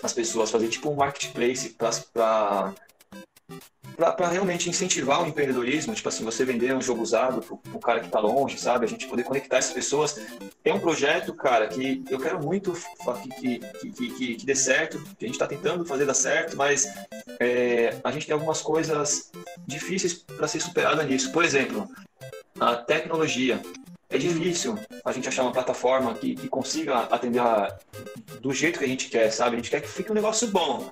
as 0.02 0.12
pessoas, 0.12 0.50
fazer 0.50 0.68
tipo 0.68 0.90
um 0.90 0.94
marketplace 0.94 1.70
para 1.70 2.74
para 3.96 4.28
realmente 4.28 4.70
incentivar 4.70 5.24
o 5.24 5.26
empreendedorismo, 5.26 5.92
tipo 5.92 6.08
assim, 6.08 6.24
você 6.24 6.44
vender 6.44 6.72
um 6.72 6.80
jogo 6.80 7.02
usado 7.02 7.40
pro, 7.40 7.56
pro 7.56 7.80
cara 7.80 7.98
que 7.98 8.08
tá 8.08 8.20
longe, 8.20 8.56
sabe? 8.56 8.84
A 8.84 8.88
gente 8.88 9.08
poder 9.08 9.24
conectar 9.24 9.56
essas 9.56 9.72
pessoas. 9.72 10.20
É 10.64 10.72
um 10.72 10.78
projeto, 10.78 11.34
cara, 11.34 11.66
que 11.66 12.04
eu 12.08 12.20
quero 12.20 12.40
muito 12.40 12.72
que, 13.40 13.58
que, 13.58 13.90
que, 13.90 14.10
que, 14.10 14.34
que 14.36 14.46
dê 14.46 14.54
certo, 14.54 15.02
que 15.18 15.24
a 15.24 15.28
gente 15.28 15.38
tá 15.38 15.48
tentando 15.48 15.84
fazer 15.84 16.06
dar 16.06 16.14
certo, 16.14 16.56
mas 16.56 16.86
é, 17.40 17.96
a 18.04 18.12
gente 18.12 18.26
tem 18.26 18.34
algumas 18.34 18.62
coisas 18.62 19.32
difíceis 19.66 20.14
para 20.14 20.46
ser 20.46 20.60
superada 20.60 21.02
nisso. 21.02 21.32
Por 21.32 21.44
exemplo, 21.44 21.88
a 22.60 22.76
tecnologia. 22.76 23.60
É 24.10 24.16
difícil 24.16 24.78
a 25.04 25.12
gente 25.12 25.28
achar 25.28 25.42
uma 25.42 25.52
plataforma 25.52 26.14
que, 26.14 26.34
que 26.34 26.48
consiga 26.48 27.00
atender 27.00 27.40
a- 27.40 27.76
do 28.40 28.52
jeito 28.54 28.78
que 28.78 28.84
a 28.84 28.88
gente 28.88 29.08
quer, 29.10 29.30
sabe? 29.30 29.54
A 29.54 29.58
gente 29.58 29.68
quer 29.70 29.82
que 29.82 29.88
fique 29.88 30.10
um 30.10 30.14
negócio 30.14 30.48
bom, 30.48 30.88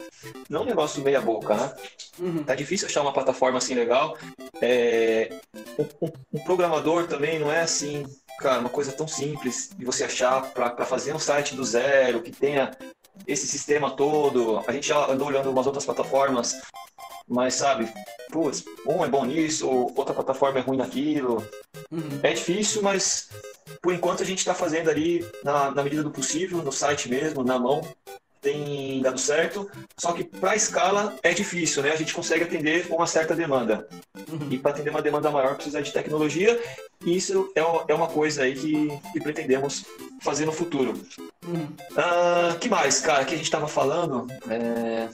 não 0.50 0.62
um 0.62 0.66
negócio 0.66 1.02
meia 1.02 1.20
boca, 1.20 1.54
né? 1.56 1.74
Uhum. 2.18 2.44
Tá 2.44 2.54
difícil 2.54 2.86
achar 2.86 3.00
uma 3.00 3.12
plataforma 3.14 3.56
assim 3.56 3.74
legal. 3.74 4.18
É, 4.60 5.30
um, 5.78 6.06
um- 6.06 6.12
um 6.34 6.44
programador 6.44 7.06
também 7.06 7.38
não 7.38 7.50
é 7.50 7.62
assim, 7.62 8.04
cara, 8.38 8.60
uma 8.60 8.68
coisa 8.68 8.92
tão 8.92 9.08
simples 9.08 9.70
de 9.74 9.84
você 9.84 10.04
achar 10.04 10.52
para 10.52 10.84
fazer 10.84 11.14
um 11.14 11.18
site 11.18 11.54
do 11.54 11.64
zero, 11.64 12.20
que 12.22 12.30
tenha 12.30 12.70
esse 13.26 13.46
sistema 13.46 13.90
todo. 13.90 14.62
A 14.66 14.72
gente 14.72 14.88
já 14.88 15.10
andou 15.10 15.28
olhando 15.28 15.50
umas 15.50 15.66
outras 15.66 15.86
plataformas, 15.86 16.54
mas 17.28 17.54
sabe, 17.54 17.92
putz, 18.30 18.64
um 18.86 19.04
é 19.04 19.08
bom 19.08 19.24
nisso, 19.24 19.68
outra 19.68 20.14
plataforma 20.14 20.58
é 20.58 20.62
ruim 20.62 20.76
naquilo. 20.76 21.46
Uhum. 21.90 22.20
É 22.22 22.32
difícil, 22.32 22.82
mas 22.82 23.28
por 23.82 23.92
enquanto 23.92 24.22
a 24.22 24.26
gente 24.26 24.38
está 24.38 24.54
fazendo 24.54 24.90
ali 24.90 25.24
na, 25.42 25.70
na 25.70 25.82
medida 25.82 26.02
do 26.02 26.10
possível, 26.10 26.62
no 26.62 26.72
site 26.72 27.08
mesmo, 27.08 27.42
na 27.42 27.58
mão. 27.58 27.80
Tem 28.46 29.02
dado 29.02 29.18
certo, 29.18 29.68
só 29.98 30.12
que 30.12 30.22
para 30.22 30.52
a 30.52 30.56
escala 30.56 31.16
é 31.24 31.34
difícil, 31.34 31.82
né? 31.82 31.90
A 31.90 31.96
gente 31.96 32.14
consegue 32.14 32.44
atender 32.44 32.86
uma 32.90 33.04
certa 33.04 33.34
demanda. 33.34 33.88
Uhum. 34.30 34.46
E 34.52 34.56
para 34.56 34.70
atender 34.70 34.90
uma 34.90 35.02
demanda 35.02 35.32
maior 35.32 35.56
precisa 35.56 35.82
de 35.82 35.92
tecnologia, 35.92 36.56
e 37.04 37.16
isso 37.16 37.50
é, 37.56 37.60
é 37.60 37.92
uma 37.92 38.06
coisa 38.06 38.44
aí 38.44 38.54
que, 38.54 38.88
que 39.12 39.20
pretendemos 39.20 39.84
fazer 40.22 40.46
no 40.46 40.52
futuro. 40.52 40.94
Uhum. 41.44 41.66
Ah, 41.96 42.56
que 42.60 42.68
mais, 42.68 43.00
cara, 43.00 43.24
que 43.24 43.34
a 43.34 43.36
gente 43.36 43.46
estava 43.46 43.66
falando? 43.66 44.28
É... 44.48 45.08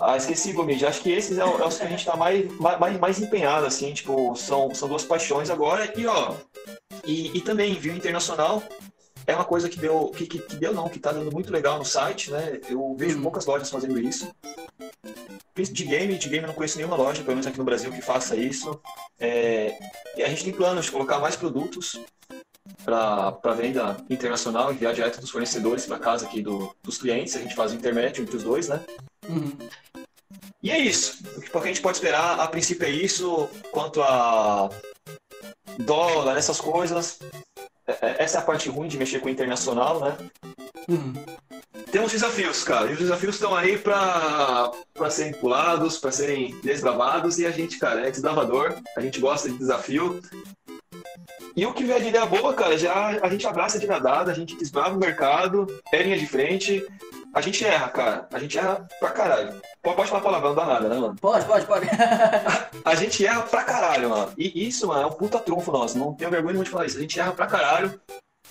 Ah, 0.00 0.16
esqueci. 0.16 0.52
Acho 0.84 1.02
que 1.02 1.12
esses 1.12 1.38
é, 1.38 1.42
é 1.42 1.44
os 1.44 1.76
que 1.76 1.84
a 1.84 1.88
gente 1.88 2.00
está 2.00 2.16
mais, 2.16 2.50
mais, 2.58 2.98
mais 2.98 3.20
empenhado, 3.20 3.64
assim, 3.64 3.94
tipo, 3.94 4.34
são, 4.34 4.74
são 4.74 4.88
duas 4.88 5.04
paixões 5.04 5.50
agora. 5.50 5.92
E, 5.96 6.04
ó, 6.04 6.34
e, 7.06 7.38
e 7.38 7.40
também, 7.42 7.74
envio 7.74 7.94
internacional 7.94 8.60
é 9.26 9.34
uma 9.34 9.44
coisa 9.44 9.68
que 9.68 9.78
deu, 9.78 10.10
que, 10.10 10.26
que, 10.26 10.38
que 10.38 10.56
deu 10.56 10.72
não, 10.74 10.88
que 10.88 10.98
tá 10.98 11.12
dando 11.12 11.32
muito 11.32 11.52
legal 11.52 11.78
no 11.78 11.84
site, 11.84 12.30
né? 12.30 12.60
Eu 12.68 12.94
vejo 12.98 13.16
Uhum. 13.16 13.22
poucas 13.22 13.46
lojas 13.46 13.70
fazendo 13.70 13.98
isso. 13.98 14.30
De 15.56 15.84
game, 15.84 16.16
de 16.16 16.28
game 16.28 16.44
eu 16.44 16.48
não 16.48 16.54
conheço 16.54 16.78
nenhuma 16.78 16.96
loja, 16.96 17.22
pelo 17.22 17.32
menos 17.32 17.46
aqui 17.46 17.58
no 17.58 17.64
Brasil, 17.64 17.92
que 17.92 18.00
faça 18.00 18.34
isso. 18.34 18.80
É, 19.18 19.76
e 20.16 20.22
a 20.22 20.28
gente 20.28 20.44
tem 20.44 20.52
planos 20.52 20.86
de 20.86 20.92
colocar 20.92 21.18
mais 21.18 21.36
produtos 21.36 22.00
para 22.84 23.54
venda 23.54 23.96
internacional, 24.08 24.72
enviar 24.72 24.94
direto 24.94 25.20
dos 25.20 25.30
fornecedores 25.30 25.84
para 25.84 25.98
casa 25.98 26.26
aqui 26.26 26.40
do, 26.40 26.74
dos 26.82 26.98
clientes. 26.98 27.36
A 27.36 27.40
gente 27.40 27.54
faz 27.54 27.72
o 27.72 27.74
intermédio 27.74 28.22
entre 28.22 28.36
os 28.36 28.42
dois, 28.42 28.68
né? 28.68 28.82
Uhum. 29.28 29.56
E 30.62 30.70
é 30.70 30.78
isso. 30.78 31.18
O 31.36 31.40
que 31.40 31.56
a 31.56 31.66
gente 31.66 31.80
pode 31.80 31.98
esperar, 31.98 32.40
a 32.40 32.46
princípio, 32.46 32.86
é 32.86 32.90
isso. 32.90 33.48
Quanto 33.70 34.02
a 34.02 34.70
dólar, 35.78 36.36
essas 36.36 36.60
coisas. 36.60 37.18
Essa 37.86 38.38
é 38.38 38.40
a 38.40 38.44
parte 38.44 38.68
ruim 38.68 38.88
de 38.88 38.98
mexer 38.98 39.20
com 39.20 39.26
o 39.26 39.30
internacional, 39.30 40.00
né? 40.00 40.16
Uhum. 40.88 41.12
Temos 41.90 42.12
desafios, 42.12 42.62
cara. 42.62 42.88
E 42.88 42.92
os 42.92 42.98
desafios 42.98 43.34
estão 43.34 43.54
aí 43.54 43.76
para 43.76 44.70
serem 45.10 45.32
pulados, 45.32 45.98
para 45.98 46.12
serem 46.12 46.54
desbravados. 46.60 47.38
E 47.38 47.46
a 47.46 47.50
gente, 47.50 47.78
cara, 47.78 48.06
é 48.06 48.10
desbravador. 48.10 48.76
A 48.96 49.00
gente 49.00 49.18
gosta 49.18 49.48
de 49.48 49.58
desafio. 49.58 50.20
E 51.56 51.66
o 51.66 51.74
que 51.74 51.84
vier 51.84 52.00
de 52.00 52.08
ideia 52.08 52.26
boa, 52.26 52.54
cara, 52.54 52.78
já 52.78 53.18
a 53.20 53.28
gente 53.28 53.46
abraça 53.46 53.78
de 53.78 53.86
nadada, 53.86 54.30
a 54.30 54.34
gente 54.34 54.56
desbrava 54.56 54.94
o 54.94 55.00
mercado, 55.00 55.66
é 55.92 56.02
linha 56.02 56.16
de 56.16 56.26
frente. 56.26 56.86
A 57.32 57.40
gente 57.40 57.64
erra, 57.64 57.88
cara. 57.88 58.28
A 58.32 58.38
gente 58.38 58.58
erra 58.58 58.86
pra 58.98 59.10
caralho. 59.10 59.60
Pode 59.82 60.08
falar 60.08 60.20
palavrão, 60.20 60.48
não 60.50 60.56
dá 60.56 60.66
nada, 60.66 60.88
né, 60.88 60.98
mano? 60.98 61.16
Pode, 61.20 61.44
pode, 61.46 61.64
pode. 61.66 61.86
A 62.84 62.94
gente 62.94 63.24
erra 63.24 63.42
pra 63.42 63.62
caralho, 63.62 64.10
mano. 64.10 64.32
E 64.36 64.66
isso, 64.66 64.88
mano, 64.88 65.02
é 65.02 65.06
um 65.06 65.12
puta 65.12 65.38
trunfo 65.38 65.70
nosso. 65.70 65.96
Não 65.98 66.12
tenho 66.14 66.30
vergonha 66.30 66.52
nenhuma 66.54 66.64
de 66.64 66.70
falar 66.70 66.86
isso. 66.86 66.98
A 66.98 67.00
gente 67.00 67.18
erra 67.20 67.32
pra 67.32 67.46
caralho. 67.46 68.00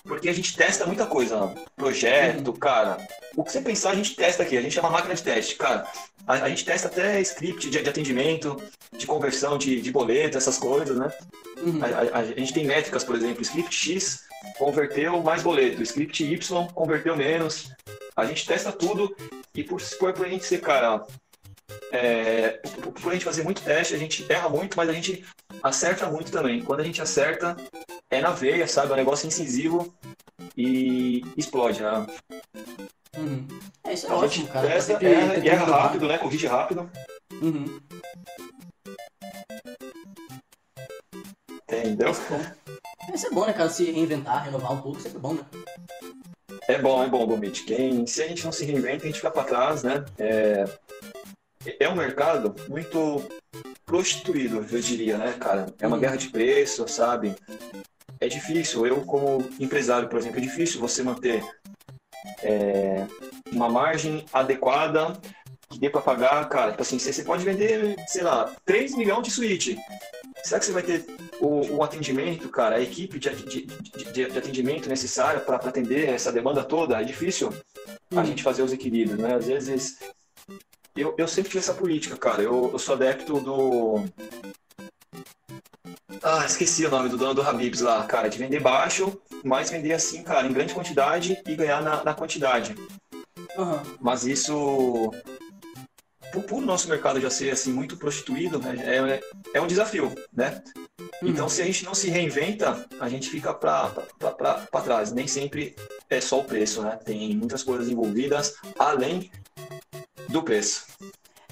porque 0.03 0.30
a 0.30 0.34
gente 0.34 0.55
testa 0.55 0.86
muita 0.86 1.05
coisa, 1.05 1.53
projeto, 1.75 2.53
cara. 2.53 2.97
O 3.36 3.43
que 3.43 3.51
você 3.51 3.61
pensar, 3.61 3.91
a 3.91 3.95
gente 3.95 4.15
testa 4.15 4.43
aqui, 4.43 4.57
a 4.57 4.61
gente 4.61 4.77
é 4.77 4.82
uma 4.82 4.89
máquina 4.91 5.13
de 5.13 5.21
teste, 5.23 5.55
cara. 5.55 5.86
A, 6.25 6.34
a 6.34 6.49
gente 6.49 6.63
testa 6.63 6.88
até 6.88 7.19
script 7.21 7.69
de, 7.69 7.82
de 7.82 7.89
atendimento, 7.89 8.55
de 8.97 9.05
conversão 9.05 9.57
de, 9.57 9.82
de 9.82 9.91
boleto, 9.91 10.38
essas 10.38 10.57
coisas, 10.57 10.97
né? 10.97 11.11
Uhum. 11.57 11.80
A, 11.84 12.17
a- 12.17 12.21
a 12.21 12.23
gente 12.25 12.53
tem 12.53 12.65
métricas, 12.65 13.03
por 13.03 13.15
exemplo, 13.15 13.41
script 13.41 13.75
X 13.75 14.23
converteu 14.58 15.22
mais 15.22 15.44
boleto, 15.44 15.82
script 15.84 16.24
Y 16.24 16.74
converteu 16.74 17.16
menos. 17.16 17.72
A 18.16 18.26
gente 18.26 18.46
testa 18.46 18.72
tudo 18.72 19.16
e 19.56 19.64
por, 19.64 19.82
por, 19.98 20.14
por 20.14 20.26
a 20.26 20.30
gente 20.30 20.46
ser, 20.46 20.60
cara, 20.60 21.04
é, 21.92 22.60
por, 22.82 22.92
por 22.94 23.10
a 23.10 23.14
gente 23.14 23.26
fazer 23.26 23.44
muito 23.44 23.62
teste, 23.62 23.96
a 23.96 23.98
gente 23.98 24.26
erra 24.32 24.50
muito, 24.50 24.76
mas 24.76 24.90
a 24.90 24.94
gente 24.94 25.26
acerta 25.64 26.08
muito 26.08 26.32
também. 26.32 26.62
Quando 26.62 26.82
a 26.82 26.84
gente 26.84 27.02
acerta, 27.02 27.56
é 28.10 28.22
na 28.22 28.32
veia, 28.32 28.68
sabe? 28.68 28.92
É 28.92 28.94
um 28.94 28.98
negócio 28.98 29.28
incisivo 29.28 29.94
e 30.56 31.24
explode, 31.38 31.82
né? 31.82 32.08
Uhum. 33.18 33.48
É, 33.86 33.94
isso 33.94 34.08
é 34.08 34.10
A 34.10 34.16
ótimo, 34.16 34.30
gente 34.46 34.52
cara. 34.54 34.68
tá 34.68 34.74
testa, 34.74 34.94
sempre 34.94 35.08
erra, 35.08 35.38
e 35.38 35.48
erra 35.48 35.64
inovar. 35.64 35.82
rápido, 35.84 36.08
né? 36.08 36.18
Corrige 36.18 36.48
rápido. 36.48 36.90
Uhum. 37.42 37.80
Entendeu? 41.64 42.12
Isso 43.14 43.28
é 43.28 43.30
bom. 43.32 43.45
Né, 43.45 43.53
cara? 43.53 43.70
Se 43.70 43.86
reinventar, 43.86 44.45
renovar 44.45 44.74
um 44.74 44.82
pouco, 44.82 44.99
sempre 44.99 45.18
é 45.18 45.22
bom, 45.22 45.34
né? 45.34 45.45
É 46.68 46.80
bom, 46.80 47.03
é 47.03 47.07
bom, 47.07 47.26
Gomit. 47.26 47.64
Quem, 47.64 48.05
se 48.05 48.22
a 48.22 48.28
gente 48.28 48.45
não 48.45 48.51
se 48.51 48.64
reinventa, 48.66 49.03
a 49.03 49.07
gente 49.07 49.16
fica 49.16 49.32
para 49.32 49.43
trás, 49.43 49.84
né? 49.84 50.05
É, 50.18 50.66
é 51.80 51.89
um 51.89 51.95
mercado 51.95 52.55
muito 52.70 53.24
prostituído, 53.86 54.66
eu 54.72 54.80
diria, 54.80 55.18
né, 55.18 55.34
cara? 55.39 55.74
É 55.80 55.88
uma 55.88 55.97
guerra 55.97 56.16
de 56.16 56.30
preço, 56.30 56.88
sabe? 56.88 57.36
É 58.20 58.28
difícil. 58.28 58.86
Eu, 58.86 59.01
como 59.01 59.49
empresário, 59.60 60.07
por 60.07 60.20
exemplo, 60.20 60.38
é 60.38 60.41
difícil 60.41 60.80
você 60.80 61.01
manter 61.01 61.43
é, 62.43 63.07
uma 63.51 63.68
margem 63.68 64.26
adequada 64.32 65.14
que 65.70 65.80
dê 65.80 65.89
para 65.89 66.01
pagar, 66.01 66.47
cara. 66.49 66.72
Tipo 66.72 66.84
assim, 66.84 66.99
você 66.99 67.24
pode 67.24 67.43
vender, 67.43 67.95
sei 68.07 68.24
lá, 68.24 68.53
3 68.66 68.95
milhões 68.95 69.24
de 69.24 69.32
suíte. 69.32 69.78
Será 70.44 70.60
que 70.60 70.66
você 70.66 70.72
vai 70.72 70.84
ter 70.84 71.06
o, 71.40 71.78
o 71.78 71.84
atendimento, 71.84 72.50
cara, 72.50 72.76
a 72.78 72.82
equipe 72.82 73.20
de, 73.20 73.30
de, 73.30 73.66
de- 73.66 74.12
de 74.12 74.38
atendimento 74.38 74.90
necessária 74.90 75.40
para 75.40 75.58
atender 75.58 76.10
essa 76.10 76.32
demanda 76.32 76.64
toda? 76.64 77.00
É 77.00 77.04
difícil 77.04 77.54
a 78.12 78.20
Uhum. 78.20 78.26
gente 78.26 78.42
fazer 78.42 78.64
os 78.64 78.74
equilíbrios, 78.74 79.20
né? 79.20 79.36
Às 79.36 79.46
vezes. 79.48 80.00
Eu, 80.96 81.14
eu 81.18 81.28
sempre 81.28 81.50
tive 81.52 81.60
essa 81.60 81.74
política, 81.74 82.18
cara. 82.18 82.42
Eu, 82.42 82.70
eu 82.74 82.80
sou 82.80 82.96
adepto 82.96 83.40
do. 83.40 84.04
Ah, 86.24 86.44
esqueci 86.46 86.86
o 86.86 86.90
nome 86.90 87.08
do 87.10 87.18
dono 87.18 87.36
do 87.36 87.42
Habibs 87.42 87.82
lá, 87.82 88.04
cara. 88.06 88.28
De 88.30 88.38
vender 88.38 88.60
baixo, 88.60 89.16
mas 89.44 89.70
vender 89.70 89.94
assim, 89.94 90.24
cara, 90.24 90.48
em 90.48 90.52
grande 90.54 90.74
quantidade 90.74 91.38
e 91.48 91.56
ganhar 91.56 91.82
na, 91.84 92.04
na 92.04 92.14
quantidade. 92.14 92.76
Aham. 93.58 93.84
Mas 94.02 94.26
isso. 94.26 95.12
Por, 96.32 96.43
por 96.43 96.61
nosso 96.61 96.88
mercado 96.89 97.19
já 97.19 97.30
ser 97.30 97.51
assim 97.51 97.71
muito 97.71 97.97
prostituído, 97.97 98.59
né, 98.59 98.75
é, 98.77 99.57
é 99.57 99.61
um 99.61 99.67
desafio, 99.67 100.13
né? 100.32 100.61
Uhum. 101.21 101.30
Então, 101.30 101.49
se 101.49 101.61
a 101.61 101.65
gente 101.65 101.84
não 101.84 101.93
se 101.93 102.09
reinventa, 102.09 102.88
a 102.99 103.09
gente 103.09 103.30
fica 103.30 103.53
para 103.53 103.91
trás. 104.84 105.11
Nem 105.11 105.27
sempre 105.27 105.75
é 106.09 106.21
só 106.21 106.39
o 106.39 106.43
preço, 106.43 106.82
né? 106.82 106.97
Tem 107.03 107.36
muitas 107.36 107.63
coisas 107.63 107.89
envolvidas 107.89 108.55
além 108.77 109.32
do 110.30 110.43
preço. 110.43 110.86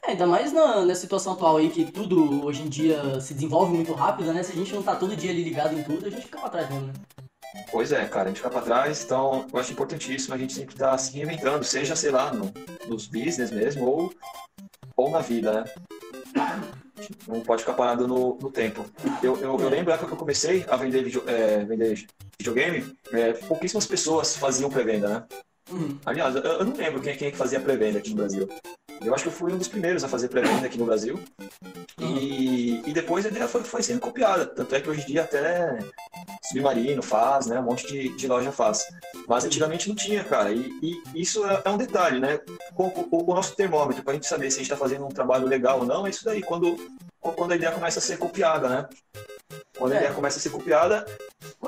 É, 0.04 0.12
ainda 0.12 0.26
mais 0.26 0.54
na, 0.54 0.86
nessa 0.86 1.02
situação 1.02 1.34
atual 1.34 1.58
aí 1.58 1.70
que 1.70 1.92
tudo 1.92 2.46
hoje 2.46 2.62
em 2.62 2.70
dia 2.70 3.20
se 3.20 3.34
desenvolve 3.34 3.74
muito 3.74 3.94
rápido, 3.94 4.34
né? 4.34 4.42
Se 4.44 4.54
a 4.54 4.56
gente 4.56 4.74
não 4.74 4.84
tá 4.84 4.96
todo 4.96 5.16
dia 5.16 5.32
ali 5.32 5.44
ligado 5.44 5.78
em 5.78 5.84
tudo, 5.84 6.06
a 6.06 6.10
gente 6.10 6.24
fica 6.24 6.40
pra 6.40 6.50
trás 6.50 6.70
mesmo, 6.70 6.88
né? 6.88 6.94
Pois 7.72 7.92
é, 7.92 8.06
cara, 8.06 8.26
a 8.26 8.28
gente 8.28 8.38
fica 8.38 8.50
para 8.50 8.62
trás, 8.62 9.04
então 9.04 9.48
eu 9.52 9.60
acho 9.60 9.72
importantíssimo 9.72 10.34
a 10.34 10.38
gente 10.38 10.54
sempre 10.54 10.76
estar 10.76 10.98
se 10.98 11.12
reinventando, 11.14 11.64
seja, 11.64 11.96
sei 11.96 12.12
lá, 12.12 12.32
no, 12.32 12.54
nos 12.88 13.08
business 13.08 13.52
mesmo 13.52 13.86
ou, 13.86 14.14
ou 15.08 15.12
na 15.12 15.20
vida, 15.20 15.52
né? 15.52 15.64
Não 17.28 17.42
pode 17.42 17.62
ficar 17.62 17.74
parado 17.74 18.08
no, 18.08 18.38
no 18.38 18.52
tempo. 18.52 18.86
Eu, 19.24 19.38
eu, 19.38 19.60
eu 19.60 19.70
lembro 19.70 19.88
da 19.88 19.94
época 19.94 20.08
que 20.08 20.14
eu 20.14 20.18
comecei 20.18 20.66
a 20.70 20.76
vender, 20.76 21.04
video, 21.04 21.24
é, 21.28 21.64
vender 21.64 22.06
videogame, 22.38 22.96
é, 23.12 23.34
pouquíssimas 23.34 23.86
pessoas 23.86 24.36
faziam 24.36 24.70
pré-venda, 24.70 25.08
né? 25.08 25.24
Uhum. 25.72 25.98
Aliás, 26.06 26.36
eu, 26.36 26.42
eu 26.42 26.66
não 26.66 26.76
lembro 26.76 27.02
quem, 27.02 27.16
quem 27.16 27.28
é 27.30 27.32
que 27.32 27.38
fazia 27.38 27.60
pré-venda 27.60 28.00
aqui 28.00 28.12
no 28.12 28.18
Brasil. 28.18 28.48
Eu 29.02 29.14
acho 29.14 29.24
que 29.24 29.30
eu 29.30 29.34
fui 29.34 29.54
um 29.54 29.58
dos 29.58 29.68
primeiros 29.68 30.04
a 30.04 30.08
fazer 30.08 30.28
pré-venda 30.28 30.66
aqui 30.66 30.78
no 30.78 30.86
Brasil. 30.86 31.20
E, 32.00 32.82
e 32.86 32.94
depois 32.94 33.26
a 33.26 33.30
ideia 33.30 33.48
foi, 33.48 33.64
foi 33.64 33.82
sendo 33.82 34.00
copiada. 34.00 34.46
Tanto 34.46 34.74
é 34.76 34.82
que 34.82 34.90
hoje 34.90 35.02
em 35.04 35.06
dia 35.06 35.24
até 35.24 35.80
Submarino 36.50 37.02
faz, 37.02 37.48
né? 37.48 37.60
Um 37.60 37.64
monte 37.64 37.88
de, 37.88 38.10
de 38.16 38.28
loja 38.28 38.52
faz. 38.52 38.84
Mas 39.28 39.46
antigamente 39.46 39.88
não 39.90 39.96
tinha, 39.96 40.24
cara. 40.24 40.52
E, 40.52 40.70
e 40.82 41.02
isso 41.22 41.46
é, 41.46 41.62
é 41.66 41.70
um 41.70 41.78
detalhe, 41.78 42.20
né? 42.20 42.40
O, 42.78 42.84
o- 42.86 43.32
o 43.32 43.34
nosso 43.36 43.56
termômetro, 43.56 44.04
pra 44.04 44.14
gente 44.14 44.28
saber 44.28 44.52
se 44.52 44.58
a 44.58 44.60
gente 44.64 44.70
tá 44.70 44.78
fazendo 44.78 45.06
um 45.06 45.10
trabalho 45.10 45.48
legal 45.48 45.80
ou 45.80 45.86
não, 45.86 46.06
é 46.06 46.10
isso 46.10 46.26
daí. 46.26 46.42
Quando, 46.42 46.76
quando 47.20 47.52
a 47.52 47.56
ideia 47.56 47.72
começa 47.72 48.00
a 48.00 48.02
ser 48.02 48.18
copiada, 48.18 48.68
né? 48.70 48.86
Quando 49.78 49.92
a 49.92 49.96
É. 49.96 50.00
ideia 50.00 50.14
começa 50.14 50.38
a 50.38 50.42
ser 50.42 50.50
copiada, 50.50 51.06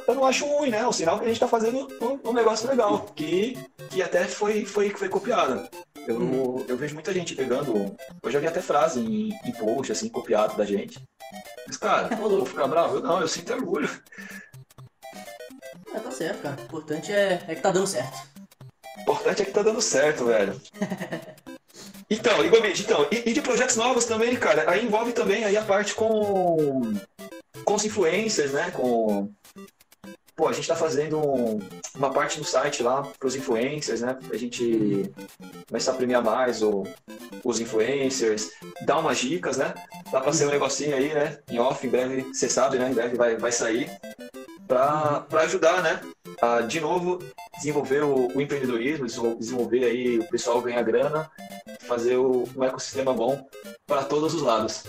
eu 0.07 0.15
não 0.15 0.25
acho 0.25 0.45
ruim, 0.45 0.69
né? 0.69 0.79
É 0.79 0.87
um 0.87 0.91
sinal 0.91 1.19
que 1.19 1.25
a 1.25 1.27
gente 1.27 1.39
tá 1.39 1.47
fazendo 1.47 1.87
um, 2.01 2.29
um 2.29 2.33
negócio 2.33 2.67
legal, 2.67 3.01
que, 3.15 3.57
que 3.89 4.01
até 4.01 4.25
foi, 4.25 4.65
foi, 4.65 4.89
foi 4.89 5.09
copiada. 5.09 5.69
Eu, 6.07 6.17
Hum. 6.19 6.65
eu 6.67 6.75
vejo 6.75 6.95
muita 6.95 7.13
gente 7.13 7.35
pegando. 7.35 7.95
Eu 8.23 8.31
já 8.31 8.39
vi 8.39 8.47
até 8.47 8.61
frase 8.61 8.99
em, 8.99 9.29
em 9.47 9.51
post, 9.51 9.91
assim, 9.91 10.09
copiado 10.09 10.55
da 10.57 10.65
gente. 10.65 10.99
Mas, 11.67 11.77
cara, 11.77 12.07
Ô, 12.15 12.21
louco. 12.21 12.37
vou 12.37 12.45
ficar 12.47 12.67
bravo? 12.67 12.95
Eu 12.97 13.01
não, 13.01 13.21
eu 13.21 13.27
sinto 13.27 13.53
orgulho. 13.53 13.89
É, 15.93 15.99
tá 15.99 16.11
certo, 16.11 16.41
cara. 16.41 16.57
O 16.59 16.63
importante 16.63 17.11
é, 17.11 17.43
é 17.47 17.55
que 17.55 17.61
tá 17.61 17.71
dando 17.71 17.85
certo. 17.87 18.17
O 18.97 19.01
importante 19.01 19.41
é 19.41 19.45
que 19.45 19.51
tá 19.51 19.61
dando 19.61 19.81
certo, 19.81 20.25
velho. 20.25 20.59
Então, 22.11 22.43
igualmente, 22.43 22.81
então, 22.81 23.05
e, 23.11 23.29
e 23.29 23.33
de 23.33 23.39
projetos 23.39 23.75
novos 23.75 24.03
também, 24.05 24.35
cara, 24.35 24.67
aí 24.67 24.83
envolve 24.83 25.11
também 25.13 25.45
aí 25.45 25.55
a 25.55 25.61
parte 25.61 25.93
com, 25.93 26.91
com 27.69 27.75
os 27.75 27.85
influencers, 27.85 28.51
né? 28.51 28.71
Com. 28.71 29.31
Pô, 30.35 30.47
a 30.47 30.53
gente 30.53 30.67
tá 30.67 30.75
fazendo 30.75 31.19
um- 31.19 31.59
uma 31.95 32.11
parte 32.11 32.39
no 32.39 32.43
site 32.45 32.81
lá 32.81 33.03
pros 33.19 33.35
influencers, 33.35 34.01
né? 34.01 34.17
Pra 34.27 34.35
gente 34.39 35.11
começar 35.67 35.91
a 35.91 35.95
premiar 35.95 36.23
mais 36.23 36.63
o- 36.63 36.83
os 37.43 37.59
influencers, 37.59 38.49
dar 38.87 38.97
umas 38.97 39.19
dicas, 39.19 39.57
né? 39.57 39.75
Dá 40.11 40.19
pra 40.19 40.33
ser 40.33 40.47
um 40.47 40.49
negocinho 40.49 40.95
aí, 40.95 41.13
né? 41.13 41.37
Em 41.47 41.59
off, 41.59 41.85
em 41.85 41.89
breve, 41.91 42.23
você 42.33 42.49
sabe, 42.49 42.79
né? 42.79 42.89
Em 42.89 42.93
breve 42.95 43.15
vai, 43.15 43.37
vai 43.37 43.51
sair. 43.51 43.87
Pra 44.67 45.27
ajudar, 45.41 45.83
né? 45.83 46.01
A, 46.41 46.61
de 46.61 46.79
novo, 46.79 47.19
desenvolver 47.57 48.03
o, 48.03 48.35
o 48.35 48.41
empreendedorismo, 48.41 49.05
desenvol- 49.05 49.35
desenvolver 49.35 49.83
aí 49.85 50.17
o 50.19 50.27
pessoal 50.27 50.59
ganhar 50.61 50.81
grana, 50.83 51.29
fazer 51.81 52.17
o, 52.17 52.45
um 52.55 52.63
ecossistema 52.63 53.13
bom 53.13 53.47
para 53.85 54.03
todos 54.03 54.33
os 54.33 54.41
lados. 54.41 54.83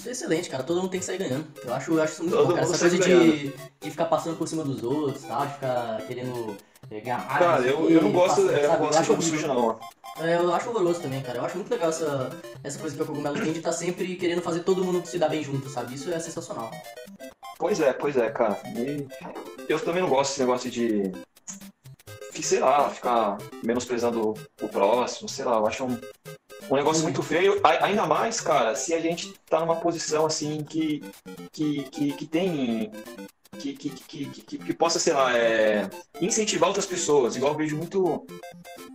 Isso 0.00 0.08
é 0.08 0.12
excelente, 0.12 0.48
cara. 0.48 0.62
Todo 0.62 0.80
mundo 0.80 0.90
tem 0.90 0.98
que 0.98 1.04
sair 1.04 1.18
ganhando. 1.18 1.46
Eu 1.62 1.74
acho, 1.74 1.92
eu 1.92 2.02
acho 2.02 2.12
isso 2.14 2.22
muito 2.22 2.34
Todo 2.34 2.46
bom, 2.46 2.54
cara. 2.54 2.66
Essa 2.66 2.78
coisa 2.78 2.98
de, 2.98 3.52
de 3.80 3.90
ficar 3.90 4.06
passando 4.06 4.34
por 4.38 4.48
cima 4.48 4.64
dos 4.64 4.82
outros, 4.82 5.22
tal, 5.24 5.46
de 5.46 5.52
ficar 5.52 6.02
querendo 6.06 6.56
eh, 6.90 7.00
ganhar 7.00 7.18
mais. 7.18 7.38
Cara, 7.38 7.62
eu, 7.66 7.90
eu 7.90 8.00
não 8.00 8.10
gosto, 8.10 8.46
passando, 8.46 8.50
eu 8.50 8.78
gosto 8.78 8.92
de 8.92 8.98
acho 8.98 9.22
sujo, 9.22 9.46
não. 9.46 9.78
É, 10.18 10.36
eu 10.36 10.54
acho 10.54 10.70
horroroso 10.70 11.02
também, 11.02 11.20
cara. 11.22 11.38
Eu 11.38 11.44
acho 11.44 11.56
muito 11.56 11.70
legal 11.70 11.90
essa, 11.90 12.30
essa 12.64 12.78
coisa 12.78 12.96
que 12.96 13.02
o 13.02 13.06
Cogumelo 13.06 13.34
tem 13.34 13.52
de 13.52 13.58
estar 13.58 13.72
sempre 13.72 14.16
querendo 14.16 14.40
fazer 14.40 14.60
todo 14.60 14.82
mundo 14.82 15.06
se 15.06 15.18
dar 15.18 15.28
bem 15.28 15.44
junto, 15.44 15.68
sabe? 15.68 15.94
Isso 15.94 16.10
é 16.10 16.18
sensacional. 16.18 16.70
Pois 17.58 17.78
é, 17.78 17.92
pois 17.92 18.16
é, 18.16 18.30
cara. 18.30 18.58
E 18.74 19.06
eu 19.68 19.78
também 19.80 20.00
não 20.00 20.08
gosto 20.08 20.30
desse 20.30 20.40
negócio 20.40 20.70
de. 20.70 21.12
Que, 22.32 22.42
sei 22.42 22.60
lá, 22.60 22.88
ficar 22.90 23.38
menosprezando 23.62 24.34
o 24.60 24.68
próximo, 24.68 25.28
sei 25.28 25.44
lá, 25.44 25.56
eu 25.56 25.66
acho 25.66 25.84
um, 25.84 25.98
um 26.70 26.76
negócio 26.76 27.02
muito 27.02 27.22
feio. 27.22 27.60
Ainda 27.82 28.06
mais, 28.06 28.40
cara, 28.40 28.74
se 28.74 28.94
a 28.94 29.00
gente 29.00 29.32
tá 29.48 29.60
numa 29.60 29.76
posição 29.76 30.26
assim 30.26 30.62
que. 30.64 31.02
que, 31.52 31.84
que, 31.84 32.12
que 32.12 32.26
tem. 32.26 32.92
Que, 33.58 33.74
que, 33.74 33.90
que, 33.90 34.26
que, 34.26 34.58
que 34.58 34.72
possa, 34.72 34.98
sei 34.98 35.12
lá, 35.12 35.36
é, 35.36 35.90
incentivar 36.20 36.68
outras 36.68 36.86
pessoas. 36.86 37.36
Igual 37.36 37.52
eu 37.52 37.58
vejo 37.58 37.76
muito 37.76 38.02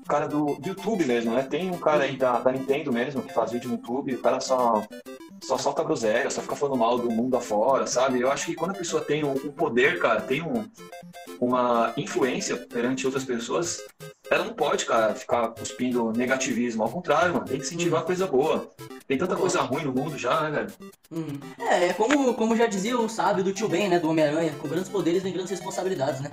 o 0.06 0.08
cara 0.08 0.28
do, 0.28 0.56
do 0.56 0.70
YouTube 0.70 1.06
mesmo, 1.06 1.34
né? 1.34 1.44
Tem 1.44 1.70
um 1.70 1.78
cara 1.78 2.06
aí 2.06 2.18
da, 2.18 2.40
da 2.40 2.52
Nintendo 2.52 2.92
mesmo 2.92 3.22
que 3.22 3.34
faz 3.34 3.52
vídeo 3.52 3.70
no 3.70 3.76
YouTube, 3.76 4.16
o 4.16 4.22
cara 4.22 4.40
só 4.40 4.84
só 5.44 5.58
solta 5.58 5.84
groselha, 5.84 6.30
só 6.30 6.42
fica 6.42 6.56
falando 6.56 6.78
mal 6.78 6.98
do 6.98 7.10
mundo 7.10 7.38
afora, 7.38 7.86
sabe? 7.88 8.22
Eu 8.22 8.32
acho 8.32 8.48
que 8.48 8.56
quando 8.56 8.72
a 8.72 8.78
pessoa 8.78 9.02
tem 9.02 9.24
um, 9.24 9.34
um 9.34 9.52
poder, 9.52 10.00
cara, 10.00 10.22
tem 10.22 10.42
um, 10.42 10.68
uma 11.40 11.94
influência 11.98 12.58
perante 12.58 13.06
outras 13.06 13.24
pessoas, 13.24 13.82
ela 14.30 14.46
não 14.46 14.54
pode, 14.54 14.86
cara, 14.86 15.14
ficar 15.14 15.50
cuspindo 15.50 16.12
negativismo. 16.12 16.84
Ao 16.84 16.90
contrário, 16.90 17.34
mano, 17.34 17.46
tem 17.46 17.58
que 17.58 17.66
incentivar 17.66 18.04
coisa 18.04 18.26
boa. 18.28 18.70
Tem 19.08 19.18
tanta 19.18 19.36
coisa 19.36 19.62
ruim 19.62 19.84
no 19.84 19.94
mundo 19.94 20.18
já, 20.18 20.50
né, 20.50 20.52
velho? 20.52 20.74
É, 21.60 21.88
é 21.90 21.94
como, 21.94 22.34
como 22.34 22.56
já 22.56 22.66
dizia 22.66 23.00
o 23.00 23.08
sábio 23.08 23.44
do 23.44 23.54
tio 23.54 23.70
Ben, 23.70 23.88
né? 23.88 24.00
Do 24.00 24.10
Homem-Aranha, 24.10 24.56
com 24.60 24.68
grandes 24.68 24.90
poderes 24.90 25.22
vem 25.22 25.34
grandes 25.34 25.52
responsabilidades, 25.52 26.22
né? 26.22 26.32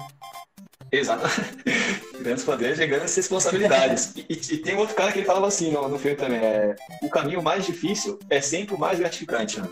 Exato. 0.93 1.27
grandes 2.21 2.45
poderes 2.45 2.79
e 2.79 2.87
grandes 2.87 3.17
responsabilidades. 3.17 4.13
E, 4.17 4.27
e- 4.29 4.57
tem 4.59 4.77
outro 4.77 4.95
cara 4.95 5.11
que 5.11 5.19
ele 5.21 5.27
falava 5.27 5.47
assim 5.49 5.73
no, 5.73 5.89
no 5.89 5.99
filme 5.99 6.17
também: 6.17 6.39
é, 6.39 6.77
o 7.03 7.09
caminho 7.09 7.43
mais 7.43 7.65
difícil 7.65 8.19
é 8.29 8.41
sempre 8.41 8.75
o 8.75 8.79
mais 8.79 8.99
gratificante, 8.99 9.61
né? 9.61 9.69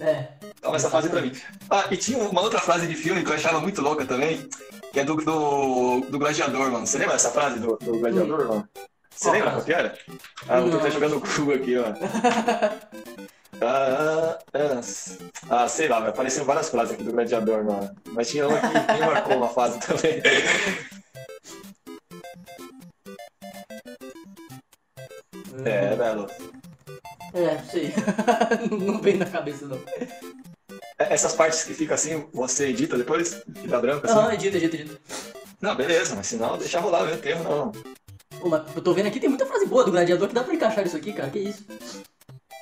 É. 0.00 0.26
Toma 0.60 0.76
essa 0.76 0.90
frase 0.90 1.08
pra 1.08 1.22
mim. 1.22 1.32
Ah, 1.70 1.84
e 1.90 1.96
tinha 1.96 2.18
uma 2.18 2.40
outra 2.40 2.58
frase 2.58 2.86
de 2.86 2.94
filme 2.94 3.22
que 3.22 3.30
eu 3.30 3.34
achava 3.34 3.60
muito 3.60 3.80
louca 3.80 4.04
também, 4.04 4.48
que 4.92 4.98
é 5.00 5.04
do, 5.04 5.14
do, 5.16 6.00
do 6.00 6.18
Gladiador, 6.18 6.70
mano. 6.70 6.86
Você 6.86 6.98
lembra 6.98 7.14
essa 7.14 7.30
frase 7.30 7.60
do, 7.60 7.76
do 7.76 7.98
Gladiador, 7.98 8.48
mano? 8.48 8.68
Você 9.10 9.30
lembra 9.30 9.52
qual 9.52 9.62
que 9.62 9.72
era? 9.72 9.96
Ah, 10.48 10.60
tentar 10.60 10.90
jogar 10.90 11.08
no 11.08 11.20
Google 11.22 11.54
aqui, 11.54 11.76
ó. 11.78 11.84
Ah, 13.60 14.38
ah, 14.52 14.80
ah, 15.50 15.68
sei 15.68 15.88
lá, 15.88 16.08
apareceram 16.08 16.46
várias 16.46 16.68
frases 16.68 16.94
aqui 16.94 17.02
do 17.04 17.12
Gladiador, 17.12 17.64
mano. 17.64 17.94
Mas 18.12 18.30
tinha 18.30 18.48
uma 18.48 18.58
que 18.58 18.66
me 18.92 19.00
marcou 19.00 19.36
uma 19.36 19.48
fase 19.48 19.78
também. 19.80 20.22
É, 25.64 25.96
belo. 25.96 26.26
É, 27.32 27.58
sei. 27.70 27.92
não 28.70 29.00
vem 29.00 29.16
na 29.16 29.26
cabeça, 29.26 29.66
não. 29.66 29.80
Essas 30.98 31.34
partes 31.34 31.64
que 31.64 31.74
ficam 31.74 31.94
assim, 31.94 32.26
você 32.32 32.68
edita 32.68 32.96
depois? 32.96 33.42
Fica 33.54 33.80
branco 33.80 34.06
assim? 34.06 34.14
Não, 34.14 34.32
edita, 34.32 34.56
edita, 34.56 34.76
edita. 34.76 35.00
Não, 35.60 35.74
beleza, 35.74 36.14
mas 36.14 36.26
senão 36.26 36.58
deixa 36.58 36.80
rolar, 36.80 37.04
meu 37.04 37.18
termo 37.18 37.44
não. 37.44 37.72
Pô, 38.40 38.48
mas 38.48 38.62
eu 38.76 38.82
tô 38.82 38.92
vendo 38.92 39.06
aqui, 39.06 39.18
tem 39.18 39.28
muita 39.28 39.46
frase 39.46 39.66
boa 39.66 39.84
do 39.84 39.90
Gladiador 39.90 40.28
que 40.28 40.34
dá 40.34 40.44
pra 40.44 40.54
encaixar 40.54 40.86
isso 40.86 40.96
aqui, 40.96 41.12
cara. 41.12 41.30
Que 41.30 41.38
isso? 41.38 41.64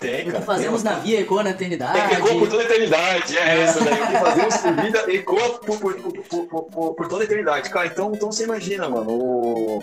Tem, 0.03 0.23
O 0.23 0.27
cara. 0.27 0.41
que 0.41 0.47
fazemos 0.47 0.83
tem, 0.83 0.93
na 0.93 0.99
via 0.99 1.21
ecoa 1.21 1.43
na 1.43 1.51
eternidade. 1.51 1.99
É 1.99 2.09
que 2.09 2.15
ecoa 2.15 2.39
por 2.39 2.49
toda 2.49 2.63
a 2.63 2.65
eternidade, 2.67 3.39
é 3.39 3.61
essa 3.63 3.85
daí. 3.85 4.03
O 4.03 4.07
que 4.07 4.13
fazemos 4.13 4.57
por 4.57 4.83
vida 4.83 5.13
ecoa 5.13 5.59
por, 5.61 5.81
por, 5.81 6.47
por, 6.65 6.95
por, 6.95 7.09
toda 7.09 7.23
a 7.23 7.25
eternidade. 7.25 7.71
Cara, 7.71 7.87
então, 7.87 8.13
então 8.15 8.31
você 8.31 8.45
imagina, 8.45 8.89
mano. 8.89 9.11
O... 9.11 9.83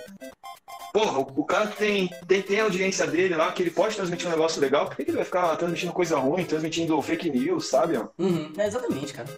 Porra, 0.92 1.20
o, 1.20 1.28
o 1.38 1.46
cara 1.46 1.68
tem, 1.68 2.10
tem, 2.28 2.42
tem 2.42 2.60
a 2.60 2.64
audiência 2.64 3.06
dele 3.08 3.36
lá, 3.36 3.52
que 3.52 3.62
ele 3.62 3.72
pode 3.72 3.96
transmitir 3.96 4.28
um 4.28 4.32
negócio 4.32 4.60
legal, 4.60 4.88
por 4.88 4.96
que 4.96 5.04
ele 5.04 5.12
vai 5.12 5.26
ficar 5.26 5.56
transmitindo 5.56 5.94
coisa 5.94 6.18
ruim, 6.18 6.46
transmitindo 6.46 7.00
fake 7.02 7.30
news, 7.30 7.68
sabe? 7.68 7.98
Uhum, 8.18 8.52
é 8.58 8.66
exatamente, 8.66 9.14
cara. 9.14 9.30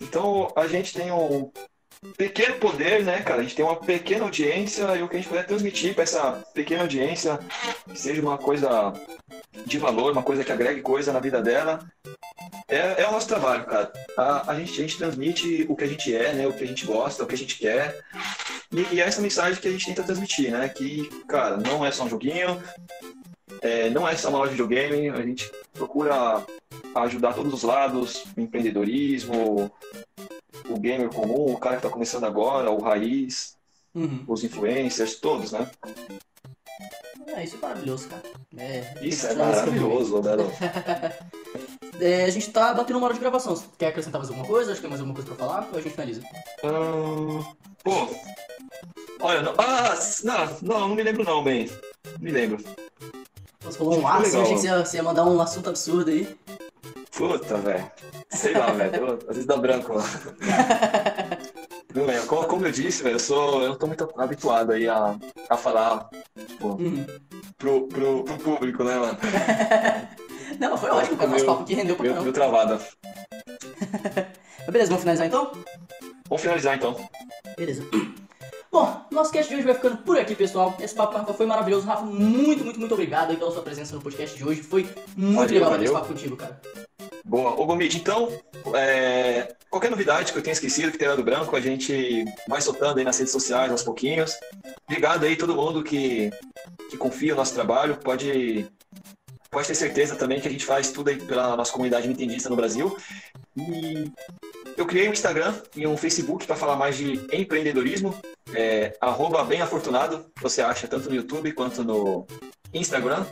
Então 0.00 0.52
a 0.54 0.66
gente 0.66 0.92
tem 0.92 1.10
um 1.10 1.50
pequeno 2.16 2.56
poder, 2.56 3.02
né, 3.02 3.22
cara? 3.22 3.40
A 3.40 3.42
gente 3.42 3.56
tem 3.56 3.64
uma 3.64 3.76
pequena 3.76 4.24
audiência 4.24 4.96
e 4.96 5.02
o 5.02 5.08
que 5.08 5.16
a 5.16 5.18
gente 5.18 5.28
puder 5.28 5.46
transmitir 5.46 5.94
para 5.94 6.04
essa 6.04 6.32
pequena 6.54 6.82
audiência, 6.82 7.38
que 7.90 7.98
seja 7.98 8.22
uma 8.22 8.38
coisa 8.38 8.92
de 9.66 9.78
valor, 9.78 10.12
uma 10.12 10.22
coisa 10.22 10.44
que 10.44 10.52
agregue 10.52 10.80
coisa 10.80 11.12
na 11.12 11.20
vida 11.20 11.42
dela, 11.42 11.80
é, 12.68 13.02
é 13.02 13.08
o 13.08 13.12
nosso 13.12 13.28
trabalho, 13.28 13.64
cara. 13.64 13.92
A, 14.16 14.52
a, 14.52 14.58
gente, 14.58 14.72
a 14.72 14.82
gente 14.82 14.98
transmite 14.98 15.66
o 15.68 15.76
que 15.76 15.84
a 15.84 15.86
gente 15.86 16.14
é, 16.14 16.32
né? 16.34 16.46
O 16.46 16.52
que 16.52 16.64
a 16.64 16.66
gente 16.66 16.84
gosta, 16.84 17.24
o 17.24 17.26
que 17.26 17.34
a 17.34 17.38
gente 17.38 17.56
quer. 17.58 17.98
E, 18.70 18.94
e 18.94 19.00
é 19.00 19.04
essa 19.04 19.22
mensagem 19.22 19.60
que 19.60 19.68
a 19.68 19.70
gente 19.70 19.86
tenta 19.86 20.02
transmitir, 20.02 20.50
né? 20.50 20.68
Que, 20.68 21.08
cara, 21.26 21.56
não 21.56 21.84
é 21.84 21.90
só 21.90 22.04
um 22.04 22.08
joguinho, 22.08 22.62
é, 23.62 23.88
não 23.90 24.06
é 24.06 24.16
só 24.16 24.28
uma 24.28 24.38
loja 24.38 24.52
de 24.52 24.62
videogame, 24.62 25.08
a 25.08 25.22
gente 25.22 25.50
procura 25.72 26.44
ajudar 26.94 27.32
todos 27.32 27.52
os 27.52 27.62
lados, 27.62 28.24
o 28.36 28.40
empreendedorismo, 28.40 29.70
o 30.68 30.78
gamer 30.78 31.08
comum, 31.08 31.52
o 31.52 31.58
cara 31.58 31.76
que 31.76 31.82
tá 31.82 31.88
começando 31.88 32.24
agora, 32.24 32.70
o 32.70 32.80
raiz, 32.80 33.56
Uhum. 33.94 34.22
os 34.28 34.44
influencers, 34.44 35.16
todos, 35.16 35.50
né? 35.50 35.68
É, 37.26 37.44
isso 37.44 37.56
é 37.56 37.58
maravilhoso, 37.60 38.08
cara. 38.08 38.22
É, 38.56 38.94
Isso 39.02 39.26
é 39.26 39.28
fazer 39.30 39.42
maravilhoso, 39.42 40.22
Belo. 40.22 40.52
É, 42.00 42.26
a 42.26 42.30
gente 42.30 42.50
tá 42.50 42.72
batendo 42.72 42.96
uma 42.96 43.06
hora 43.06 43.14
de 43.14 43.18
gravação. 43.18 43.56
Você 43.56 43.66
quer 43.76 43.88
acrescentar 43.88 44.20
mais 44.20 44.30
alguma 44.30 44.46
coisa? 44.46 44.70
Acho 44.70 44.80
que 44.80 44.82
tem 44.82 44.90
mais 44.90 45.00
alguma 45.00 45.16
coisa 45.16 45.34
pra 45.34 45.46
falar? 45.46 45.68
Ou 45.72 45.78
a 45.80 45.82
gente 45.82 45.90
finaliza? 45.92 46.22
Pô, 47.82 48.08
olha, 49.20 49.42
não, 49.42 49.54
ah, 49.58 49.94
não, 50.22 50.46
não, 50.62 50.80
não 50.88 50.94
me 50.94 51.02
lembro 51.02 51.24
não, 51.24 51.42
bem. 51.42 51.68
Me 52.20 52.30
lembro. 52.30 52.62
Você 53.62 53.78
falou 53.78 53.94
um 53.94 53.96
eu 53.96 54.20
legal. 54.20 54.20
achei 54.20 54.54
que 54.54 54.60
você 54.60 54.66
ia, 54.68 54.84
você 54.84 54.96
ia 54.98 55.02
mandar 55.02 55.24
um 55.24 55.40
assunto 55.40 55.70
absurdo 55.70 56.10
aí. 56.10 56.38
Puta, 57.10 57.56
velho. 57.56 57.90
Sei 58.30 58.52
lá, 58.52 58.70
velho. 58.70 59.14
Às 59.14 59.34
vezes 59.34 59.46
dá 59.46 59.56
branco. 59.56 59.94
mano. 59.94 60.06
Não 61.94 62.04
lembro. 62.04 62.26
Como, 62.26 62.66
eu 62.66 62.72
disse, 62.72 63.02
velho, 63.02 63.14
eu 63.16 63.18
sou. 63.20 63.62
Eu 63.62 63.68
não 63.70 63.76
tô 63.76 63.86
muito 63.86 64.08
habituado 64.16 64.72
aí 64.72 64.88
a, 64.88 65.16
a 65.48 65.56
falar 65.56 66.08
tipo, 66.46 66.68
Uhum. 66.68 67.06
pro, 67.56 67.88
pro, 67.88 68.24
pro 68.24 68.38
público, 68.38 68.84
né, 68.84 68.96
mano? 68.96 69.18
Não, 70.58 70.70
mas 70.70 70.80
foi 70.80 70.90
ótimo. 70.90 71.16
Nosso 71.16 71.28
Meu- 71.34 71.44
papo 71.46 71.62
aqui 71.62 71.74
rendeu 71.74 71.94
pra 71.96 72.10
Meu, 72.12 72.22
meu 72.22 72.32
travada. 72.32 72.78
Mas 74.60 74.72
Beleza, 74.72 74.88
vamos 74.90 75.00
finalizar 75.02 75.26
então? 75.26 75.52
Vamos 76.28 76.42
finalizar 76.42 76.76
então. 76.76 76.96
Beleza. 77.56 77.82
Bom, 78.72 79.00
nosso 79.10 79.30
cast 79.32 79.48
de 79.48 79.54
hoje 79.56 79.64
vai 79.64 79.74
ficando 79.74 79.96
por 79.98 80.18
aqui, 80.18 80.34
pessoal. 80.34 80.76
Esse 80.80 80.94
papo 80.94 81.16
Rafa 81.16 81.32
foi 81.32 81.46
maravilhoso. 81.46 81.86
Rafa, 81.86 82.02
muito, 82.04 82.64
muito, 82.64 82.78
muito 82.78 82.92
obrigado 82.92 83.30
aí 83.30 83.36
pela 83.36 83.50
sua 83.50 83.62
presença 83.62 83.94
no 83.94 84.02
podcast 84.02 84.36
de 84.36 84.44
hoje. 84.44 84.62
Foi 84.62 84.86
muito 85.16 85.36
Valeu, 85.36 85.54
legal 85.54 85.70
bater 85.70 85.84
esse 85.84 85.92
valeu. 85.92 86.00
papo 86.06 86.08
contigo, 86.14 86.36
cara. 86.36 86.60
Boa. 87.28 87.60
Ô, 87.60 87.66
Gomid, 87.66 87.94
então, 87.94 88.32
é, 88.74 89.54
qualquer 89.68 89.90
novidade 89.90 90.32
que 90.32 90.38
eu 90.38 90.42
tenha 90.42 90.54
esquecido, 90.54 90.90
que 90.90 90.96
tenha 90.96 91.10
dado 91.10 91.22
branco, 91.22 91.54
a 91.54 91.60
gente 91.60 92.24
vai 92.48 92.58
soltando 92.62 92.98
aí 92.98 93.04
nas 93.04 93.18
redes 93.18 93.32
sociais 93.32 93.70
aos 93.70 93.82
pouquinhos. 93.82 94.32
Obrigado 94.88 95.24
aí 95.24 95.36
todo 95.36 95.54
mundo 95.54 95.84
que, 95.84 96.30
que 96.88 96.96
confia 96.96 97.32
no 97.32 97.40
nosso 97.40 97.52
trabalho. 97.52 97.98
Pode, 97.98 98.66
pode 99.50 99.68
ter 99.68 99.74
certeza 99.74 100.16
também 100.16 100.40
que 100.40 100.48
a 100.48 100.50
gente 100.50 100.64
faz 100.64 100.90
tudo 100.90 101.10
aí 101.10 101.16
pela 101.16 101.54
nossa 101.54 101.70
comunidade 101.70 102.08
nintendista 102.08 102.48
no 102.48 102.56
Brasil. 102.56 102.96
E 103.54 104.10
eu 104.74 104.86
criei 104.86 105.06
um 105.06 105.12
Instagram 105.12 105.54
e 105.76 105.86
um 105.86 105.98
Facebook 105.98 106.46
para 106.46 106.56
falar 106.56 106.76
mais 106.76 106.96
de 106.96 107.26
empreendedorismo. 107.30 108.18
É, 108.54 108.96
arroba 109.02 109.44
bem 109.44 109.60
afortunado, 109.60 110.24
você 110.40 110.62
acha 110.62 110.88
tanto 110.88 111.10
no 111.10 111.16
YouTube 111.16 111.52
quanto 111.52 111.84
no 111.84 112.26
Instagram. 112.72 113.24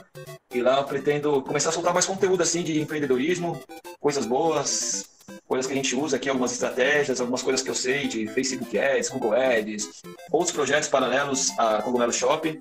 E 0.55 0.62
lá 0.62 0.78
eu 0.78 0.84
pretendo 0.84 1.43
começar 1.43 1.70
a 1.70 1.72
soltar 1.72 1.93
mais 1.93 2.07
conteúdo 2.07 2.43
assim 2.43 2.62
de 2.62 2.80
empreendedorismo, 2.80 3.61
coisas 4.01 4.24
boas, 4.24 5.09
coisas 5.47 5.66
que 5.66 5.72
a 5.72 5.76
gente 5.76 5.95
usa 5.95 6.16
aqui, 6.16 6.28
algumas 6.28 6.53
estratégias, 6.53 7.20
algumas 7.20 7.43
coisas 7.43 7.62
que 7.62 7.70
eu 7.70 7.74
sei 7.74 8.09
de 8.09 8.26
Facebook 8.28 8.78
Ads, 8.78 9.11
Google 9.11 9.34
Ads, 9.34 10.03
outros 10.32 10.53
projetos 10.53 10.89
paralelos 10.89 11.51
a 11.59 11.82
Cogumelo 11.82 12.12
Shop. 12.12 12.61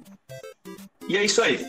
E 1.07 1.17
é 1.17 1.23
isso 1.23 1.41
aí. 1.41 1.65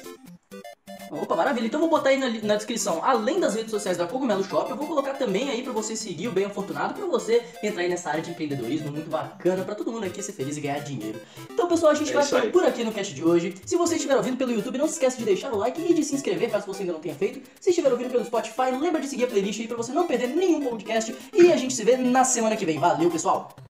Opa, 1.10 1.36
maravilha. 1.36 1.66
Então 1.66 1.80
eu 1.80 1.88
vou 1.88 1.98
botar 1.98 2.10
aí 2.10 2.16
na, 2.16 2.28
na 2.42 2.56
descrição, 2.56 3.00
além 3.02 3.38
das 3.38 3.54
redes 3.54 3.70
sociais 3.70 3.96
da 3.96 4.06
Cogumelo 4.06 4.44
Shop, 4.44 4.68
eu 4.68 4.76
vou 4.76 4.86
colocar 4.86 5.14
também 5.14 5.50
aí 5.50 5.62
pra 5.62 5.72
você 5.72 5.94
seguir 5.94 6.28
o 6.28 6.32
Bem 6.32 6.44
Afortunado, 6.44 6.94
pra 6.94 7.06
você 7.06 7.42
entrar 7.62 7.82
aí 7.82 7.88
nessa 7.88 8.10
área 8.10 8.22
de 8.22 8.30
empreendedorismo 8.30 8.90
muito 8.90 9.08
bacana, 9.08 9.64
pra 9.64 9.74
todo 9.74 9.92
mundo 9.92 10.04
aqui 10.04 10.22
ser 10.22 10.32
feliz 10.32 10.56
e 10.56 10.60
ganhar 10.60 10.80
dinheiro. 10.80 11.20
Então, 11.50 11.68
pessoal, 11.68 11.92
a 11.92 11.94
gente 11.94 12.10
É 12.10 12.14
vai 12.14 12.24
ficando 12.24 12.50
por 12.50 12.64
aqui 12.64 12.84
no 12.84 12.92
cast 12.92 13.14
de 13.14 13.24
hoje. 13.24 13.54
Se 13.64 13.76
você 13.76 13.96
estiver 13.96 14.16
ouvindo 14.16 14.36
pelo 14.36 14.52
YouTube, 14.52 14.78
não 14.78 14.86
se 14.86 14.94
esqueça 14.94 15.16
de 15.16 15.24
deixar 15.24 15.52
o 15.52 15.56
like 15.56 15.80
e 15.80 15.94
de 15.94 16.02
se 16.02 16.14
inscrever, 16.14 16.50
caso 16.50 16.66
você 16.66 16.82
ainda 16.82 16.92
não 16.92 17.00
tenha 17.00 17.14
feito. 17.14 17.40
Se 17.60 17.70
estiver 17.70 17.90
ouvindo 17.90 18.10
pelo 18.10 18.24
Spotify, 18.24 18.70
lembra 18.78 19.00
de 19.00 19.08
seguir 19.08 19.24
a 19.24 19.28
playlist 19.28 19.60
aí 19.60 19.68
pra 19.68 19.76
você 19.76 19.92
não 19.92 20.06
perder 20.06 20.28
nenhum 20.28 20.64
podcast. 20.64 21.14
E 21.32 21.52
a 21.52 21.56
gente 21.56 21.74
se 21.74 21.84
vê 21.84 21.96
na 21.96 22.24
semana 22.24 22.56
que 22.56 22.66
vem. 22.66 22.78
Valeu, 22.78 23.10
pessoal! 23.10 23.65